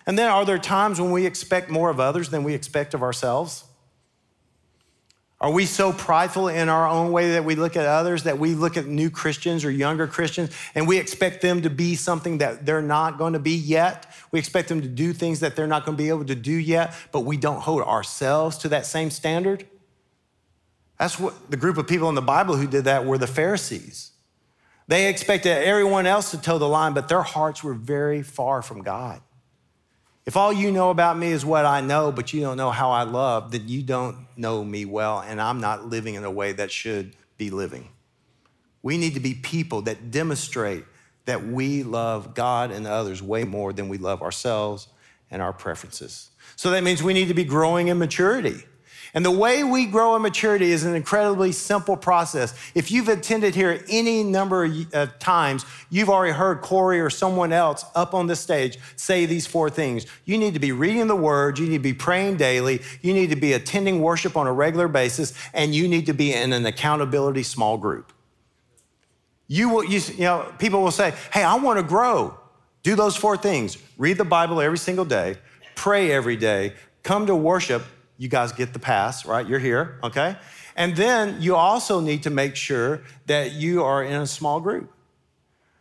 And 0.09 0.19
then, 0.19 0.29
are 0.29 0.45
there 0.45 0.59
times 0.59 1.01
when 1.01 1.13
we 1.13 1.25
expect 1.25 1.71
more 1.71 1.89
of 1.89 2.01
others 2.01 2.31
than 2.31 2.43
we 2.43 2.53
expect 2.53 2.95
of 2.95 3.03
ourselves? 3.05 3.63
Are 5.41 5.53
we 5.53 5.67
so 5.67 5.93
prideful 5.93 6.49
in 6.49 6.69
our 6.69 6.89
own 6.89 7.13
way 7.13 7.31
that 7.35 7.45
we 7.45 7.55
look 7.55 7.77
at 7.77 7.87
others, 7.87 8.25
that 8.25 8.41
we 8.41 8.57
look 8.57 8.77
at 8.77 8.87
new 8.87 9.09
Christians 9.09 9.65
or 9.65 9.71
younger 9.71 10.09
Christians 10.09 10.51
and 10.75 10.89
we 10.89 10.99
expect 10.99 11.43
them 11.43 11.63
to 11.63 11.71
be 11.71 11.95
something 11.95 12.39
that 12.39 12.67
they're 12.67 12.83
not 12.83 13.17
going 13.17 13.35
to 13.35 13.39
be 13.39 13.55
yet? 13.55 14.13
We 14.33 14.41
expect 14.41 14.69
them 14.69 14.83
to 14.83 14.89
do 14.89 15.13
things 15.13 15.39
that 15.41 15.55
they're 15.55 15.69
not 15.69 15.85
going 15.85 15.97
to 15.97 16.03
be 16.03 16.09
able 16.09 16.25
to 16.25 16.35
do 16.35 16.55
yet, 16.55 16.93
but 17.13 17.21
we 17.21 17.37
don't 17.37 17.61
hold 17.61 17.83
ourselves 17.83 18.59
to 18.59 18.69
that 18.71 18.85
same 18.85 19.11
standard? 19.11 19.65
That's 20.99 21.21
what 21.21 21.53
the 21.53 21.57
group 21.57 21.79
of 21.79 21.87
people 21.87 22.09
in 22.09 22.17
the 22.17 22.21
Bible 22.21 22.57
who 22.57 22.67
did 22.67 22.87
that 22.87 23.07
were 23.07 23.17
the 23.17 23.29
Pharisees. 23.29 24.11
They 24.87 25.09
expected 25.09 25.51
everyone 25.51 26.07
else 26.07 26.31
to 26.33 26.41
toe 26.41 26.59
the 26.59 26.69
line, 26.69 26.93
but 26.93 27.09
their 27.09 27.23
hearts 27.23 27.65
were 27.65 27.75
very 27.75 28.23
far 28.23 28.61
from 28.63 28.83
God. 28.83 29.21
If 30.27 30.37
all 30.37 30.53
you 30.53 30.71
know 30.73 30.91
about 30.91 31.19
me 31.19 31.29
is 31.29 31.45
what 31.45 31.67
I 31.67 31.81
know, 31.81 32.11
but 32.11 32.33
you 32.33 32.41
don't 32.41 32.57
know 32.57 32.71
how 32.71 32.91
I 32.91 33.03
love, 33.03 33.51
then 33.51 33.69
you 33.69 33.83
don't 33.83 34.27
know 34.37 34.65
me 34.65 34.85
well, 34.85 35.21
and 35.21 35.41
I'm 35.41 35.61
not 35.61 35.87
living 35.87 36.15
in 36.15 36.25
a 36.25 36.31
way 36.31 36.53
that 36.53 36.71
should 36.71 37.15
be 37.37 37.51
living. 37.51 37.91
We 38.83 38.97
need 38.97 39.15
to 39.15 39.21
be 39.21 39.35
people 39.35 39.83
that 39.83 40.11
demonstrate 40.11 40.85
that 41.27 41.47
we 41.47 41.83
love 41.83 42.35
God 42.35 42.71
and 42.71 42.87
others 42.87 43.23
way 43.23 43.45
more 43.45 43.73
than 43.73 43.89
we 43.89 43.99
love 43.99 44.23
ourselves 44.23 44.89
and 45.31 45.41
our 45.41 45.53
preferences. 45.53 46.31
So 46.57 46.71
that 46.71 46.85
means 46.85 47.03
we 47.03 47.15
need 47.15 47.29
to 47.29 47.35
be 47.35 47.45
growing 47.45 47.89
in 47.89 47.99
maturity. 47.99 48.65
And 49.15 49.25
the 49.25 49.31
way 49.31 49.63
we 49.63 49.87
grow 49.87 50.17
in 50.17 50.23
maturity 50.23 50.73
is 50.73 50.83
an 50.83 50.97
incredibly 50.97 51.53
simple 51.53 51.97
process. 51.97 52.53
If 52.75 52.91
you've 52.91 53.09
attended 53.09 53.55
here 53.55 53.81
any 53.89 54.25
number 54.25 54.69
of 54.93 55.19
times, 55.21 55.65
you've 55.89 56.11
already 56.11 56.33
heard 56.33 56.63
Corey 56.63 57.01
or 57.01 57.11
someone 57.11 57.53
else 57.53 57.85
up 57.95 58.13
on 58.13 58.27
the 58.27 58.35
stage 58.35 58.77
say 58.97 59.25
these 59.25 59.47
four 59.47 59.71
things. 59.71 60.05
You 60.25 60.37
need 60.37 60.55
to 60.55 60.61
be 60.61 60.73
reading 60.73 61.07
the 61.07 61.15
word, 61.15 61.61
you 61.61 61.69
need 61.69 61.77
to 61.77 61.83
be 61.83 61.95
praying 61.95 62.39
daily, 62.39 62.83
you 63.03 63.15
need 63.15 63.31
to 63.31 63.37
be 63.37 63.53
attending 63.53 64.01
worship 64.01 64.37
on 64.37 64.49
a 64.49 64.53
regular 64.53 64.89
basis, 64.89 65.33
and 65.53 65.73
you 65.73 65.87
need 65.87 66.07
to 66.07 66.13
be 66.13 66.35
in 66.35 66.53
an 66.53 66.67
accountability 66.67 67.45
small 67.45 67.79
group. 67.79 68.13
You 69.47 69.69
will, 69.69 69.85
you, 69.85 70.01
you 70.17 70.25
know, 70.25 70.53
people 70.59 70.83
will 70.83 70.91
say, 70.91 71.15
Hey, 71.33 71.45
I 71.45 71.55
want 71.55 71.79
to 71.79 71.85
grow. 71.85 72.37
Do 72.83 72.97
those 72.97 73.17
four 73.17 73.37
things 73.37 73.79
read 73.97 74.19
the 74.19 74.25
Bible 74.25 74.61
every 74.61 74.79
single 74.79 75.05
day, 75.05 75.37
pray 75.77 76.11
every 76.11 76.37
day, 76.37 76.73
come 77.05 77.27
to 77.27 77.37
worship, 77.37 77.85
you 78.17 78.29
guys 78.29 78.53
get 78.53 78.73
the 78.73 78.79
pass, 78.79 79.27
right? 79.27 79.47
You're 79.47 79.59
here, 79.59 79.99
okay? 80.03 80.37
And 80.77 80.97
then 80.97 81.41
you 81.41 81.57
also 81.57 82.01
need 82.01 82.23
to 82.25 82.31
make 82.31 82.57
sure 82.57 83.03
that 83.27 83.53
you 83.53 83.83
are 83.83 84.03
in 84.03 84.21
a 84.21 84.27
small 84.27 84.61
group. 84.61 84.91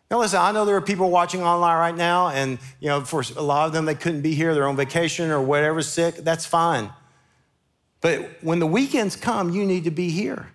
Now, 0.09 0.19
listen, 0.19 0.39
I 0.39 0.51
know 0.51 0.65
there 0.65 0.75
are 0.75 0.81
people 0.81 1.09
watching 1.09 1.41
online 1.43 1.77
right 1.77 1.95
now, 1.95 2.29
and 2.29 2.59
you 2.79 2.87
know, 2.87 3.01
for 3.01 3.23
a 3.35 3.41
lot 3.41 3.65
of 3.65 3.73
them, 3.73 3.85
they 3.85 3.95
couldn't 3.95 4.21
be 4.21 4.35
here, 4.35 4.53
they're 4.53 4.67
on 4.67 4.75
vacation 4.75 5.31
or 5.31 5.41
whatever, 5.41 5.81
sick. 5.81 6.17
That's 6.17 6.45
fine. 6.45 6.91
But 8.01 8.43
when 8.43 8.59
the 8.59 8.67
weekends 8.67 9.15
come, 9.15 9.49
you 9.49 9.65
need 9.65 9.85
to 9.85 9.91
be 9.91 10.09
here. 10.09 10.49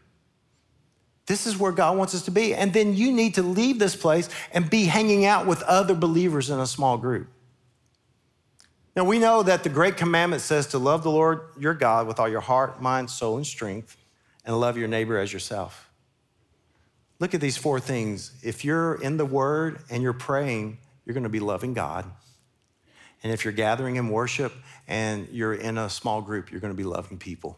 This 1.26 1.46
is 1.46 1.58
where 1.58 1.72
God 1.72 1.96
wants 1.96 2.14
us 2.14 2.22
to 2.22 2.30
be. 2.30 2.54
And 2.54 2.72
then 2.72 2.94
you 2.94 3.12
need 3.12 3.34
to 3.34 3.42
leave 3.42 3.78
this 3.78 3.96
place 3.96 4.28
and 4.52 4.68
be 4.68 4.84
hanging 4.84 5.26
out 5.26 5.46
with 5.46 5.62
other 5.62 5.94
believers 5.94 6.50
in 6.50 6.58
a 6.58 6.66
small 6.66 6.96
group. 6.96 7.28
Now, 8.98 9.04
we 9.04 9.20
know 9.20 9.44
that 9.44 9.62
the 9.62 9.68
great 9.68 9.96
commandment 9.96 10.42
says 10.42 10.66
to 10.66 10.78
love 10.78 11.04
the 11.04 11.10
Lord 11.12 11.42
your 11.56 11.72
God 11.72 12.08
with 12.08 12.18
all 12.18 12.28
your 12.28 12.40
heart, 12.40 12.82
mind, 12.82 13.08
soul, 13.08 13.36
and 13.36 13.46
strength, 13.46 13.96
and 14.44 14.58
love 14.58 14.76
your 14.76 14.88
neighbor 14.88 15.16
as 15.18 15.32
yourself. 15.32 15.88
Look 17.20 17.32
at 17.32 17.40
these 17.40 17.56
four 17.56 17.78
things. 17.78 18.32
If 18.42 18.64
you're 18.64 19.00
in 19.00 19.16
the 19.16 19.24
Word 19.24 19.78
and 19.88 20.02
you're 20.02 20.12
praying, 20.12 20.78
you're 21.04 21.14
going 21.14 21.22
to 21.22 21.28
be 21.28 21.38
loving 21.38 21.74
God. 21.74 22.06
And 23.22 23.32
if 23.32 23.44
you're 23.44 23.52
gathering 23.52 23.94
in 23.94 24.08
worship 24.08 24.52
and 24.88 25.28
you're 25.30 25.54
in 25.54 25.78
a 25.78 25.88
small 25.88 26.20
group, 26.20 26.50
you're 26.50 26.60
going 26.60 26.74
to 26.74 26.76
be 26.76 26.82
loving 26.82 27.18
people. 27.18 27.56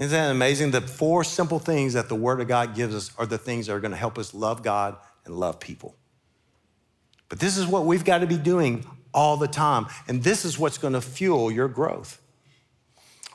Isn't 0.00 0.18
that 0.18 0.30
amazing? 0.30 0.70
The 0.70 0.80
four 0.80 1.24
simple 1.24 1.58
things 1.58 1.92
that 1.92 2.08
the 2.08 2.16
Word 2.16 2.40
of 2.40 2.48
God 2.48 2.74
gives 2.74 2.94
us 2.94 3.12
are 3.18 3.26
the 3.26 3.36
things 3.36 3.66
that 3.66 3.74
are 3.74 3.80
going 3.80 3.90
to 3.90 3.98
help 3.98 4.16
us 4.16 4.32
love 4.32 4.62
God 4.62 4.96
and 5.26 5.34
love 5.34 5.60
people. 5.60 5.94
But 7.28 7.38
this 7.38 7.58
is 7.58 7.66
what 7.66 7.84
we've 7.84 8.06
got 8.06 8.20
to 8.20 8.26
be 8.26 8.38
doing 8.38 8.86
all 9.18 9.36
the 9.36 9.48
time. 9.48 9.88
And 10.06 10.22
this 10.22 10.44
is 10.44 10.60
what's 10.60 10.78
going 10.78 10.92
to 10.92 11.00
fuel 11.00 11.50
your 11.50 11.66
growth. 11.66 12.20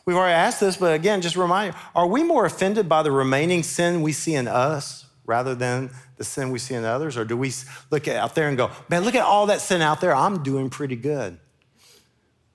We've 0.05 0.15
already 0.15 0.33
asked 0.33 0.61
this, 0.61 0.77
but 0.77 0.93
again, 0.93 1.21
just 1.21 1.35
remind 1.35 1.73
you 1.73 1.79
are 1.93 2.07
we 2.07 2.23
more 2.23 2.45
offended 2.45 2.87
by 2.87 3.03
the 3.03 3.11
remaining 3.11 3.63
sin 3.63 4.01
we 4.01 4.13
see 4.13 4.33
in 4.33 4.47
us 4.47 5.05
rather 5.25 5.53
than 5.53 5.91
the 6.15 6.23
sin 6.23 6.51
we 6.51 6.59
see 6.59 6.73
in 6.73 6.85
others? 6.85 7.17
Or 7.17 7.25
do 7.25 7.35
we 7.35 7.51
look 7.91 8.07
out 8.07 8.33
there 8.33 8.47
and 8.47 8.57
go, 8.57 8.71
man, 8.87 9.03
look 9.03 9.15
at 9.15 9.25
all 9.25 9.47
that 9.47 9.59
sin 9.59 9.81
out 9.81 9.99
there? 9.99 10.15
I'm 10.15 10.41
doing 10.41 10.69
pretty 10.69 10.95
good. 10.95 11.33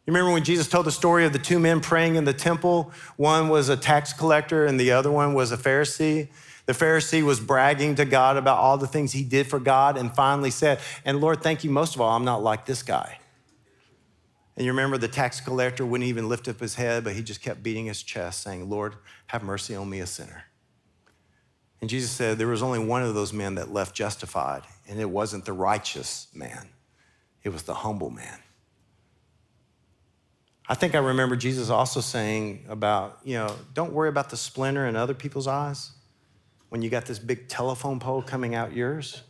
You 0.07 0.15
remember 0.15 0.33
when 0.33 0.45
Jesus 0.45 0.67
told 0.67 0.87
the 0.87 0.91
story 0.91 1.27
of 1.27 1.35
the 1.35 1.39
two 1.39 1.59
men 1.59 1.81
praying 1.81 2.17
in 2.17 2.25
the 2.25 2.33
temple? 2.33 2.93
One 3.17 3.51
was 3.51 3.69
a 3.69 3.77
tax 3.77 4.15
collector 4.15 4.65
and 4.65 4.81
the 4.81 4.93
other 4.93 5.11
one 5.11 5.35
was 5.35 5.53
a 5.53 5.59
Pharisee. 5.59 6.29
The 6.65 6.73
Pharisee 6.73 7.23
was 7.23 7.41
bragging 7.41 7.95
to 7.95 8.05
God 8.05 8.37
about 8.37 8.59
all 8.59 8.77
the 8.77 8.87
things 8.87 9.13
he 9.13 9.25
did 9.25 9.47
for 9.47 9.59
God 9.59 9.97
and 9.97 10.15
finally 10.15 10.51
said, 10.51 10.81
And 11.05 11.19
Lord, 11.19 11.43
thank 11.43 11.65
you 11.65 11.71
most 11.71 11.95
of 11.95 12.03
all, 12.03 12.15
I'm 12.15 12.27
not 12.27 12.43
like 12.43 12.67
this 12.67 12.83
guy. 12.83 13.19
And 14.59 14.65
you 14.65 14.73
remember 14.73 14.99
the 14.99 15.07
tax 15.07 15.41
collector 15.41 15.87
wouldn't 15.87 16.09
even 16.09 16.29
lift 16.29 16.49
up 16.49 16.59
his 16.59 16.75
head, 16.75 17.05
but 17.05 17.13
he 17.13 17.23
just 17.23 17.41
kept 17.41 17.63
beating 17.63 17.87
his 17.87 18.03
chest, 18.03 18.43
saying, 18.43 18.69
Lord, 18.69 18.97
have 19.29 19.45
mercy 19.45 19.77
on 19.77 19.89
me, 19.89 20.01
a 20.01 20.07
sinner. 20.07 20.47
And 21.81 21.89
Jesus 21.89 22.11
said 22.11 22.39
there 22.39 22.49
was 22.49 22.61
only 22.61 22.81
one 22.81 23.05
of 23.05 23.15
those 23.15 23.33
men 23.33 23.55
that 23.55 23.73
left 23.73 23.95
justified, 23.95 24.63
and 24.89 24.99
it 24.99 25.09
wasn't 25.09 25.45
the 25.45 25.53
righteous 25.53 26.27
man, 26.35 26.71
it 27.45 27.51
was 27.51 27.63
the 27.63 27.73
humble 27.73 28.11
man. 28.11 28.41
I 30.69 30.75
think 30.75 30.97
I 30.97 30.99
remember 30.99 31.37
Jesus 31.37 31.71
also 31.71 32.01
saying 32.01 32.67
about, 32.69 33.21
you 33.23 33.35
know, 33.35 33.55
don't 33.75 33.93
worry 33.93 34.09
about 34.09 34.29
the 34.29 34.37
splinter 34.37 34.89
in 34.89 34.97
other 34.97 35.15
people's 35.15 35.47
eyes 35.47 35.93
when 36.69 36.83
you 36.83 36.91
got 36.91 37.07
this 37.07 37.21
big 37.21 37.47
telephone 37.47 38.01
pole 38.01 38.23
coming 38.23 38.57
out 38.57 38.73
yours? 38.73 39.23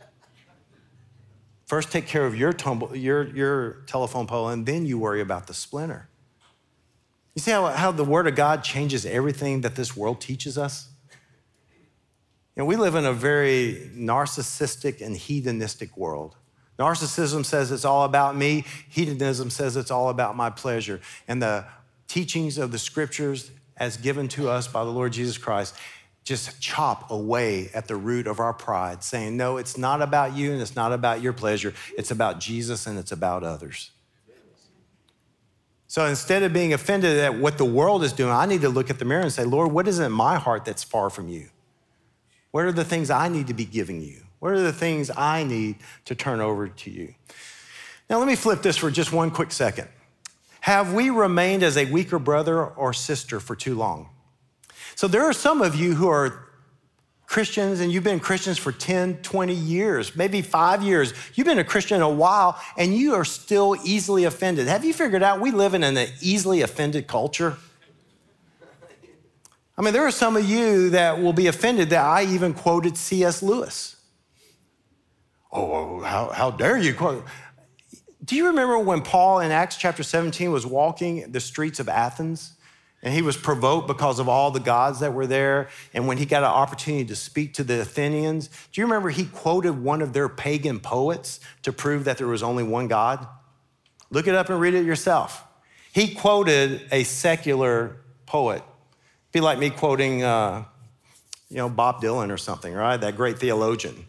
First, 1.69 1.91
take 1.91 2.07
care 2.07 2.25
of 2.25 2.35
your, 2.35 2.51
tumble, 2.51 2.95
your, 2.95 3.27
your 3.27 3.83
telephone 3.85 4.25
pole, 4.25 4.49
and 4.49 4.65
then 4.65 4.87
you 4.87 4.97
worry 4.97 5.21
about 5.21 5.45
the 5.45 5.53
splinter. 5.53 6.09
You 7.35 7.43
see 7.43 7.51
how, 7.51 7.67
how 7.67 7.91
the 7.91 8.03
Word 8.03 8.25
of 8.25 8.33
God 8.33 8.63
changes 8.63 9.05
everything 9.05 9.61
that 9.61 9.75
this 9.75 9.95
world 9.95 10.19
teaches 10.19 10.57
us? 10.57 10.89
You 12.55 12.63
know, 12.63 12.65
we 12.65 12.75
live 12.75 12.95
in 12.95 13.05
a 13.05 13.13
very 13.13 13.91
narcissistic 13.93 14.99
and 14.99 15.15
hedonistic 15.15 15.95
world. 15.95 16.37
Narcissism 16.79 17.45
says 17.45 17.71
it's 17.71 17.85
all 17.85 18.03
about 18.03 18.35
me, 18.35 18.65
hedonism 18.89 19.51
says 19.51 19.77
it's 19.77 19.91
all 19.91 20.09
about 20.09 20.35
my 20.35 20.49
pleasure. 20.49 20.99
And 21.27 21.39
the 21.39 21.65
teachings 22.07 22.57
of 22.57 22.71
the 22.71 22.79
scriptures, 22.79 23.51
as 23.77 23.95
given 23.95 24.27
to 24.29 24.49
us 24.49 24.67
by 24.67 24.83
the 24.83 24.89
Lord 24.89 25.13
Jesus 25.13 25.37
Christ, 25.37 25.75
just 26.29 26.61
chop 26.61 27.09
away 27.09 27.71
at 27.73 27.87
the 27.87 27.95
root 27.95 28.27
of 28.27 28.39
our 28.39 28.53
pride, 28.53 29.03
saying, 29.03 29.35
No, 29.35 29.57
it's 29.57 29.79
not 29.79 29.99
about 29.99 30.35
you 30.35 30.51
and 30.51 30.61
it's 30.61 30.75
not 30.75 30.93
about 30.93 31.23
your 31.23 31.33
pleasure. 31.33 31.73
It's 31.97 32.11
about 32.11 32.39
Jesus 32.39 32.85
and 32.85 32.99
it's 32.99 33.11
about 33.11 33.43
others. 33.43 33.89
So 35.87 36.05
instead 36.05 36.43
of 36.43 36.53
being 36.53 36.71
offended 36.71 37.17
at 37.17 37.39
what 37.39 37.57
the 37.57 37.65
world 37.65 38.03
is 38.03 38.13
doing, 38.13 38.31
I 38.31 38.45
need 38.45 38.61
to 38.61 38.69
look 38.69 38.91
at 38.91 38.99
the 38.99 39.05
mirror 39.05 39.23
and 39.23 39.31
say, 39.31 39.43
Lord, 39.43 39.71
what 39.71 39.87
is 39.87 39.97
in 39.97 40.11
my 40.11 40.35
heart 40.37 40.65
that's 40.65 40.83
far 40.83 41.09
from 41.09 41.29
you? 41.29 41.49
What 42.51 42.65
are 42.65 42.71
the 42.71 42.85
things 42.85 43.09
I 43.09 43.27
need 43.27 43.47
to 43.47 43.55
be 43.55 43.65
giving 43.65 43.99
you? 43.99 44.21
What 44.37 44.51
are 44.51 44.61
the 44.61 44.71
things 44.71 45.09
I 45.17 45.43
need 45.43 45.77
to 46.05 46.13
turn 46.13 46.41
over 46.41 46.67
to 46.67 46.91
you? 46.91 47.15
Now, 48.07 48.19
let 48.19 48.27
me 48.27 48.35
flip 48.35 48.61
this 48.61 48.77
for 48.77 48.91
just 48.91 49.11
one 49.11 49.31
quick 49.31 49.51
second. 49.51 49.87
Have 50.61 50.93
we 50.93 51.09
remained 51.09 51.63
as 51.63 51.75
a 51.75 51.85
weaker 51.85 52.19
brother 52.19 52.63
or 52.63 52.93
sister 52.93 53.39
for 53.39 53.55
too 53.55 53.73
long? 53.73 54.09
So, 54.99 55.07
there 55.07 55.23
are 55.23 55.31
some 55.31 55.61
of 55.61 55.75
you 55.75 55.95
who 55.95 56.09
are 56.09 56.49
Christians 57.25 57.79
and 57.79 57.89
you've 57.89 58.03
been 58.03 58.19
Christians 58.19 58.57
for 58.57 58.73
10, 58.73 59.19
20 59.21 59.53
years, 59.53 60.13
maybe 60.13 60.41
five 60.41 60.83
years. 60.83 61.13
You've 61.35 61.47
been 61.47 61.57
a 61.57 61.63
Christian 61.63 62.01
a 62.01 62.09
while 62.09 62.61
and 62.77 62.93
you 62.93 63.13
are 63.13 63.23
still 63.23 63.77
easily 63.85 64.25
offended. 64.25 64.67
Have 64.67 64.83
you 64.83 64.93
figured 64.93 65.23
out 65.23 65.39
we 65.39 65.51
live 65.51 65.73
in 65.73 65.85
an 65.85 65.97
easily 66.19 66.63
offended 66.63 67.07
culture? 67.07 67.55
I 69.77 69.83
mean, 69.83 69.93
there 69.93 70.05
are 70.05 70.11
some 70.11 70.35
of 70.35 70.43
you 70.43 70.89
that 70.89 71.21
will 71.21 71.31
be 71.31 71.47
offended 71.47 71.91
that 71.91 72.03
I 72.03 72.25
even 72.25 72.53
quoted 72.53 72.97
C.S. 72.97 73.41
Lewis. 73.41 73.95
Oh, 75.49 76.01
how, 76.01 76.27
how 76.27 76.51
dare 76.51 76.77
you 76.77 76.93
quote? 76.93 77.23
Do 78.25 78.35
you 78.35 78.47
remember 78.47 78.77
when 78.77 79.01
Paul 79.01 79.39
in 79.39 79.51
Acts 79.51 79.77
chapter 79.77 80.03
17 80.03 80.51
was 80.51 80.65
walking 80.65 81.31
the 81.31 81.39
streets 81.39 81.79
of 81.79 81.87
Athens? 81.87 82.57
And 83.01 83.13
he 83.13 83.21
was 83.21 83.37
provoked 83.37 83.87
because 83.87 84.19
of 84.19 84.27
all 84.27 84.51
the 84.51 84.59
gods 84.59 84.99
that 84.99 85.13
were 85.13 85.25
there. 85.25 85.69
And 85.93 86.05
when 86.05 86.17
he 86.17 86.25
got 86.25 86.43
an 86.43 86.49
opportunity 86.49 87.05
to 87.05 87.15
speak 87.15 87.53
to 87.53 87.63
the 87.63 87.81
Athenians, 87.81 88.47
do 88.47 88.81
you 88.81 88.85
remember 88.85 89.09
he 89.09 89.25
quoted 89.25 89.71
one 89.71 90.01
of 90.01 90.11
their 90.11 90.27
pagan 90.27 90.79
poets 90.79 91.39
to 91.63 91.71
prove 91.71 92.03
that 92.03 92.17
there 92.17 92.27
was 92.27 92.43
only 92.43 92.63
one 92.63 92.87
God? 92.87 93.25
Look 94.09 94.27
it 94.27 94.35
up 94.35 94.49
and 94.49 94.59
read 94.59 94.73
it 94.73 94.85
yourself. 94.85 95.43
He 95.93 96.13
quoted 96.13 96.81
a 96.91 97.03
secular 97.03 97.97
poet. 98.25 98.63
Be 99.31 99.39
like 99.39 99.59
me 99.59 99.69
quoting, 99.69 100.23
uh, 100.23 100.65
you 101.49 101.57
know, 101.57 101.69
Bob 101.69 102.01
Dylan 102.01 102.31
or 102.31 102.37
something, 102.37 102.73
right? 102.73 102.97
That 102.97 103.15
great 103.15 103.39
theologian. 103.39 104.05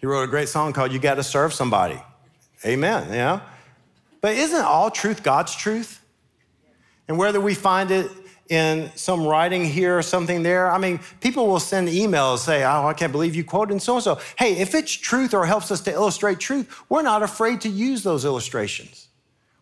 he 0.00 0.06
wrote 0.06 0.22
a 0.22 0.28
great 0.28 0.48
song 0.48 0.72
called 0.72 0.92
You 0.92 1.00
Gotta 1.00 1.24
Serve 1.24 1.52
Somebody. 1.52 2.00
Amen, 2.64 3.12
yeah? 3.12 3.40
But 4.20 4.36
isn't 4.36 4.64
all 4.64 4.90
truth 4.90 5.22
God's 5.22 5.54
truth? 5.54 6.03
And 7.08 7.18
whether 7.18 7.40
we 7.40 7.54
find 7.54 7.90
it 7.90 8.10
in 8.48 8.90
some 8.94 9.26
writing 9.26 9.64
here 9.64 9.96
or 9.96 10.02
something 10.02 10.42
there, 10.42 10.70
I 10.70 10.78
mean, 10.78 11.00
people 11.20 11.46
will 11.46 11.60
send 11.60 11.88
emails, 11.88 12.38
say, 12.38 12.64
Oh, 12.64 12.86
I 12.86 12.94
can't 12.94 13.12
believe 13.12 13.34
you 13.34 13.44
quoted 13.44 13.80
so 13.80 13.94
and 13.94 14.02
so. 14.02 14.18
Hey, 14.38 14.56
if 14.58 14.74
it's 14.74 14.92
truth 14.92 15.34
or 15.34 15.46
helps 15.46 15.70
us 15.70 15.80
to 15.82 15.92
illustrate 15.92 16.38
truth, 16.40 16.82
we're 16.88 17.02
not 17.02 17.22
afraid 17.22 17.60
to 17.62 17.68
use 17.68 18.02
those 18.02 18.24
illustrations. 18.24 19.08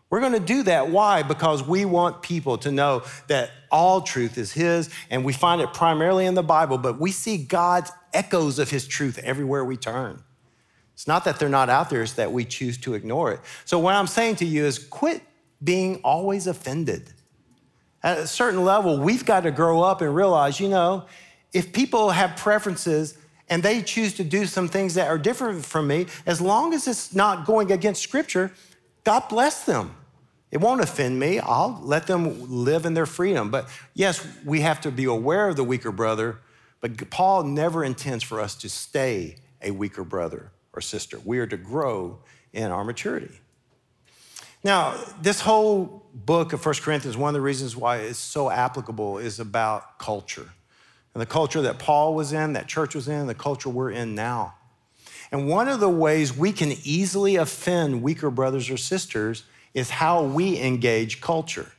We're 0.09 0.19
going 0.19 0.33
to 0.33 0.39
do 0.39 0.61
that. 0.63 0.89
Why? 0.89 1.23
Because 1.23 1.67
we 1.67 1.85
want 1.85 2.21
people 2.21 2.59
to 2.59 2.71
know 2.71 3.01
that 3.29 3.49
all 3.71 4.01
truth 4.01 4.37
is 4.37 4.51
His, 4.51 4.91
and 5.09 5.25
we 5.25 5.33
find 5.33 5.59
it 5.59 5.73
primarily 5.73 6.27
in 6.27 6.35
the 6.35 6.43
Bible, 6.43 6.77
but 6.77 6.99
we 6.99 7.11
see 7.11 7.37
God's 7.37 7.91
echoes 8.13 8.59
of 8.59 8.69
His 8.69 8.85
truth 8.85 9.17
everywhere 9.17 9.65
we 9.65 9.75
turn. 9.75 10.21
It's 10.93 11.07
not 11.07 11.25
that 11.25 11.39
they're 11.39 11.49
not 11.49 11.69
out 11.69 11.89
there, 11.89 12.03
it's 12.03 12.13
that 12.13 12.31
we 12.31 12.45
choose 12.45 12.77
to 12.81 12.93
ignore 12.93 13.31
it. 13.31 13.39
So, 13.65 13.79
what 13.79 13.95
I'm 13.95 14.05
saying 14.05 14.35
to 14.35 14.45
you 14.45 14.65
is 14.65 14.77
quit 14.77 15.23
being 15.63 15.99
always 16.03 16.45
offended. 16.45 17.11
At 18.03 18.19
a 18.19 18.27
certain 18.27 18.63
level, 18.65 18.99
we've 18.99 19.25
got 19.25 19.41
to 19.41 19.51
grow 19.51 19.81
up 19.81 20.01
and 20.01 20.13
realize, 20.13 20.59
you 20.59 20.67
know, 20.67 21.05
if 21.53 21.71
people 21.71 22.09
have 22.09 22.35
preferences 22.35 23.17
and 23.47 23.63
they 23.63 23.81
choose 23.81 24.13
to 24.15 24.23
do 24.23 24.45
some 24.45 24.67
things 24.67 24.95
that 24.95 25.07
are 25.07 25.17
different 25.17 25.63
from 25.63 25.87
me, 25.87 26.07
as 26.25 26.41
long 26.41 26.73
as 26.73 26.87
it's 26.87 27.15
not 27.15 27.45
going 27.45 27.71
against 27.71 28.01
Scripture, 28.01 28.51
God 29.03 29.29
bless 29.29 29.65
them. 29.65 29.95
It 30.51 30.61
won't 30.61 30.81
offend 30.81 31.19
me. 31.19 31.39
I'll 31.39 31.79
let 31.81 32.05
them 32.07 32.63
live 32.63 32.85
in 32.85 32.93
their 32.93 33.05
freedom. 33.05 33.49
But 33.49 33.69
yes, 33.93 34.25
we 34.45 34.61
have 34.61 34.81
to 34.81 34.91
be 34.91 35.05
aware 35.05 35.49
of 35.49 35.55
the 35.55 35.63
weaker 35.63 35.91
brother, 35.91 36.39
but 36.79 37.09
Paul 37.09 37.43
never 37.43 37.83
intends 37.83 38.23
for 38.23 38.39
us 38.39 38.53
to 38.55 38.69
stay 38.69 39.37
a 39.61 39.71
weaker 39.71 40.03
brother 40.03 40.51
or 40.73 40.81
sister. 40.81 41.19
We 41.23 41.39
are 41.39 41.47
to 41.47 41.57
grow 41.57 42.19
in 42.51 42.71
our 42.71 42.83
maturity. 42.83 43.39
Now, 44.63 44.97
this 45.21 45.41
whole 45.41 46.03
book 46.13 46.53
of 46.53 46.65
1 46.65 46.75
Corinthians, 46.75 47.17
one 47.17 47.29
of 47.29 47.33
the 47.33 47.41
reasons 47.41 47.75
why 47.75 47.97
it's 47.97 48.17
so 48.17 48.49
applicable 48.49 49.17
is 49.17 49.39
about 49.39 49.99
culture. 49.99 50.49
And 51.13 51.21
the 51.21 51.25
culture 51.25 51.61
that 51.63 51.79
Paul 51.79 52.15
was 52.15 52.33
in, 52.33 52.53
that 52.53 52.67
church 52.67 52.95
was 52.95 53.07
in, 53.07 53.27
the 53.27 53.35
culture 53.35 53.69
we're 53.69 53.91
in 53.91 54.15
now. 54.15 54.55
And 55.31 55.47
one 55.47 55.67
of 55.67 55.79
the 55.79 55.89
ways 55.89 56.35
we 56.35 56.51
can 56.51 56.73
easily 56.83 57.35
offend 57.35 58.01
weaker 58.03 58.29
brothers 58.29 58.69
or 58.69 58.77
sisters 58.77 59.43
is 59.73 59.89
how 59.89 60.23
we 60.23 60.59
engage 60.59 61.19
culture. 61.21 61.71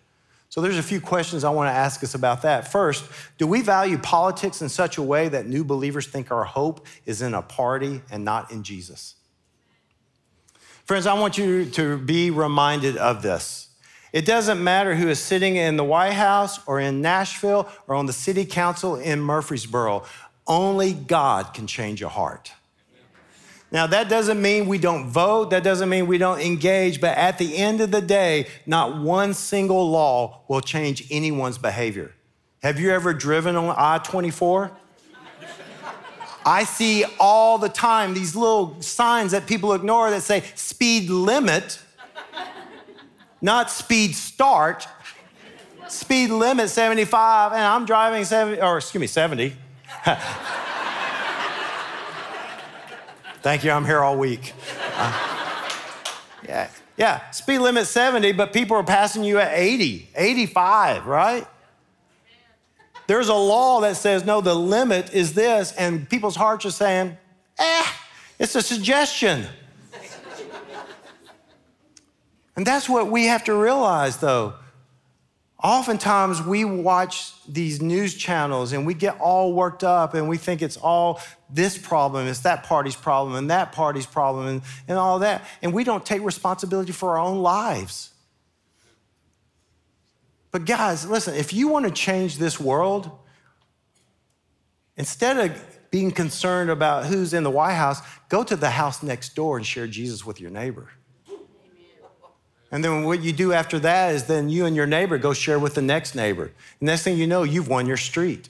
So 0.49 0.61
there's 0.61 0.78
a 0.78 0.82
few 0.82 1.01
questions 1.01 1.43
I 1.43 1.51
want 1.51 1.68
to 1.68 1.74
ask 1.74 2.05
us 2.05 2.14
about 2.14 2.43
that. 2.43 2.70
First, 2.70 3.05
do 3.39 3.47
we 3.47 3.62
value 3.62 3.99
politics 3.99 4.62
in 4.62 4.68
such 4.68 4.99
a 4.99 5.03
way 5.03 5.28
that 5.28 5.47
new 5.47 5.64
believers 5.64 6.07
think 6.07 6.30
our 6.30 6.45
hope 6.45 6.87
is 7.07 7.22
in 7.22 7.35
a 7.35 7.43
party 7.43 8.03
and 8.11 8.24
not 8.24 8.53
in 8.53 8.62
Jesus? 8.62 9.14
Friends, 10.85 11.07
I 11.07 11.14
want 11.14 11.39
you 11.39 11.64
to 11.64 11.97
be 11.97 12.30
reminded 12.30 12.99
of 12.99 13.22
this. 13.22 13.68
It 14.12 14.26
doesn't 14.26 14.62
matter 14.62 14.95
who 14.95 15.09
is 15.09 15.18
sitting 15.18 15.57
in 15.57 15.78
the 15.78 15.85
White 15.85 16.12
House 16.12 16.61
or 16.66 16.78
in 16.78 17.01
Nashville 17.01 17.68
or 17.89 17.95
on 17.95 18.05
the 18.05 18.12
city 18.12 18.45
council 18.45 18.97
in 18.97 19.18
Murfreesboro. 19.20 20.05
Only 20.47 20.93
God 20.93 21.55
can 21.55 21.66
change 21.66 22.03
a 22.03 22.11
heart. 22.11 22.53
Now, 23.72 23.87
that 23.87 24.11
doesn't 24.11 24.41
mean 24.41 24.68
we 24.68 24.76
don't 24.76 25.09
vote, 25.09 25.51
that 25.51 25.64
doesn't 25.64 25.89
mean 25.89 26.07
we 26.07 26.18
don't 26.18 26.41
engage, 26.41 27.01
but 27.01 27.16
at 27.16 27.39
the 27.39 27.57
end 27.57 27.80
of 27.80 27.91
the 27.91 28.03
day, 28.03 28.47
not 28.66 29.01
one 29.01 29.32
single 29.32 29.91
law 29.91 30.43
will 30.49 30.61
change 30.61 31.07
anyone's 31.11 31.57
behavior. 31.57 32.12
Have 32.62 32.78
you 32.78 32.91
ever 32.91 33.14
driven 33.14 33.57
on 33.57 33.74
I 33.76 33.99
24? 33.99 34.70
I 36.47 36.64
see 36.64 37.05
all 37.18 37.59
the 37.59 37.68
time 37.68 38.12
these 38.14 38.36
little 38.36 38.80
signs 38.80 39.32
that 39.32 39.47
people 39.47 39.72
ignore 39.72 40.11
that 40.11 40.22
say 40.22 40.42
speed 40.55 41.09
limit, 41.09 41.78
not 43.40 43.70
speed 43.70 44.14
start. 44.14 44.86
Speed 45.88 46.30
limit 46.30 46.70
75, 46.70 47.53
and 47.53 47.61
I'm 47.61 47.84
driving 47.84 48.24
70, 48.24 48.61
or 48.61 48.78
excuse 48.78 49.01
me, 49.01 49.07
70. 49.07 49.55
Thank 53.42 53.64
you, 53.64 53.70
I'm 53.70 53.84
here 53.84 54.01
all 54.01 54.16
week. 54.16 54.55
Uh, 54.97 55.34
yeah, 56.49 56.70
yeah, 56.97 57.30
speed 57.30 57.59
limit 57.59 57.86
70, 57.86 58.32
but 58.32 58.55
people 58.55 58.76
are 58.76 58.82
passing 58.82 59.24
you 59.24 59.38
at 59.38 59.53
80, 59.53 60.09
85, 60.16 61.07
right? 61.07 61.47
There's 63.07 63.28
a 63.28 63.34
law 63.34 63.80
that 63.80 63.96
says, 63.96 64.24
no, 64.24 64.40
the 64.40 64.55
limit 64.55 65.12
is 65.12 65.34
this, 65.34 65.72
and 65.72 66.09
people's 66.09 66.36
hearts 66.36 66.64
are 66.64 66.70
saying, 66.70 67.16
eh, 67.59 67.86
it's 68.38 68.55
a 68.55 68.62
suggestion. 68.62 69.46
and 72.57 72.66
that's 72.66 72.88
what 72.88 73.11
we 73.11 73.26
have 73.26 73.44
to 73.44 73.55
realize, 73.55 74.16
though. 74.18 74.55
Oftentimes, 75.62 76.42
we 76.42 76.64
watch 76.66 77.32
these 77.46 77.80
news 77.80 78.14
channels 78.14 78.72
and 78.74 78.84
we 78.84 78.92
get 78.92 79.18
all 79.18 79.55
worked 79.55 79.82
up 79.82 80.12
and 80.12 80.28
we 80.28 80.36
think 80.36 80.61
it's 80.61 80.76
all 80.76 81.20
this 81.48 81.78
problem, 81.78 82.26
it's 82.26 82.40
that 82.40 82.64
party's 82.64 82.96
problem, 82.96 83.34
and 83.34 83.50
that 83.50 83.72
party's 83.72 84.05
problem, 84.05 84.46
and, 84.46 84.62
and 84.88 84.98
all 84.98 85.20
that. 85.20 85.42
And 85.62 85.72
we 85.72 85.84
don't 85.84 86.05
take 86.05 86.22
responsibility 86.22 86.92
for 86.92 87.12
our 87.12 87.18
own 87.18 87.38
lives. 87.38 88.11
But 90.55 90.66
guys, 90.66 91.05
listen, 91.05 91.34
if 91.34 91.52
you 91.52 91.66
want 91.66 91.84
to 91.84 91.90
change 91.90 92.38
this 92.38 92.61
world, 92.61 93.11
instead 94.96 95.36
of 95.36 95.90
being 95.90 96.12
concerned 96.12 96.70
about 96.70 97.07
who's 97.07 97.34
in 97.34 97.42
the 97.42 97.50
White 97.50 97.74
House, 97.74 98.00
go 98.28 98.44
to 98.44 98.55
the 98.55 98.70
house 98.70 99.02
next 99.02 99.34
door 99.34 99.57
and 99.57 99.66
share 99.66 99.88
Jesus 99.88 100.24
with 100.24 100.40
your 100.40 100.52
neighbor. 100.52 100.90
And 102.70 102.84
then 102.84 103.02
what 103.02 103.20
you 103.20 103.32
do 103.32 103.52
after 103.52 103.80
that 103.80 104.14
is 104.14 104.26
then 104.26 104.48
you 104.48 104.64
and 104.64 104.76
your 104.76 104.86
neighbor 104.86 105.18
go 105.18 105.32
share 105.32 105.59
with 105.59 105.74
the 105.74 105.82
next 105.82 106.14
neighbor. 106.14 106.52
The 106.78 106.86
next 106.86 107.02
thing 107.02 107.18
you 107.18 107.26
know, 107.26 107.42
you've 107.42 107.66
won 107.66 107.86
your 107.86 107.96
street. 107.96 108.48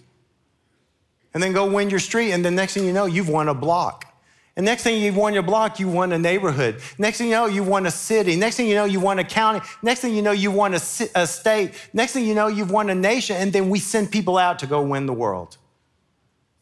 And 1.33 1.43
then 1.43 1.55
go 1.55 1.73
win 1.73 1.89
your 1.89 2.01
street, 2.01 2.33
and 2.33 2.45
the 2.45 2.51
next 2.51 2.75
thing 2.75 2.85
you 2.85 2.93
know, 2.93 3.07
you've 3.07 3.31
won 3.31 3.49
a 3.49 3.55
block. 3.55 4.14
And 4.57 4.65
next 4.65 4.85
thing 4.85 5.03
you've 5.03 5.17
won 5.17 5.35
your 5.35 5.43
block, 5.43 5.81
you 5.81 5.89
won 5.89 6.13
a 6.13 6.19
neighborhood. 6.19 6.81
Next 6.97 7.19
thing 7.19 7.27
you 7.27 7.33
know, 7.33 7.47
you 7.47 7.65
won 7.65 7.87
a 7.87 7.91
city. 7.91 8.37
Next 8.37 8.57
thing 8.57 8.69
you 8.69 8.77
know, 8.77 8.85
you 8.85 9.01
won 9.01 9.19
a 9.19 9.25
county. 9.25 9.61
Next 9.83 10.01
thing 10.01 10.15
you 10.15 10.23
know, 10.23 10.31
you 10.31 10.53
won 10.53 10.75
a, 10.75 10.81
a 11.17 11.27
state. 11.27 11.73
Next 11.93 12.13
thing 12.13 12.25
you 12.25 12.35
know, 12.35 12.47
you've 12.47 12.71
won 12.71 12.89
a 12.89 12.95
nation. 12.95 13.37
And 13.37 13.53
then 13.53 13.69
we 13.69 13.81
send 13.81 14.13
people 14.13 14.39
out 14.39 14.61
to 14.61 14.67
go 14.67 14.81
win 14.81 15.07
the 15.07 15.13
world. 15.13 15.57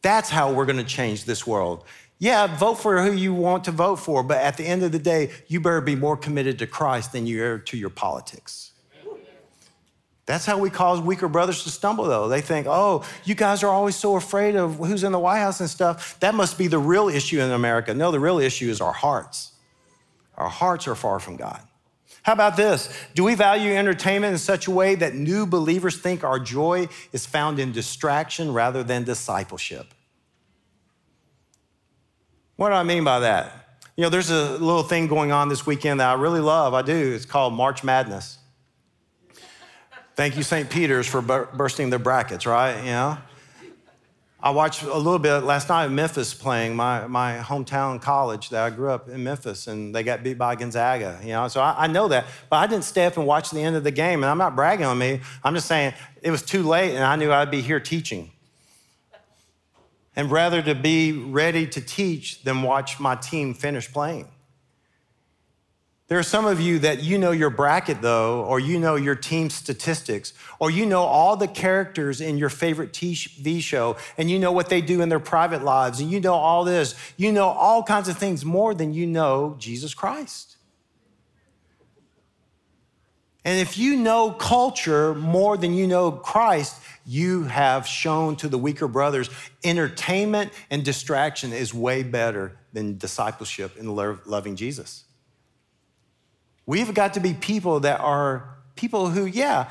That's 0.01 0.31
how 0.31 0.53
we're 0.53 0.65
going 0.65 0.79
to 0.79 0.85
change 0.85 1.27
this 1.27 1.47
world. 1.47 1.85
Yeah, 2.19 2.57
vote 2.57 2.75
for 2.77 3.03
who 3.03 3.13
you 3.13 3.35
want 3.35 3.65
to 3.65 3.73
vote 3.73 3.97
for, 3.97 4.23
but 4.23 4.39
at 4.39 4.57
the 4.57 4.65
end 4.65 4.83
of 4.85 4.93
the 4.93 4.99
day, 4.99 5.31
you 5.49 5.61
better 5.61 5.81
be 5.81 5.97
more 5.97 6.17
committed 6.17 6.59
to 6.61 6.69
Christ 6.69 7.13
than 7.13 7.27
you 7.27 7.45
are 7.45 7.59
to 7.59 7.77
your 7.77 7.91
politics. 7.91 8.72
That's 10.25 10.47
how 10.47 10.59
we 10.59 10.71
cause 10.71 11.01
weaker 11.01 11.27
brothers 11.29 11.65
to 11.65 11.71
stumble, 11.71 12.05
though. 12.05 12.29
They 12.29 12.41
think, 12.41 12.67
oh, 12.69 13.05
you 13.25 13.35
guys 13.35 13.63
are 13.63 13.71
always 13.71 13.97
so 13.97 14.15
afraid 14.17 14.55
of 14.55 14.77
who's 14.77 15.03
in 15.03 15.13
the 15.13 15.19
White 15.19 15.41
House 15.41 15.61
and 15.61 15.69
stuff. 15.69 16.19
That 16.21 16.35
must 16.35 16.57
be 16.57 16.69
the 16.69 16.79
real 16.79 17.09
issue 17.09 17.41
in 17.41 17.51
America. 17.51 17.93
No, 17.93 18.13
the 18.13 18.21
real 18.21 18.39
issue 18.39 18.71
is 18.71 18.81
our 18.81 18.93
hearts. 18.93 19.53
Our 20.37 20.49
hearts 20.49 20.87
are 20.87 20.95
far 20.95 21.19
from 21.19 21.37
God. 21.37 21.61
How 22.23 22.33
about 22.33 22.57
this? 22.57 22.89
Do 23.17 23.25
we 23.25 23.35
value 23.35 23.75
entertainment 23.75 24.33
in 24.33 24.39
such 24.39 24.69
a 24.69 24.71
way 24.71 24.95
that 24.95 25.15
new 25.15 25.45
believers 25.45 25.99
think 25.99 26.23
our 26.23 26.39
joy 26.39 26.89
is 27.13 27.27
found 27.27 27.59
in 27.59 27.73
distraction 27.73 28.53
rather 28.53 28.85
than 28.85 29.03
discipleship? 29.03 29.93
What 32.55 32.69
do 32.69 32.75
I 32.77 32.85
mean 32.85 33.03
by 33.03 33.21
that? 33.21 33.81
You 33.97 34.03
know, 34.03 34.09
there's 34.09 34.31
a 34.31 34.53
little 34.53 34.85
thing 34.85 35.09
going 35.09 35.33
on 35.33 35.49
this 35.49 35.67
weekend 35.67 35.99
that 35.99 36.09
I 36.09 36.15
really 36.15 36.41
love. 36.41 36.75
I 36.75 36.83
do. 36.83 37.13
It's 37.13 37.27
called 37.27 37.55
March 37.55 37.83
Madness. 37.83 38.39
Thank 40.23 40.37
you, 40.37 40.45
St. 40.45 40.71
Peter's, 40.71 41.09
for 41.09 41.21
bursting 41.21 41.91
the 41.91 41.99
brackets, 41.99 42.47
right? 42.47 42.79
You 42.79 42.93
know? 42.93 43.19
I 44.41 44.51
watched 44.51 44.85
a 44.85 44.97
little 44.97 45.19
bit 45.19 45.39
last 45.39 45.69
night 45.69 45.89
Memphis 45.89 46.33
playing, 46.33 46.77
my, 46.77 47.09
my 47.09 47.39
hometown 47.39 48.01
college 48.01 48.51
that 48.51 48.63
I 48.63 48.71
grew 48.71 48.91
up 48.91 49.09
in 49.09 49.25
Memphis, 49.25 49.67
and 49.67 49.93
they 49.93 50.05
got 50.05 50.23
beat 50.23 50.39
by 50.39 50.55
Gonzaga, 50.55 51.19
you 51.25 51.31
know? 51.31 51.49
So 51.49 51.61
I, 51.61 51.75
I 51.77 51.87
know 51.89 52.07
that, 52.07 52.27
but 52.49 52.59
I 52.59 52.69
didn't 52.69 52.85
stay 52.85 53.05
up 53.05 53.17
and 53.17 53.27
watch 53.27 53.51
the 53.51 53.61
end 53.61 53.75
of 53.75 53.83
the 53.83 53.91
game, 53.91 54.23
and 54.23 54.31
I'm 54.31 54.39
not 54.39 54.55
bragging 54.55 54.87
on 54.87 54.97
me. 54.97 55.23
I'm 55.43 55.57
just 55.57 55.67
saying 55.67 55.93
it 56.23 56.31
was 56.31 56.43
too 56.43 56.63
late, 56.63 56.95
and 56.95 57.03
I 57.03 57.17
knew 57.17 57.33
I'd 57.33 57.51
be 57.51 57.61
here 57.61 57.81
teaching. 57.81 58.31
And 60.15 60.31
rather 60.31 60.63
to 60.63 60.77
be 60.77 61.11
ready 61.11 61.67
to 61.67 61.81
teach 61.81 62.45
than 62.45 62.63
watch 62.63 63.01
my 63.01 63.17
team 63.17 63.55
finish 63.55 63.93
playing. 63.93 64.29
There 66.13 66.19
are 66.19 66.23
some 66.23 66.45
of 66.45 66.61
you 66.61 66.79
that 66.81 67.03
you 67.03 67.17
know 67.17 67.31
your 67.31 67.49
bracket, 67.49 68.03
though, 68.03 68.45
or 68.45 68.61
you 68.61 68.79
know 68.79 68.97
your 68.97 69.15
team 69.15 69.49
statistics, 69.49 70.35
or 70.59 70.71
you 70.71 70.85
know 70.85 71.01
all 71.01 71.39
the 71.39 71.49
characters 71.49 72.21
in 72.21 72.37
your 72.37 72.51
favorite 72.51 72.93
TV 72.93 73.63
show, 73.63 73.97
and 74.19 74.31
you 74.31 74.39
know 74.39 74.53
what 74.53 74.69
they 74.69 74.83
do 74.83 75.01
in 75.01 75.09
their 75.09 75.19
private 75.19 75.65
lives, 75.65 76.01
and 76.01 76.11
you 76.11 76.21
know 76.21 76.35
all 76.35 76.65
this. 76.65 76.95
You 77.17 77.33
know 77.33 77.47
all 77.47 77.83
kinds 77.83 78.11
of 78.11 78.19
things 78.19 78.45
more 78.45 78.75
than 78.75 78.93
you 78.93 79.07
know 79.07 79.57
Jesus 79.59 79.95
Christ. 79.95 80.59
And 83.43 83.59
if 83.59 83.79
you 83.79 83.97
know 83.97 84.33
culture 84.33 85.15
more 85.15 85.57
than 85.57 85.73
you 85.73 85.87
know 85.87 86.13
Christ, 86.13 86.77
you 87.07 87.45
have 87.45 87.87
shown 87.87 88.37
to 88.37 88.51
the 88.51 88.59
weaker 88.59 88.87
brothers 88.87 89.31
entertainment 89.65 90.53
and 90.69 90.85
distraction 90.85 91.55
is 91.55 91.73
way 91.73 92.03
better 92.03 92.59
than 92.75 92.99
discipleship 92.99 93.79
and 93.79 93.97
loving 93.97 94.57
Jesus. 94.57 95.05
We've 96.67 96.93
got 96.95 97.15
to 97.15 97.21
be 97.21 97.35
people 97.35 97.81
that 97.81 98.01
are 98.01 98.49
people 98.77 99.11
who, 99.11 99.27
yeah, 99.27 99.71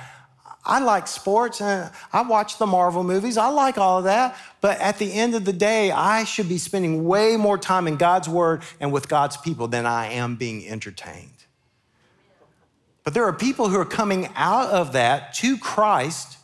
I 0.64 0.80
like 0.80 1.08
sports 1.08 1.60
and 1.62 1.90
I 2.14 2.22
watch 2.22 2.58
the 2.58 2.68
Marvel 2.68 3.04
movies. 3.04 3.38
I 3.38 3.48
like 3.48 3.78
all 3.78 4.00
of 4.00 4.04
that. 4.04 4.38
But 4.60 4.80
at 4.80 5.00
the 5.00 5.12
end 5.12 5.34
of 5.34 5.46
the 5.46 5.54
day, 5.54 5.92
I 5.92 6.24
should 6.24 6.48
be 6.48 6.58
spending 6.58 7.06
way 7.06 7.36
more 7.38 7.58
time 7.58 7.88
in 7.88 7.96
God's 7.96 8.30
word 8.30 8.62
and 8.80 8.92
with 8.92 9.08
God's 9.08 9.38
people 9.38 9.68
than 9.68 9.86
I 9.86 10.12
am 10.12 10.36
being 10.36 10.68
entertained. 10.68 11.30
But 13.04 13.16
there 13.16 13.26
are 13.26 13.34
people 13.34 13.70
who 13.70 13.80
are 13.80 13.86
coming 13.86 14.30
out 14.36 14.70
of 14.70 14.94
that 14.94 15.34
to 15.36 15.58
Christ 15.58 16.38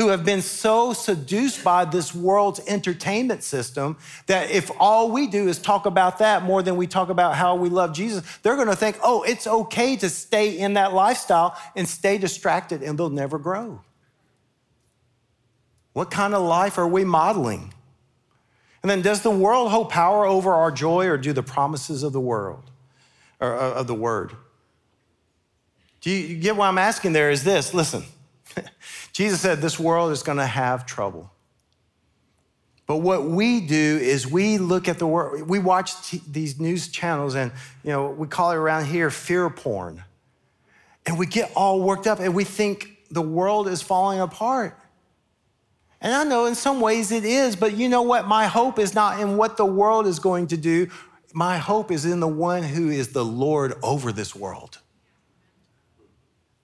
who 0.00 0.08
have 0.08 0.24
been 0.24 0.40
so 0.40 0.94
seduced 0.94 1.62
by 1.62 1.84
this 1.84 2.14
world's 2.14 2.58
entertainment 2.66 3.42
system 3.42 3.98
that 4.28 4.50
if 4.50 4.70
all 4.80 5.10
we 5.10 5.26
do 5.26 5.46
is 5.46 5.58
talk 5.58 5.84
about 5.84 6.20
that 6.20 6.42
more 6.42 6.62
than 6.62 6.76
we 6.76 6.86
talk 6.86 7.10
about 7.10 7.36
how 7.36 7.54
we 7.54 7.68
love 7.68 7.92
Jesus, 7.92 8.24
they're 8.38 8.56
going 8.56 8.68
to 8.68 8.74
think, 8.74 8.98
oh, 9.02 9.22
it's 9.24 9.46
okay 9.46 9.96
to 9.96 10.08
stay 10.08 10.58
in 10.58 10.72
that 10.72 10.94
lifestyle 10.94 11.54
and 11.76 11.86
stay 11.86 12.16
distracted 12.16 12.82
and 12.82 12.98
they'll 12.98 13.10
never 13.10 13.38
grow. 13.38 13.82
What 15.92 16.10
kind 16.10 16.32
of 16.32 16.40
life 16.40 16.78
are 16.78 16.88
we 16.88 17.04
modeling? 17.04 17.74
And 18.82 18.88
then, 18.88 19.02
does 19.02 19.20
the 19.20 19.30
world 19.30 19.70
hold 19.70 19.90
power 19.90 20.24
over 20.24 20.54
our 20.54 20.70
joy 20.70 21.08
or 21.08 21.18
do 21.18 21.34
the 21.34 21.42
promises 21.42 22.02
of 22.02 22.14
the 22.14 22.20
world 22.20 22.70
or 23.38 23.54
uh, 23.54 23.74
of 23.74 23.86
the 23.86 23.94
word? 23.94 24.32
Do 26.00 26.08
you 26.08 26.38
get 26.38 26.56
what 26.56 26.68
I'm 26.68 26.78
asking 26.78 27.12
there? 27.12 27.30
Is 27.30 27.44
this 27.44 27.74
listen, 27.74 28.04
Jesus 29.12 29.40
said, 29.40 29.60
This 29.60 29.78
world 29.78 30.12
is 30.12 30.22
going 30.22 30.38
to 30.38 30.46
have 30.46 30.86
trouble. 30.86 31.30
But 32.90 32.96
what 32.96 33.24
we 33.24 33.60
do 33.60 33.98
is 34.02 34.26
we 34.26 34.58
look 34.58 34.88
at 34.88 34.98
the 34.98 35.06
world, 35.06 35.48
we 35.48 35.60
watch 35.60 36.08
t- 36.08 36.20
these 36.28 36.58
news 36.58 36.88
channels, 36.88 37.36
and 37.36 37.52
you 37.84 37.90
know, 37.90 38.10
we 38.10 38.26
call 38.26 38.50
it 38.50 38.56
around 38.56 38.86
here 38.86 39.10
fear 39.10 39.48
porn. 39.48 40.02
And 41.06 41.16
we 41.16 41.26
get 41.26 41.52
all 41.54 41.80
worked 41.80 42.08
up 42.08 42.18
and 42.18 42.34
we 42.34 42.42
think 42.42 42.98
the 43.08 43.22
world 43.22 43.68
is 43.68 43.80
falling 43.80 44.18
apart. 44.18 44.76
And 46.00 46.12
I 46.12 46.24
know 46.24 46.46
in 46.46 46.56
some 46.56 46.80
ways 46.80 47.12
it 47.12 47.24
is, 47.24 47.54
but 47.54 47.76
you 47.76 47.88
know 47.88 48.02
what? 48.02 48.26
My 48.26 48.48
hope 48.48 48.76
is 48.80 48.92
not 48.92 49.20
in 49.20 49.36
what 49.36 49.56
the 49.56 49.64
world 49.64 50.08
is 50.08 50.18
going 50.18 50.48
to 50.48 50.56
do. 50.56 50.88
My 51.32 51.58
hope 51.58 51.92
is 51.92 52.04
in 52.04 52.18
the 52.18 52.26
one 52.26 52.64
who 52.64 52.90
is 52.90 53.10
the 53.10 53.24
Lord 53.24 53.74
over 53.84 54.10
this 54.10 54.34
world. 54.34 54.79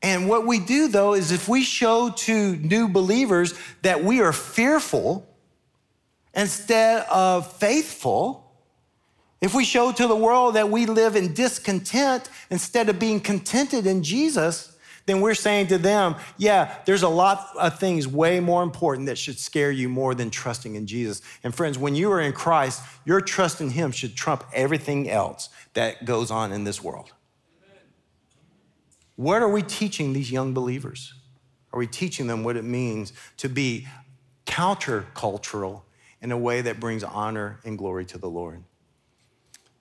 And 0.02 0.28
what 0.28 0.46
we 0.46 0.58
do 0.58 0.88
though 0.88 1.14
is 1.14 1.32
if 1.32 1.48
we 1.48 1.62
show 1.62 2.10
to 2.10 2.56
new 2.56 2.88
believers 2.88 3.54
that 3.82 4.04
we 4.04 4.20
are 4.20 4.32
fearful 4.32 5.26
instead 6.34 7.06
of 7.10 7.50
faithful, 7.54 8.46
if 9.40 9.54
we 9.54 9.64
show 9.64 9.92
to 9.92 10.06
the 10.06 10.16
world 10.16 10.54
that 10.54 10.70
we 10.70 10.86
live 10.86 11.16
in 11.16 11.34
discontent 11.34 12.28
instead 12.50 12.88
of 12.88 12.98
being 12.98 13.20
contented 13.20 13.86
in 13.86 14.02
Jesus, 14.02 14.76
then 15.06 15.20
we're 15.20 15.34
saying 15.34 15.68
to 15.68 15.78
them, 15.78 16.16
yeah, 16.36 16.78
there's 16.84 17.02
a 17.02 17.08
lot 17.08 17.50
of 17.56 17.78
things 17.78 18.08
way 18.08 18.40
more 18.40 18.62
important 18.62 19.06
that 19.06 19.16
should 19.16 19.38
scare 19.38 19.70
you 19.70 19.88
more 19.88 20.14
than 20.14 20.30
trusting 20.30 20.74
in 20.74 20.86
Jesus. 20.86 21.22
And 21.44 21.54
friends, 21.54 21.78
when 21.78 21.94
you 21.94 22.10
are 22.10 22.20
in 22.20 22.32
Christ, 22.32 22.82
your 23.04 23.20
trust 23.20 23.60
in 23.60 23.70
Him 23.70 23.92
should 23.92 24.16
trump 24.16 24.44
everything 24.52 25.08
else 25.08 25.48
that 25.74 26.04
goes 26.04 26.30
on 26.30 26.52
in 26.52 26.64
this 26.64 26.82
world. 26.82 27.12
What 29.16 29.42
are 29.42 29.48
we 29.48 29.62
teaching 29.62 30.12
these 30.12 30.30
young 30.30 30.54
believers? 30.54 31.14
Are 31.72 31.78
we 31.78 31.86
teaching 31.86 32.26
them 32.26 32.44
what 32.44 32.56
it 32.56 32.64
means 32.64 33.12
to 33.38 33.48
be 33.48 33.86
countercultural 34.46 35.82
in 36.22 36.32
a 36.32 36.38
way 36.38 36.62
that 36.62 36.80
brings 36.80 37.02
honor 37.02 37.58
and 37.64 37.76
glory 37.76 38.04
to 38.06 38.18
the 38.18 38.28
Lord? 38.28 38.62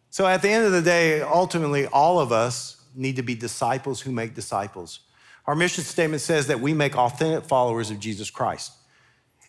So, 0.10 0.26
at 0.26 0.42
the 0.42 0.50
end 0.50 0.66
of 0.66 0.72
the 0.72 0.82
day, 0.82 1.22
ultimately, 1.22 1.88
all 1.88 2.20
of 2.20 2.32
us 2.32 2.82
need 2.96 3.18
to 3.18 3.22
be 3.22 3.36
disciples 3.36 4.02
who 4.02 4.12
make 4.12 4.34
disciples. 4.34 5.02
Our 5.46 5.56
mission 5.56 5.84
statement 5.84 6.22
says 6.22 6.48
that 6.48 6.60
we 6.60 6.74
make 6.74 6.98
authentic 6.98 7.46
followers 7.46 7.92
of 7.92 8.00
Jesus 8.00 8.30
Christ. 8.30 8.72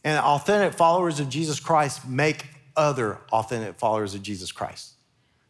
And 0.04 0.18
authentic 0.18 0.74
followers 0.74 1.20
of 1.20 1.28
Jesus 1.28 1.58
Christ 1.58 2.06
make 2.06 2.46
other 2.76 3.18
authentic 3.32 3.78
followers 3.78 4.14
of 4.14 4.22
Jesus 4.22 4.52
Christ. 4.52 4.92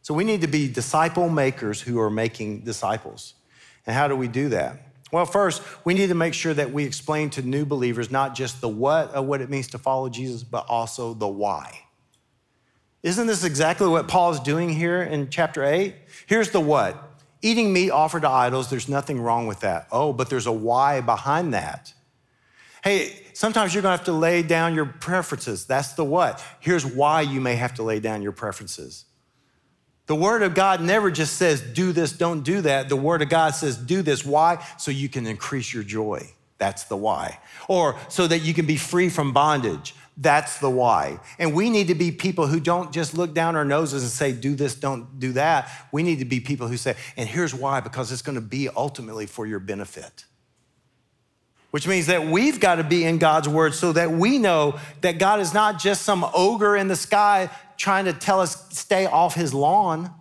So 0.01 0.13
we 0.13 0.23
need 0.23 0.41
to 0.41 0.47
be 0.47 0.71
disciple 0.71 1.29
makers 1.29 1.81
who 1.81 1.99
are 1.99 2.09
making 2.09 2.61
disciples. 2.61 3.33
And 3.87 3.95
how 3.95 4.07
do 4.07 4.15
we 4.15 4.27
do 4.27 4.49
that? 4.49 4.79
Well, 5.11 5.25
first, 5.25 5.63
we 5.85 5.93
need 5.93 6.07
to 6.07 6.15
make 6.15 6.33
sure 6.33 6.53
that 6.53 6.71
we 6.71 6.83
explain 6.83 7.29
to 7.31 7.41
new 7.41 7.65
believers 7.65 8.11
not 8.11 8.35
just 8.35 8.59
the 8.59 8.67
what 8.67 9.11
of 9.11 9.25
what 9.25 9.41
it 9.41 9.49
means 9.49 9.67
to 9.69 9.77
follow 9.77 10.09
Jesus, 10.09 10.43
but 10.43 10.65
also 10.67 11.13
the 11.13 11.27
why. 11.27 11.79
Isn't 13.03 13.27
this 13.27 13.45
exactly 13.45 13.87
what 13.87 14.09
Paul 14.09 14.31
is 14.31 14.39
doing 14.41 14.69
here 14.69 15.01
in 15.01 15.29
chapter 15.29 15.63
8? 15.63 15.95
Here's 16.27 16.51
the 16.51 16.59
what 16.59 17.03
eating 17.41 17.71
meat 17.71 17.91
offered 17.91 18.23
to 18.23 18.29
idols, 18.29 18.69
there's 18.69 18.89
nothing 18.89 19.21
wrong 19.21 19.47
with 19.47 19.61
that. 19.61 19.87
Oh, 19.91 20.11
but 20.11 20.29
there's 20.29 20.47
a 20.47 20.51
why 20.51 21.01
behind 21.01 21.53
that. 21.53 21.93
Hey, 22.83 23.25
sometimes 23.33 23.73
you're 23.73 23.83
gonna 23.83 23.95
have 23.95 24.05
to 24.05 24.11
lay 24.11 24.41
down 24.41 24.75
your 24.75 24.85
preferences. 24.85 25.65
That's 25.65 25.93
the 25.93 26.03
what. 26.03 26.43
Here's 26.59 26.85
why 26.85 27.21
you 27.21 27.39
may 27.39 27.55
have 27.55 27.75
to 27.75 27.83
lay 27.83 27.99
down 27.99 28.21
your 28.21 28.31
preferences. 28.31 29.05
The 30.07 30.15
Word 30.15 30.41
of 30.41 30.53
God 30.53 30.81
never 30.81 31.11
just 31.11 31.35
says, 31.35 31.61
do 31.61 31.91
this, 31.91 32.13
don't 32.13 32.41
do 32.41 32.61
that. 32.61 32.89
The 32.89 32.95
Word 32.95 33.21
of 33.21 33.29
God 33.29 33.51
says, 33.51 33.77
do 33.77 34.01
this. 34.01 34.25
Why? 34.25 34.65
So 34.77 34.89
you 34.89 35.09
can 35.09 35.27
increase 35.27 35.73
your 35.73 35.83
joy. 35.83 36.31
That's 36.57 36.85
the 36.85 36.97
why. 36.97 37.39
Or 37.67 37.97
so 38.07 38.25
that 38.25 38.39
you 38.39 38.53
can 38.53 38.65
be 38.65 38.77
free 38.77 39.09
from 39.09 39.33
bondage. 39.33 39.93
That's 40.19 40.59
the 40.59 40.69
why. 40.69 41.19
And 41.37 41.53
we 41.53 41.69
need 41.69 41.89
to 41.89 41.95
be 41.95 42.11
people 42.11 42.47
who 42.47 42.59
don't 42.59 42.91
just 42.91 43.15
look 43.15 43.35
down 43.35 43.55
our 43.55 43.65
noses 43.65 44.01
and 44.01 44.11
say, 44.11 44.31
do 44.31 44.55
this, 44.55 44.73
don't 44.73 45.19
do 45.19 45.33
that. 45.33 45.69
We 45.91 46.01
need 46.01 46.19
to 46.19 46.25
be 46.25 46.39
people 46.39 46.67
who 46.67 46.77
say, 46.77 46.95
and 47.17 47.29
here's 47.29 47.53
why, 47.53 47.81
because 47.81 48.11
it's 48.11 48.23
going 48.23 48.35
to 48.35 48.41
be 48.41 48.69
ultimately 48.69 49.27
for 49.27 49.45
your 49.45 49.59
benefit. 49.59 50.25
Which 51.69 51.85
means 51.85 52.07
that 52.07 52.25
we've 52.25 52.59
got 52.59 52.75
to 52.75 52.83
be 52.83 53.03
in 53.03 53.19
God's 53.19 53.47
word 53.47 53.75
so 53.75 53.91
that 53.91 54.09
we 54.09 54.39
know 54.39 54.79
that 55.01 55.19
God 55.19 55.41
is 55.41 55.53
not 55.53 55.79
just 55.79 56.01
some 56.01 56.25
ogre 56.33 56.75
in 56.75 56.87
the 56.87 56.95
sky 56.95 57.49
trying 57.77 58.05
to 58.05 58.13
tell 58.13 58.41
us 58.41 58.67
stay 58.77 59.05
off 59.05 59.35
his 59.35 59.53
lawn. 59.53 60.11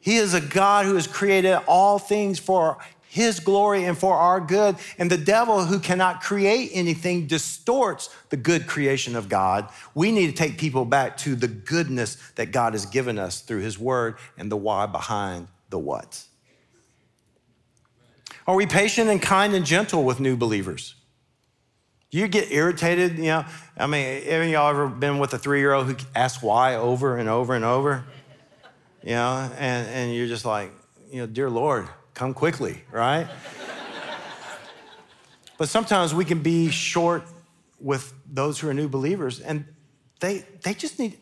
He 0.00 0.16
is 0.16 0.34
a 0.34 0.40
God 0.40 0.86
who 0.86 0.94
has 0.94 1.06
created 1.06 1.60
all 1.66 1.98
things 1.98 2.38
for 2.38 2.78
his 3.12 3.40
glory 3.40 3.84
and 3.84 3.96
for 3.96 4.14
our 4.14 4.40
good. 4.40 4.76
And 4.96 5.10
the 5.10 5.18
devil, 5.18 5.66
who 5.66 5.78
cannot 5.78 6.22
create 6.22 6.70
anything, 6.72 7.26
distorts 7.26 8.08
the 8.30 8.38
good 8.38 8.66
creation 8.66 9.14
of 9.14 9.28
God. 9.28 9.68
We 9.94 10.10
need 10.10 10.28
to 10.28 10.32
take 10.32 10.56
people 10.56 10.86
back 10.86 11.18
to 11.18 11.36
the 11.36 11.46
goodness 11.46 12.16
that 12.36 12.52
God 12.52 12.72
has 12.72 12.86
given 12.86 13.18
us 13.18 13.42
through 13.42 13.60
his 13.60 13.78
word 13.78 14.16
and 14.38 14.50
the 14.50 14.56
why 14.56 14.86
behind 14.86 15.48
the 15.68 15.78
what. 15.78 16.24
Are 18.46 18.56
we 18.56 18.66
patient 18.66 19.10
and 19.10 19.20
kind 19.20 19.54
and 19.54 19.66
gentle 19.66 20.04
with 20.04 20.18
new 20.18 20.34
believers? 20.34 20.94
You 22.12 22.28
get 22.28 22.52
irritated? 22.52 23.16
You 23.16 23.24
know, 23.24 23.44
I 23.78 23.86
mean, 23.86 24.22
have 24.24 24.46
y'all 24.46 24.68
ever 24.68 24.86
been 24.86 25.18
with 25.18 25.32
a 25.32 25.38
three 25.38 25.60
year 25.60 25.72
old 25.72 25.86
who 25.86 25.96
asks 26.14 26.42
why 26.42 26.76
over 26.76 27.16
and 27.16 27.26
over 27.26 27.54
and 27.54 27.64
over? 27.64 28.04
You 29.02 29.12
know, 29.12 29.50
and, 29.58 29.88
and 29.88 30.14
you're 30.14 30.26
just 30.28 30.44
like, 30.44 30.70
you 31.10 31.22
know, 31.22 31.26
dear 31.26 31.48
Lord, 31.48 31.88
come 32.12 32.34
quickly, 32.34 32.84
right? 32.92 33.26
but 35.58 35.70
sometimes 35.70 36.12
we 36.14 36.26
can 36.26 36.42
be 36.42 36.68
short 36.70 37.24
with 37.80 38.12
those 38.30 38.60
who 38.60 38.68
are 38.68 38.74
new 38.74 38.88
believers 38.88 39.40
and 39.40 39.64
they, 40.20 40.44
they 40.62 40.74
just 40.74 40.98
need, 40.98 41.18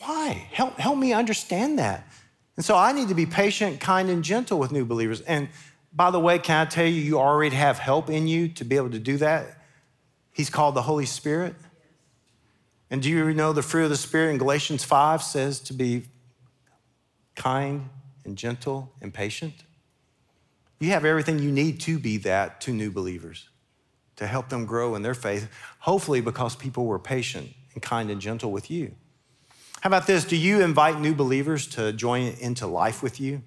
why? 0.00 0.46
Help, 0.52 0.78
help 0.78 0.98
me 0.98 1.14
understand 1.14 1.78
that. 1.78 2.06
And 2.56 2.64
so 2.64 2.76
I 2.76 2.92
need 2.92 3.08
to 3.08 3.14
be 3.14 3.24
patient, 3.24 3.80
kind, 3.80 4.10
and 4.10 4.22
gentle 4.22 4.58
with 4.58 4.70
new 4.70 4.84
believers. 4.84 5.22
And 5.22 5.48
by 5.94 6.10
the 6.10 6.20
way, 6.20 6.38
can 6.38 6.66
I 6.66 6.68
tell 6.68 6.84
you, 6.84 7.00
you 7.00 7.18
already 7.18 7.56
have 7.56 7.78
help 7.78 8.10
in 8.10 8.28
you 8.28 8.48
to 8.48 8.64
be 8.64 8.76
able 8.76 8.90
to 8.90 8.98
do 8.98 9.16
that? 9.16 9.59
He's 10.32 10.50
called 10.50 10.74
the 10.74 10.82
Holy 10.82 11.06
Spirit. 11.06 11.54
And 12.90 13.02
do 13.02 13.08
you 13.08 13.32
know 13.34 13.52
the 13.52 13.62
fruit 13.62 13.84
of 13.84 13.90
the 13.90 13.96
Spirit 13.96 14.30
in 14.30 14.38
Galatians 14.38 14.84
5 14.84 15.22
says 15.22 15.60
to 15.60 15.72
be 15.72 16.04
kind 17.36 17.88
and 18.24 18.36
gentle 18.36 18.92
and 19.00 19.14
patient? 19.14 19.54
You 20.80 20.90
have 20.90 21.04
everything 21.04 21.38
you 21.38 21.52
need 21.52 21.80
to 21.80 21.98
be 21.98 22.16
that 22.18 22.60
to 22.62 22.72
new 22.72 22.90
believers, 22.90 23.48
to 24.16 24.26
help 24.26 24.48
them 24.48 24.64
grow 24.64 24.94
in 24.94 25.02
their 25.02 25.14
faith, 25.14 25.48
hopefully 25.80 26.20
because 26.20 26.56
people 26.56 26.86
were 26.86 26.98
patient 26.98 27.50
and 27.74 27.82
kind 27.82 28.10
and 28.10 28.20
gentle 28.20 28.50
with 28.50 28.70
you. 28.70 28.94
How 29.82 29.88
about 29.88 30.06
this? 30.06 30.24
Do 30.24 30.36
you 30.36 30.62
invite 30.62 31.00
new 31.00 31.14
believers 31.14 31.66
to 31.68 31.92
join 31.92 32.34
into 32.40 32.66
life 32.66 33.02
with 33.02 33.20
you? 33.20 33.42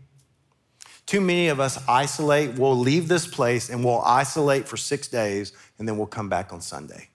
Too 1.06 1.22
many 1.22 1.50
of 1.50 1.60
us 1.60 1.78
isolate. 1.88 2.58
We'll 2.58 2.78
leave 2.78 3.08
this 3.08 3.28
place 3.28 3.70
and 3.70 3.84
we'll 3.84 4.02
isolate 4.02 4.68
for 4.68 4.78
six 4.78 5.08
days 5.08 5.54
and 5.78 5.88
then 5.88 5.98
we'll 5.98 6.08
come 6.08 6.30
back 6.30 6.54
on 6.54 6.62
Sunday. 6.62 7.10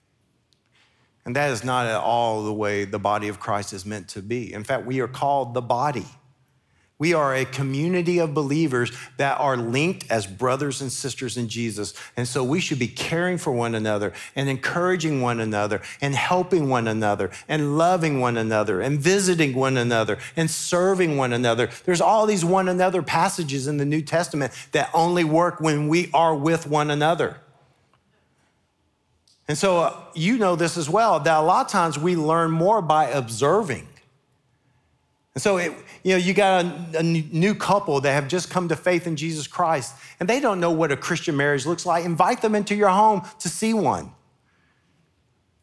And 1.25 1.35
that 1.35 1.51
is 1.51 1.63
not 1.63 1.85
at 1.85 1.99
all 1.99 2.43
the 2.43 2.53
way 2.53 2.85
the 2.85 2.99
body 2.99 3.27
of 3.27 3.39
Christ 3.39 3.73
is 3.73 3.85
meant 3.85 4.07
to 4.09 4.21
be. 4.21 4.53
In 4.53 4.63
fact, 4.63 4.85
we 4.85 4.99
are 4.99 5.07
called 5.07 5.53
the 5.53 5.61
body. 5.61 6.05
We 6.99 7.13
are 7.13 7.33
a 7.33 7.45
community 7.45 8.19
of 8.19 8.33
believers 8.33 8.91
that 9.15 9.39
are 9.39 9.55
linked 9.55 10.11
as 10.11 10.27
brothers 10.27 10.81
and 10.81 10.91
sisters 10.91 11.37
in 11.37 11.47
Jesus. 11.47 11.93
And 12.17 12.27
so 12.27 12.43
we 12.43 12.59
should 12.59 12.77
be 12.77 12.89
caring 12.89 13.37
for 13.37 13.53
one 13.53 13.73
another 13.73 14.11
and 14.35 14.49
encouraging 14.49 15.21
one 15.21 15.39
another 15.39 15.81
and 16.01 16.13
helping 16.13 16.67
one 16.67 16.89
another 16.89 17.31
and 17.47 17.77
loving 17.77 18.19
one 18.19 18.35
another 18.35 18.81
and 18.81 18.99
visiting 18.99 19.55
one 19.55 19.77
another 19.77 20.17
and 20.35 20.51
serving 20.51 21.15
one 21.15 21.31
another. 21.31 21.69
There's 21.85 22.01
all 22.01 22.25
these 22.25 22.43
one 22.43 22.67
another 22.67 23.01
passages 23.01 23.65
in 23.65 23.77
the 23.77 23.85
New 23.85 24.01
Testament 24.01 24.51
that 24.73 24.89
only 24.93 25.23
work 25.23 25.61
when 25.61 25.87
we 25.87 26.09
are 26.13 26.35
with 26.35 26.67
one 26.67 26.91
another. 26.91 27.37
And 29.47 29.57
so 29.57 29.79
uh, 29.79 29.97
you 30.13 30.37
know 30.37 30.55
this 30.55 30.77
as 30.77 30.89
well 30.89 31.19
that 31.21 31.37
a 31.37 31.41
lot 31.41 31.65
of 31.65 31.71
times 31.71 31.97
we 31.97 32.15
learn 32.15 32.51
more 32.51 32.81
by 32.81 33.07
observing 33.07 33.87
and 35.35 35.41
so, 35.41 35.57
it, 35.57 35.73
you 36.03 36.11
know, 36.11 36.17
you 36.17 36.33
got 36.33 36.65
a, 36.65 36.99
a, 36.99 37.03
new 37.03 37.53
couple 37.53 38.01
that 38.01 38.11
have 38.11 38.27
just 38.27 38.49
come 38.49 38.67
to 38.69 38.75
faith 38.75 39.05
in 39.05 39.15
Jesus 39.15 39.45
Christ, 39.47 39.95
and 40.19 40.27
they 40.27 40.39
don't 40.39 40.59
know 40.59 40.71
what 40.71 40.91
a 40.91 40.97
Christian 40.97 41.37
marriage 41.37 41.65
looks 41.65 41.85
like. 41.85 42.03
Invite 42.03 42.41
them 42.41 42.55
into 42.55 42.75
your 42.75 42.89
home 42.89 43.21
to 43.39 43.47
see 43.47 43.73
one. 43.73 44.11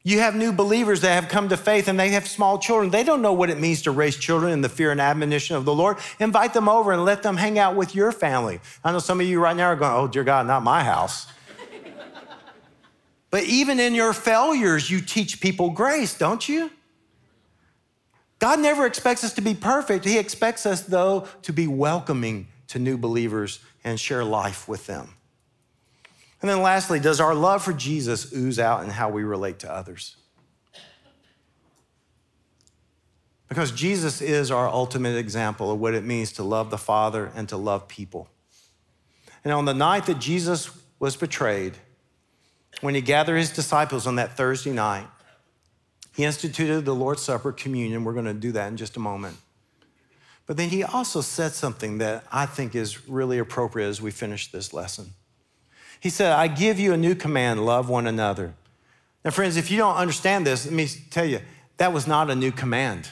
You 0.07 0.21
have 0.21 0.37
new 0.37 0.53
believers 0.53 1.01
that 1.01 1.15
have 1.21 1.29
come 1.29 1.49
to 1.49 1.57
faith 1.57 1.89
and 1.89 1.99
they 1.99 2.11
have 2.11 2.29
small 2.29 2.61
children. 2.61 2.91
They 2.91 3.03
don't 3.03 3.23
know 3.23 3.33
what 3.33 3.51
it 3.51 3.59
means 3.59 3.83
to 3.83 3.91
raise 3.91 4.17
children 4.17 4.53
in 4.53 4.61
the 4.61 4.69
fear 4.69 4.93
and 4.93 5.01
admonition 5.01 5.57
of 5.57 5.65
the 5.65 5.75
Lord. 5.75 5.97
Invite 6.21 6.55
them 6.55 6.69
over 6.69 6.93
and 6.93 7.05
let 7.05 7.25
them 7.25 7.37
hang 7.37 7.59
out 7.59 7.75
with 7.75 7.93
your 7.93 8.13
family. 8.13 8.61
I 8.85 8.93
know 8.93 9.01
some 9.01 9.21
of 9.21 9.27
you 9.27 9.41
right 9.41 9.57
now 9.57 9.67
are 9.67 9.75
going, 9.75 9.93
oh, 9.93 10.07
dear 10.07 10.23
God, 10.23 10.47
not 10.47 10.63
my 10.63 10.85
house. 10.85 11.27
but 13.31 13.43
even 13.43 13.81
in 13.81 13.97
your 13.97 14.13
failures, 14.13 14.89
you 14.89 15.01
teach 15.01 15.41
people 15.41 15.71
grace, 15.71 16.17
don't 16.17 16.49
you? 16.49 16.71
God 18.39 18.61
never 18.61 18.87
expects 18.87 19.25
us 19.25 19.33
to 19.35 19.41
be 19.41 19.55
perfect. 19.55 20.05
He 20.05 20.19
expects 20.19 20.67
us, 20.67 20.83
though, 20.83 21.27
to 21.43 21.53
be 21.53 21.67
welcoming 21.67 22.49
to 22.69 22.79
new 22.79 22.99
believers 22.99 23.61
and 23.83 23.99
share 23.99 24.25
life 24.25 24.69
with 24.69 24.87
them. 24.87 25.15
And 26.43 26.51
then, 26.51 26.61
lastly, 26.61 27.01
does 27.01 27.19
our 27.19 27.35
love 27.35 27.63
for 27.65 27.73
Jesus 27.73 28.33
ooze 28.33 28.59
out 28.59 28.85
in 28.85 28.91
how 28.91 29.09
we 29.09 29.25
relate 29.25 29.61
to 29.61 29.73
others? 29.73 30.17
Because 33.49 33.73
Jesus 33.73 34.21
is 34.21 34.51
our 34.51 34.69
ultimate 34.69 35.17
example 35.17 35.71
of 35.71 35.81
what 35.81 35.95
it 35.95 36.05
means 36.05 36.33
to 36.33 36.43
love 36.43 36.71
the 36.71 36.79
Father 36.79 37.31
and 37.35 37.49
to 37.49 37.57
love 37.57 37.89
people. 37.89 38.29
And 39.45 39.53
on 39.53 39.65
the 39.65 39.75
night 39.75 40.07
that 40.07 40.19
Jesus 40.19 40.71
was 40.99 41.17
betrayed, 41.17 41.75
when 42.81 42.95
he 42.95 43.01
gathered 43.01 43.37
his 43.37 43.51
disciples 43.51 44.07
on 44.07 44.17
that 44.17 44.37
Thursday 44.37 44.73
night, 44.73 45.07
he 46.17 46.25
instituted 46.25 46.87
the 46.87 46.95
Lord's 46.95 47.21
Supper, 47.21 47.53
communion. 47.53 48.03
We're 48.03 48.15
going 48.15 48.25
to 48.25 48.33
do 48.33 48.51
that 48.53 48.69
in 48.69 48.79
just 48.79 48.97
a 48.97 49.01
moment. 49.01 49.37
But 50.47 50.57
then 50.57 50.71
he 50.71 50.83
also 50.83 51.21
said 51.21 51.53
something 51.53 51.99
that 51.99 52.25
I 52.33 52.47
think 52.47 52.75
is 52.75 53.07
really 53.07 53.39
appropriate 53.39 53.87
as 53.87 54.01
we 54.01 54.11
finish 54.11 54.51
this 54.51 54.73
lesson. 54.73 55.11
He 56.01 56.09
said, 56.09 56.33
I 56.33 56.49
give 56.49 56.81
you 56.81 56.95
a 56.95 56.97
new 56.97 57.15
command 57.15 57.67
love 57.67 57.91
one 57.91 58.07
another. 58.07 58.55
Now, 59.27 59.31
friends, 59.31 59.59
if 59.59 59.71
you 59.71 59.77
don't 59.77 59.97
understand 59.97 60.47
this, 60.47 60.65
let 60.65 60.73
me 60.73 60.89
tell 61.11 61.27
you, 61.27 61.41
that 61.77 61.93
was 61.93 62.07
not 62.07 62.31
a 62.31 62.35
new 62.35 62.51
command. 62.51 63.11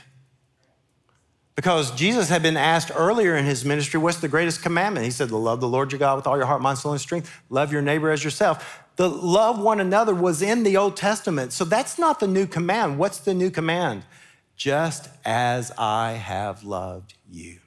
Because 1.57 1.91
Jesus 1.95 2.31
had 2.31 2.43
been 2.43 2.57
asked 2.57 2.91
earlier 2.95 3.37
in 3.37 3.45
his 3.45 3.67
ministry, 3.67 4.01
What's 4.01 4.19
the 4.19 4.29
greatest 4.29 4.63
commandment? 4.63 5.05
He 5.05 5.11
said, 5.11 5.31
love 5.31 5.61
the 5.61 5.69
Lord 5.69 5.93
your 5.93 5.99
God 5.99 6.17
with 6.17 6.27
all 6.27 6.39
your 6.39 6.47
heart, 6.47 6.63
mind, 6.63 6.79
soul, 6.79 6.93
and 6.93 7.01
strength. 7.01 7.31
Love 7.51 7.71
your 7.71 7.83
neighbor 7.83 8.11
as 8.11 8.25
yourself. 8.25 8.83
The 8.97 9.09
love 9.09 9.59
one 9.59 9.81
another 9.81 10.15
was 10.15 10.41
in 10.41 10.63
the 10.63 10.77
Old 10.77 10.97
Testament. 10.97 11.53
So 11.53 11.65
that's 11.65 11.99
not 11.99 12.21
the 12.21 12.29
new 12.29 12.47
command. 12.47 12.99
What's 12.99 13.19
the 13.19 13.35
new 13.35 13.51
command? 13.51 14.05
Just 14.57 15.09
as 15.25 15.73
I 15.77 16.13
have 16.13 16.63
loved 16.63 17.15
you. 17.29 17.59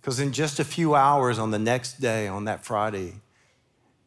Because 0.00 0.20
in 0.20 0.32
just 0.32 0.60
a 0.60 0.64
few 0.64 0.94
hours 0.94 1.38
on 1.38 1.50
the 1.50 1.58
next 1.58 2.00
day, 2.00 2.28
on 2.28 2.44
that 2.44 2.64
Friday, 2.64 3.14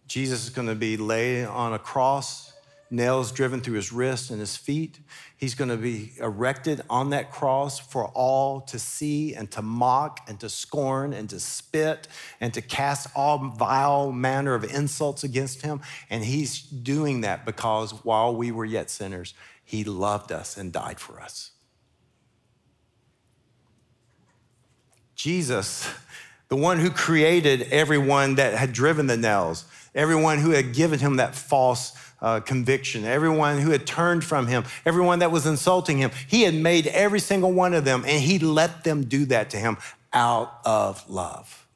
Jesus 0.08 0.44
is 0.44 0.50
going 0.50 0.68
to 0.68 0.76
be 0.76 0.98
laid 0.98 1.46
on 1.46 1.74
a 1.74 1.80
cross 1.80 2.54
nails 2.92 3.32
driven 3.32 3.62
through 3.62 3.76
his 3.76 3.92
wrists 3.92 4.30
and 4.30 4.40
his 4.40 4.56
feet. 4.56 5.00
He's 5.42 5.56
going 5.56 5.72
to 5.72 5.78
be 5.78 6.12
erected 6.20 6.82
on 6.88 7.10
that 7.10 7.32
cross 7.32 7.80
for 7.80 8.06
all 8.10 8.62
to 8.62 8.78
see 8.78 9.34
and 9.34 9.50
to 9.50 9.64
mock 9.64 10.20
and 10.28 10.40
to 10.40 10.50
scorn 10.50 11.14
and 11.14 11.28
to 11.32 11.40
spit 11.40 12.08
and 12.40 12.54
to 12.54 12.62
cast 12.62 13.08
all 13.16 13.40
vile 13.40 14.12
manner 14.12 14.54
of 14.54 14.64
insults 14.64 15.24
against 15.24 15.64
him. 15.64 15.82
And 16.12 16.24
he's 16.24 16.62
doing 16.62 17.22
that 17.22 17.44
because 17.44 17.92
while 18.06 18.36
we 18.36 18.52
were 18.52 18.66
yet 18.66 18.92
sinners, 18.92 19.34
he 19.66 19.84
loved 19.84 20.32
us 20.32 20.58
and 20.58 20.72
died 20.72 21.00
for 21.00 21.20
us. 21.20 21.50
Jesus, 25.16 25.92
the 26.50 26.56
one 26.56 26.78
who 26.78 26.92
created 26.92 27.64
everyone 27.72 28.36
that 28.36 28.54
had 28.54 28.74
driven 28.74 29.08
the 29.08 29.18
nails, 29.18 29.66
everyone 29.96 30.38
who 30.38 30.52
had 30.52 30.76
given 30.76 31.00
him 31.00 31.16
that 31.16 31.34
false 31.34 31.94
uh, 32.22 32.40
conviction, 32.40 33.04
everyone 33.04 33.58
who 33.58 33.72
had 33.72 33.88
turned 33.88 34.24
from 34.24 34.48
him, 34.48 34.64
everyone 34.86 35.20
that 35.20 35.32
was 35.32 35.46
insulting 35.46 35.98
him. 35.98 36.12
He 36.28 36.44
had 36.44 36.54
made 36.54 36.88
every 36.88 37.20
single 37.20 37.52
one 37.52 37.74
of 37.74 37.84
them, 37.84 38.04
and 38.06 38.22
he 38.22 38.40
let 38.40 38.84
them 38.84 39.06
do 39.06 39.26
that 39.26 39.50
to 39.52 39.58
him 39.58 39.78
out 40.14 40.60
of 40.66 41.10
love. 41.10 41.68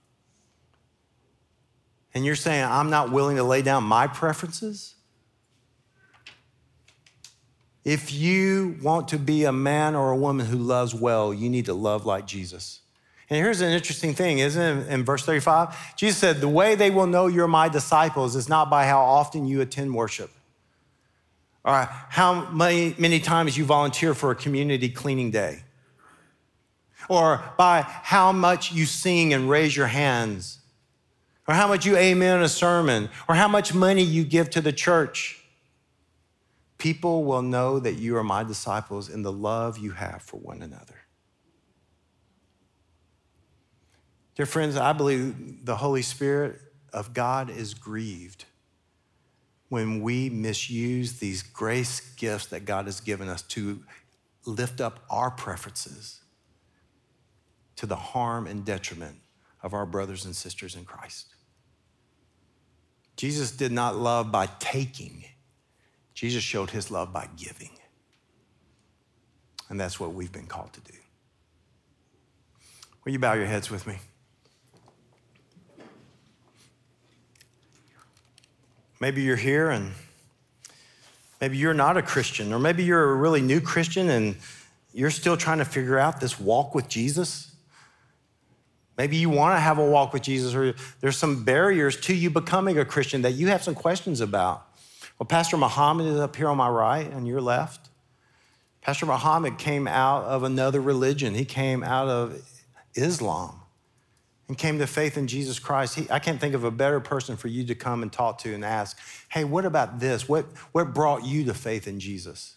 And 2.14 2.26
you're 2.26 2.36
saying, 2.36 2.64
I'm 2.64 2.90
not 2.90 3.12
willing 3.12 3.38
to 3.38 3.44
lay 3.44 3.62
down 3.62 3.84
my 3.84 4.08
preferences? 4.08 4.96
If 7.84 8.14
you 8.14 8.78
want 8.82 9.10
to 9.10 9.20
be 9.20 9.44
a 9.44 9.52
man 9.52 9.96
or 9.96 10.12
a 10.12 10.16
woman 10.16 10.46
who 10.46 10.58
loves 10.58 10.96
well, 10.96 11.34
you 11.34 11.50
need 11.50 11.66
to 11.66 11.74
love 11.74 12.06
like 12.06 12.26
Jesus. 12.26 12.82
And 13.30 13.38
here's 13.38 13.62
an 13.62 13.72
interesting 13.72 14.14
thing, 14.14 14.40
isn't 14.40 14.62
it? 14.62 14.88
In 14.88 15.04
verse 15.04 15.26
35, 15.26 15.96
Jesus 15.96 16.18
said, 16.18 16.42
The 16.42 16.50
way 16.50 16.76
they 16.76 16.90
will 16.90 17.08
know 17.08 17.28
you're 17.28 17.48
my 17.48 17.70
disciples 17.70 18.36
is 18.36 18.48
not 18.48 18.70
by 18.70 18.86
how 18.86 19.02
often 19.04 19.46
you 19.48 19.62
attend 19.62 19.94
worship 19.94 20.32
or 21.66 21.90
how 22.10 22.48
many, 22.52 22.96
many 23.00 23.20
times 23.20 23.58
you 23.58 23.66
volunteer 23.66 24.14
for 24.14 24.30
a 24.30 24.36
community 24.36 24.88
cleaning 24.88 25.32
day, 25.32 25.64
or 27.10 27.44
by 27.58 27.82
how 27.82 28.32
much 28.32 28.72
you 28.72 28.86
sing 28.86 29.34
and 29.34 29.50
raise 29.50 29.76
your 29.76 29.88
hands, 29.88 30.60
or 31.48 31.56
how 31.56 31.68
much 31.68 31.86
you 31.86 31.98
amen 31.98 32.42
a 32.44 32.50
sermon, 32.50 33.10
or 33.28 33.34
how 33.34 33.48
much 33.48 33.74
money 33.74 34.04
you 34.04 34.24
give 34.24 34.50
to 34.52 34.62
the 34.62 34.72
church. 34.72 35.42
People 36.78 37.24
will 37.24 37.42
know 37.42 37.80
that 37.80 37.94
you 37.94 38.16
are 38.16 38.24
my 38.24 38.44
disciples 38.44 39.10
in 39.10 39.24
the 39.24 39.32
love 39.32 39.80
you 39.80 39.92
have 39.92 40.22
for 40.22 40.38
one 40.38 40.62
another. 40.62 41.02
Dear 44.36 44.46
friends, 44.46 44.76
I 44.76 44.94
believe 44.94 45.66
the 45.66 45.78
Holy 45.78 46.02
Spirit 46.04 46.60
of 46.94 47.14
God 47.14 47.50
is 47.50 47.74
grieved 47.74 48.46
when 49.70 50.02
we 50.02 50.30
misuse 50.30 51.20
these 51.20 51.42
grace 51.42 52.00
gifts 52.16 52.48
that 52.48 52.66
God 52.66 52.86
has 52.86 53.00
given 53.00 53.28
us 53.28 53.42
to 53.44 53.84
lift 54.46 54.80
up 54.80 55.00
our 55.10 55.32
preferences 55.32 56.22
to 57.76 57.86
the 57.86 57.96
harm 57.96 58.48
and 58.48 58.64
detriment 58.64 59.18
of 59.64 59.74
our 59.74 59.86
brothers 59.86 60.26
and 60.26 60.36
sisters 60.36 60.76
in 60.76 60.86
Christ. 60.86 61.34
Jesus 63.18 63.52
did 63.52 63.72
not 63.72 63.96
love 63.96 64.32
by 64.32 64.48
taking, 64.60 65.26
Jesus 66.14 66.44
showed 66.44 66.70
his 66.70 66.92
love 66.92 67.12
by 67.12 67.28
giving. 67.36 67.72
And 69.70 69.80
that's 69.80 70.00
what 70.00 70.14
we've 70.14 70.32
been 70.32 70.46
called 70.46 70.74
to 70.74 70.82
do. 70.82 70.98
Will 73.04 73.14
you 73.14 73.20
bow 73.20 73.34
your 73.34 73.48
heads 73.48 73.72
with 73.72 73.88
me? 73.88 73.98
Maybe 79.00 79.22
you're 79.22 79.36
here 79.36 79.70
and 79.70 79.92
maybe 81.42 81.58
you're 81.58 81.74
not 81.74 81.98
a 81.98 82.02
Christian, 82.02 82.54
or 82.54 82.60
maybe 82.60 82.84
you're 82.84 83.12
a 83.12 83.16
really 83.16 83.42
new 83.42 83.60
Christian 83.60 84.10
and 84.10 84.38
you're 84.94 85.12
still 85.12 85.36
trying 85.36 85.58
to 85.58 85.66
figure 85.66 86.00
out 86.00 86.22
this 86.22 86.40
walk 86.40 86.74
with 86.74 86.88
Jesus. 86.88 87.52
Maybe 88.98 89.18
you 89.18 89.30
want 89.30 89.58
to 89.58 89.60
have 89.60 89.78
a 89.78 89.86
walk 89.86 90.14
with 90.14 90.22
Jesus, 90.22 90.56
or 90.56 90.74
there's 91.02 91.18
some 91.18 91.44
barriers 91.44 92.00
to 92.02 92.16
you 92.16 92.30
becoming 92.30 92.80
a 92.80 92.86
Christian 92.86 93.24
that 93.24 93.34
you 93.34 93.48
have 93.48 93.62
some 93.62 93.76
questions 93.76 94.22
about. 94.22 94.66
Well, 95.20 95.28
Pastor 95.28 95.58
Muhammad 95.58 96.08
is 96.08 96.20
up 96.20 96.36
here 96.38 96.48
on 96.48 96.56
my 96.56 96.70
right 96.70 97.12
and 97.12 97.28
your 97.28 97.42
left. 97.42 97.90
Pastor 98.82 99.06
Muhammad 99.06 99.58
came 99.58 99.88
out 99.88 100.24
of 100.24 100.44
another 100.44 100.80
religion, 100.80 101.34
he 101.34 101.44
came 101.44 101.84
out 101.84 102.08
of 102.08 102.42
Islam 102.94 103.60
and 104.48 104.58
came 104.58 104.78
to 104.80 104.88
faith 104.88 105.18
in 105.18 105.28
Jesus 105.28 105.58
Christ, 105.58 105.96
he, 105.96 106.08
I 106.12 106.20
can't 106.20 106.40
think 106.40 106.54
of 106.54 106.64
a 106.64 106.72
better 106.72 107.00
person 107.00 107.36
for 107.36 107.48
you 107.48 107.64
to 107.66 107.76
come 107.76 108.04
and 108.04 108.12
talk 108.12 108.40
to 108.40 108.54
and 108.54 108.64
ask, 108.64 108.98
hey, 109.30 109.44
what 109.44 109.66
about 109.66 110.00
this? 110.00 110.30
What, 110.30 110.46
what 110.72 110.94
brought 110.94 111.26
you 111.26 111.44
to 111.46 111.54
faith 111.54 111.88
in 111.88 112.00
Jesus? 112.00 112.56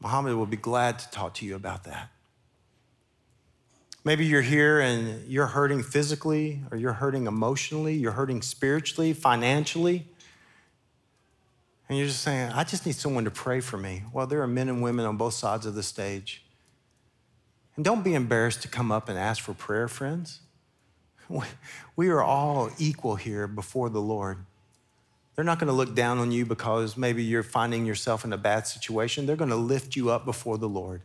Muhammad 0.00 0.34
will 0.36 0.46
be 0.46 0.56
glad 0.56 0.98
to 0.98 1.10
talk 1.10 1.34
to 1.34 1.44
you 1.44 1.54
about 1.54 1.84
that. 1.84 2.10
Maybe 4.02 4.24
you're 4.24 4.40
here 4.40 4.80
and 4.80 5.28
you're 5.28 5.48
hurting 5.48 5.82
physically, 5.82 6.62
or 6.70 6.78
you're 6.78 6.94
hurting 6.94 7.26
emotionally, 7.26 7.94
you're 7.94 8.12
hurting 8.12 8.40
spiritually, 8.40 9.12
financially. 9.12 10.06
And 11.86 11.98
you're 11.98 12.06
just 12.06 12.22
saying, 12.22 12.52
I 12.52 12.64
just 12.64 12.86
need 12.86 12.94
someone 12.94 13.24
to 13.24 13.30
pray 13.30 13.60
for 13.60 13.76
me. 13.76 14.04
Well, 14.12 14.26
there 14.26 14.40
are 14.40 14.46
men 14.46 14.70
and 14.70 14.80
women 14.80 15.04
on 15.04 15.18
both 15.18 15.34
sides 15.34 15.66
of 15.66 15.74
the 15.74 15.82
stage. 15.82 16.42
And 17.76 17.84
don't 17.84 18.02
be 18.02 18.14
embarrassed 18.14 18.62
to 18.62 18.68
come 18.68 18.90
up 18.90 19.10
and 19.10 19.18
ask 19.18 19.42
for 19.42 19.52
prayer, 19.52 19.86
friends. 19.86 20.40
We 21.96 22.08
are 22.08 22.22
all 22.22 22.70
equal 22.78 23.16
here 23.16 23.46
before 23.46 23.90
the 23.90 24.00
Lord. 24.00 24.38
They're 25.34 25.44
not 25.44 25.58
going 25.58 25.68
to 25.68 25.74
look 25.74 25.94
down 25.94 26.18
on 26.18 26.32
you 26.32 26.46
because 26.46 26.96
maybe 26.96 27.22
you're 27.22 27.42
finding 27.42 27.84
yourself 27.84 28.24
in 28.24 28.32
a 28.32 28.38
bad 28.38 28.66
situation. 28.66 29.26
They're 29.26 29.36
going 29.36 29.50
to 29.50 29.56
lift 29.56 29.96
you 29.96 30.10
up 30.10 30.24
before 30.24 30.56
the 30.56 30.68
Lord. 30.68 31.02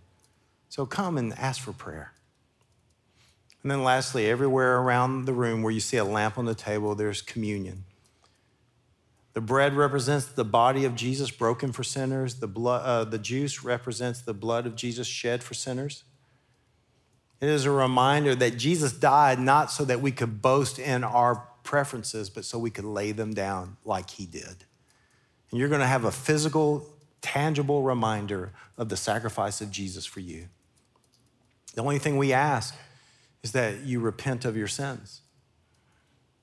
So 0.70 0.86
come 0.86 1.18
and 1.18 1.34
ask 1.34 1.62
for 1.62 1.74
prayer. 1.74 2.14
And 3.62 3.72
then, 3.72 3.84
lastly, 3.84 4.30
everywhere 4.30 4.78
around 4.78 5.26
the 5.26 5.34
room 5.34 5.64
where 5.64 5.72
you 5.72 5.80
see 5.80 5.98
a 5.98 6.06
lamp 6.06 6.38
on 6.38 6.46
the 6.46 6.56
table, 6.56 6.96
there's 6.96 7.22
communion. 7.22 7.84
The 9.34 9.42
bread 9.42 9.74
represents 9.74 10.26
the 10.26 10.46
body 10.46 10.86
of 10.86 10.96
Jesus 10.96 11.30
broken 11.32 11.72
for 11.72 11.84
sinners. 11.84 12.36
The, 12.36 12.48
blood, 12.48 12.84
uh, 12.86 13.04
the 13.04 13.18
juice 13.18 13.64
represents 13.64 14.22
the 14.22 14.34
blood 14.34 14.66
of 14.66 14.76
Jesus 14.76 15.08
shed 15.08 15.44
for 15.44 15.54
sinners. 15.54 16.04
It 17.42 17.50
is 17.50 17.66
a 17.66 17.72
reminder 17.72 18.34
that 18.36 18.58
Jesus 18.58 18.94
died 18.94 19.40
not 19.40 19.72
so 19.72 19.86
that 19.86 20.02
we 20.02 20.12
could 20.12 20.42
boast 20.42 20.80
in 20.80 21.04
our 21.04 21.48
preferences, 21.64 22.30
but 22.30 22.46
so 22.46 22.58
we 22.58 22.70
could 22.70 22.86
lay 22.86 23.12
them 23.12 23.34
down 23.34 23.78
like 23.84 24.12
he 24.12 24.26
did. 24.26 24.64
And 25.52 25.60
you're 25.60 25.70
going 25.70 25.82
to 25.82 25.88
have 25.88 26.06
a 26.06 26.12
physical, 26.12 26.88
tangible 27.22 27.84
reminder 27.84 28.54
of 28.78 28.90
the 28.90 28.98
sacrifice 28.98 29.62
of 29.62 29.72
Jesus 29.72 30.06
for 30.06 30.22
you. 30.22 30.48
The 31.74 31.82
only 31.82 32.00
thing 32.00 32.18
we 32.18 32.32
ask 32.32 32.74
is 33.44 33.52
that 33.52 33.82
you 33.82 34.00
repent 34.00 34.46
of 34.46 34.56
your 34.56 34.68
sins. 34.68 35.22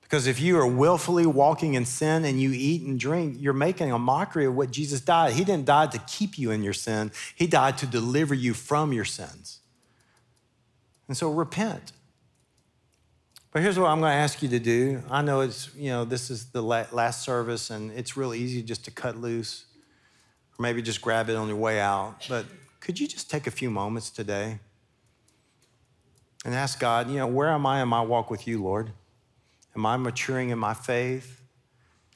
Because 0.01 0.27
if 0.27 0.39
you 0.39 0.59
are 0.59 0.67
willfully 0.67 1.25
walking 1.25 1.73
in 1.73 1.85
sin 1.85 2.23
and 2.23 2.39
you 2.39 2.51
eat 2.53 2.83
and 2.83 2.99
drink, 2.99 3.37
you're 3.39 3.51
making 3.51 3.91
a 3.91 3.97
mockery 3.97 4.45
of 4.45 4.55
what 4.55 4.69
Jesus 4.69 5.01
died. 5.01 5.33
He 5.33 5.43
didn't 5.43 5.65
die 5.65 5.87
to 5.87 5.97
keep 5.97 6.37
you 6.37 6.51
in 6.51 6.61
your 6.63 6.73
sin, 6.73 7.11
He 7.35 7.47
died 7.47 7.79
to 7.79 7.87
deliver 7.87 8.35
you 8.35 8.53
from 8.53 8.93
your 8.93 9.05
sins. 9.05 9.59
And 11.13 11.17
so 11.19 11.29
repent. 11.29 11.91
But 13.51 13.61
here's 13.61 13.77
what 13.77 13.85
I'm 13.85 13.99
going 13.99 14.09
to 14.09 14.17
ask 14.17 14.41
you 14.41 14.49
to 14.49 14.57
do. 14.57 15.03
I 15.11 15.21
know 15.21 15.41
it's, 15.41 15.69
you 15.75 15.91
know, 15.91 16.05
this 16.05 16.31
is 16.31 16.45
the 16.45 16.63
last 16.63 17.21
service 17.21 17.69
and 17.69 17.91
it's 17.91 18.17
real 18.17 18.33
easy 18.33 18.63
just 18.63 18.83
to 18.85 18.89
cut 18.89 19.15
loose 19.15 19.65
or 20.57 20.63
maybe 20.63 20.81
just 20.81 21.03
grab 21.03 21.29
it 21.29 21.35
on 21.35 21.47
your 21.47 21.57
way 21.57 21.79
out. 21.79 22.25
But 22.27 22.47
could 22.79 22.99
you 22.99 23.07
just 23.07 23.29
take 23.29 23.45
a 23.45 23.51
few 23.51 23.69
moments 23.69 24.09
today 24.09 24.57
and 26.45 26.55
ask 26.55 26.79
God, 26.79 27.11
you 27.11 27.17
know, 27.17 27.27
where 27.27 27.49
am 27.49 27.67
I 27.67 27.83
in 27.83 27.89
my 27.89 28.01
walk 28.01 28.31
with 28.31 28.47
you, 28.47 28.63
Lord? 28.63 28.91
Am 29.75 29.85
I 29.85 29.97
maturing 29.97 30.49
in 30.49 30.57
my 30.57 30.73
faith? 30.73 31.43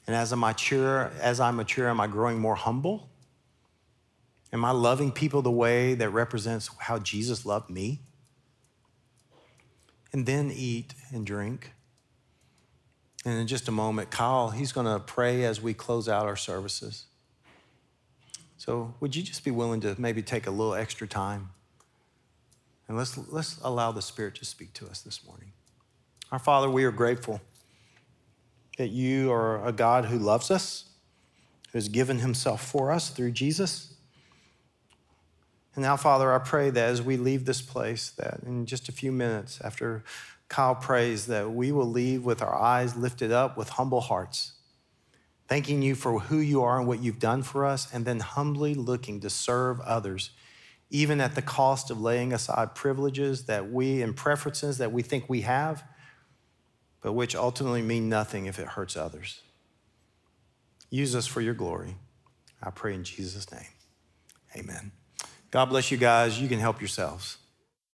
And 0.07 0.15
as 0.15 0.33
I 0.33 0.37
mature, 0.37 1.11
as 1.21 1.39
I 1.39 1.51
mature, 1.51 1.87
am 1.87 1.99
I 1.99 2.07
growing 2.07 2.39
more 2.39 2.55
humble? 2.55 3.11
Am 4.51 4.65
I 4.65 4.71
loving 4.71 5.11
people 5.11 5.43
the 5.43 5.51
way 5.51 5.93
that 5.93 6.09
represents 6.09 6.71
how 6.79 6.97
Jesus 6.97 7.45
loved 7.45 7.69
me? 7.69 8.01
And 10.18 10.26
then 10.26 10.49
eat 10.51 10.95
and 11.11 11.28
drink. 11.28 11.74
And 13.24 13.39
in 13.39 13.45
just 13.45 13.68
a 13.68 13.72
moment, 13.72 14.09
Kyle, 14.09 14.49
he's 14.49 14.72
going 14.72 14.88
to 14.88 14.97
pray 14.97 15.43
as 15.43 15.61
we 15.61 15.76
close 15.76 16.09
out 16.09 16.26
our 16.26 16.36
services. 16.36 17.05
So, 18.57 18.95
would 18.99 19.15
you 19.15 19.22
just 19.22 19.45
be 19.45 19.51
willing 19.51 19.80
to 19.82 19.93
maybe 19.99 20.24
take 20.24 20.47
a 20.47 20.49
little 20.49 20.74
extra 20.74 21.05
time? 21.05 21.49
And 22.88 22.97
let's, 22.97 23.15
let's 23.32 23.59
allow 23.61 23.91
the 23.91 24.01
Spirit 24.01 24.34
to 24.38 24.45
speak 24.45 24.74
to 24.74 24.88
us 24.88 25.01
this 25.03 25.24
morning. 25.24 25.51
Our 26.32 26.39
Father, 26.39 26.68
we 26.68 26.84
are 26.84 26.91
grateful 26.91 27.39
that 28.80 28.88
you 28.88 29.32
are 29.32 29.63
a 29.63 29.72
God 29.72 30.05
who 30.05 30.18
loves 30.18 30.49
us, 30.49 30.86
who 31.72 31.78
has 31.78 31.89
given 31.89 32.18
himself 32.18 32.68
for 32.68 32.91
us 32.91 33.11
through 33.11 33.34
Jesus. 33.34 33.93
And 35.78 35.84
now, 35.84 35.95
Father, 35.95 36.34
I 36.34 36.39
pray 36.39 36.71
that 36.71 36.89
as 36.89 37.03
we 37.03 37.17
leave 37.17 37.45
this 37.45 37.61
place, 37.61 38.09
that 38.17 38.39
in 38.43 38.65
just 38.65 38.89
a 38.89 38.91
few 38.91 39.11
minutes 39.11 39.61
after 39.63 40.03
Kyle 40.49 40.73
prays, 40.73 41.28
that 41.28 41.51
we 41.51 41.71
will 41.71 41.86
leave 41.86 42.25
with 42.25 42.41
our 42.41 42.55
eyes 42.55 42.95
lifted 42.95 43.32
up 43.32 43.55
with 43.55 43.69
humble 43.69 44.01
hearts, 44.01 44.53
thanking 45.47 45.84
you 45.84 45.93
for 45.93 46.19
who 46.19 46.39
you 46.39 46.63
are 46.63 46.80
and 46.80 46.88
what 46.88 47.03
you've 47.03 47.19
done 47.19 47.43
for 47.43 47.63
us, 47.63 47.93
and 47.93 48.05
then 48.05 48.21
humbly 48.21 48.73
looking 48.73 49.19
to 49.19 49.30
serve 49.30 49.80
others, 49.82 50.32
even 50.89 51.21
at 51.21 51.36
the 51.36 51.43
cost 51.43 51.91
of 51.91 52.01
laying 52.01 52.34
aside 52.34 52.73
privileges 52.73 53.45
that 53.45 53.71
we 53.71 54.01
and 54.01 54.15
preferences 54.15 54.80
that 54.80 54.91
we 54.91 55.03
think 55.03 55.25
we 55.30 55.41
have, 55.41 55.84
but 57.01 57.13
which 57.13 57.36
ultimately 57.36 57.84
mean 57.84 58.09
nothing 58.09 58.47
if 58.47 58.57
it 58.57 58.65
hurts 58.65 58.97
others. 58.97 59.43
Use 60.89 61.15
us 61.15 61.28
for 61.28 61.41
your 61.41 61.53
glory. 61.53 61.97
I 62.63 62.71
pray 62.71 62.95
in 62.95 63.03
Jesus' 63.03 63.51
name. 63.51 63.69
Amen. 64.55 64.91
God 65.57 65.69
bless 65.69 65.89
you 65.89 65.97
guys. 65.97 66.39
You 66.39 66.47
can 66.47 66.59
help 66.59 66.79
yourselves. 66.81 67.37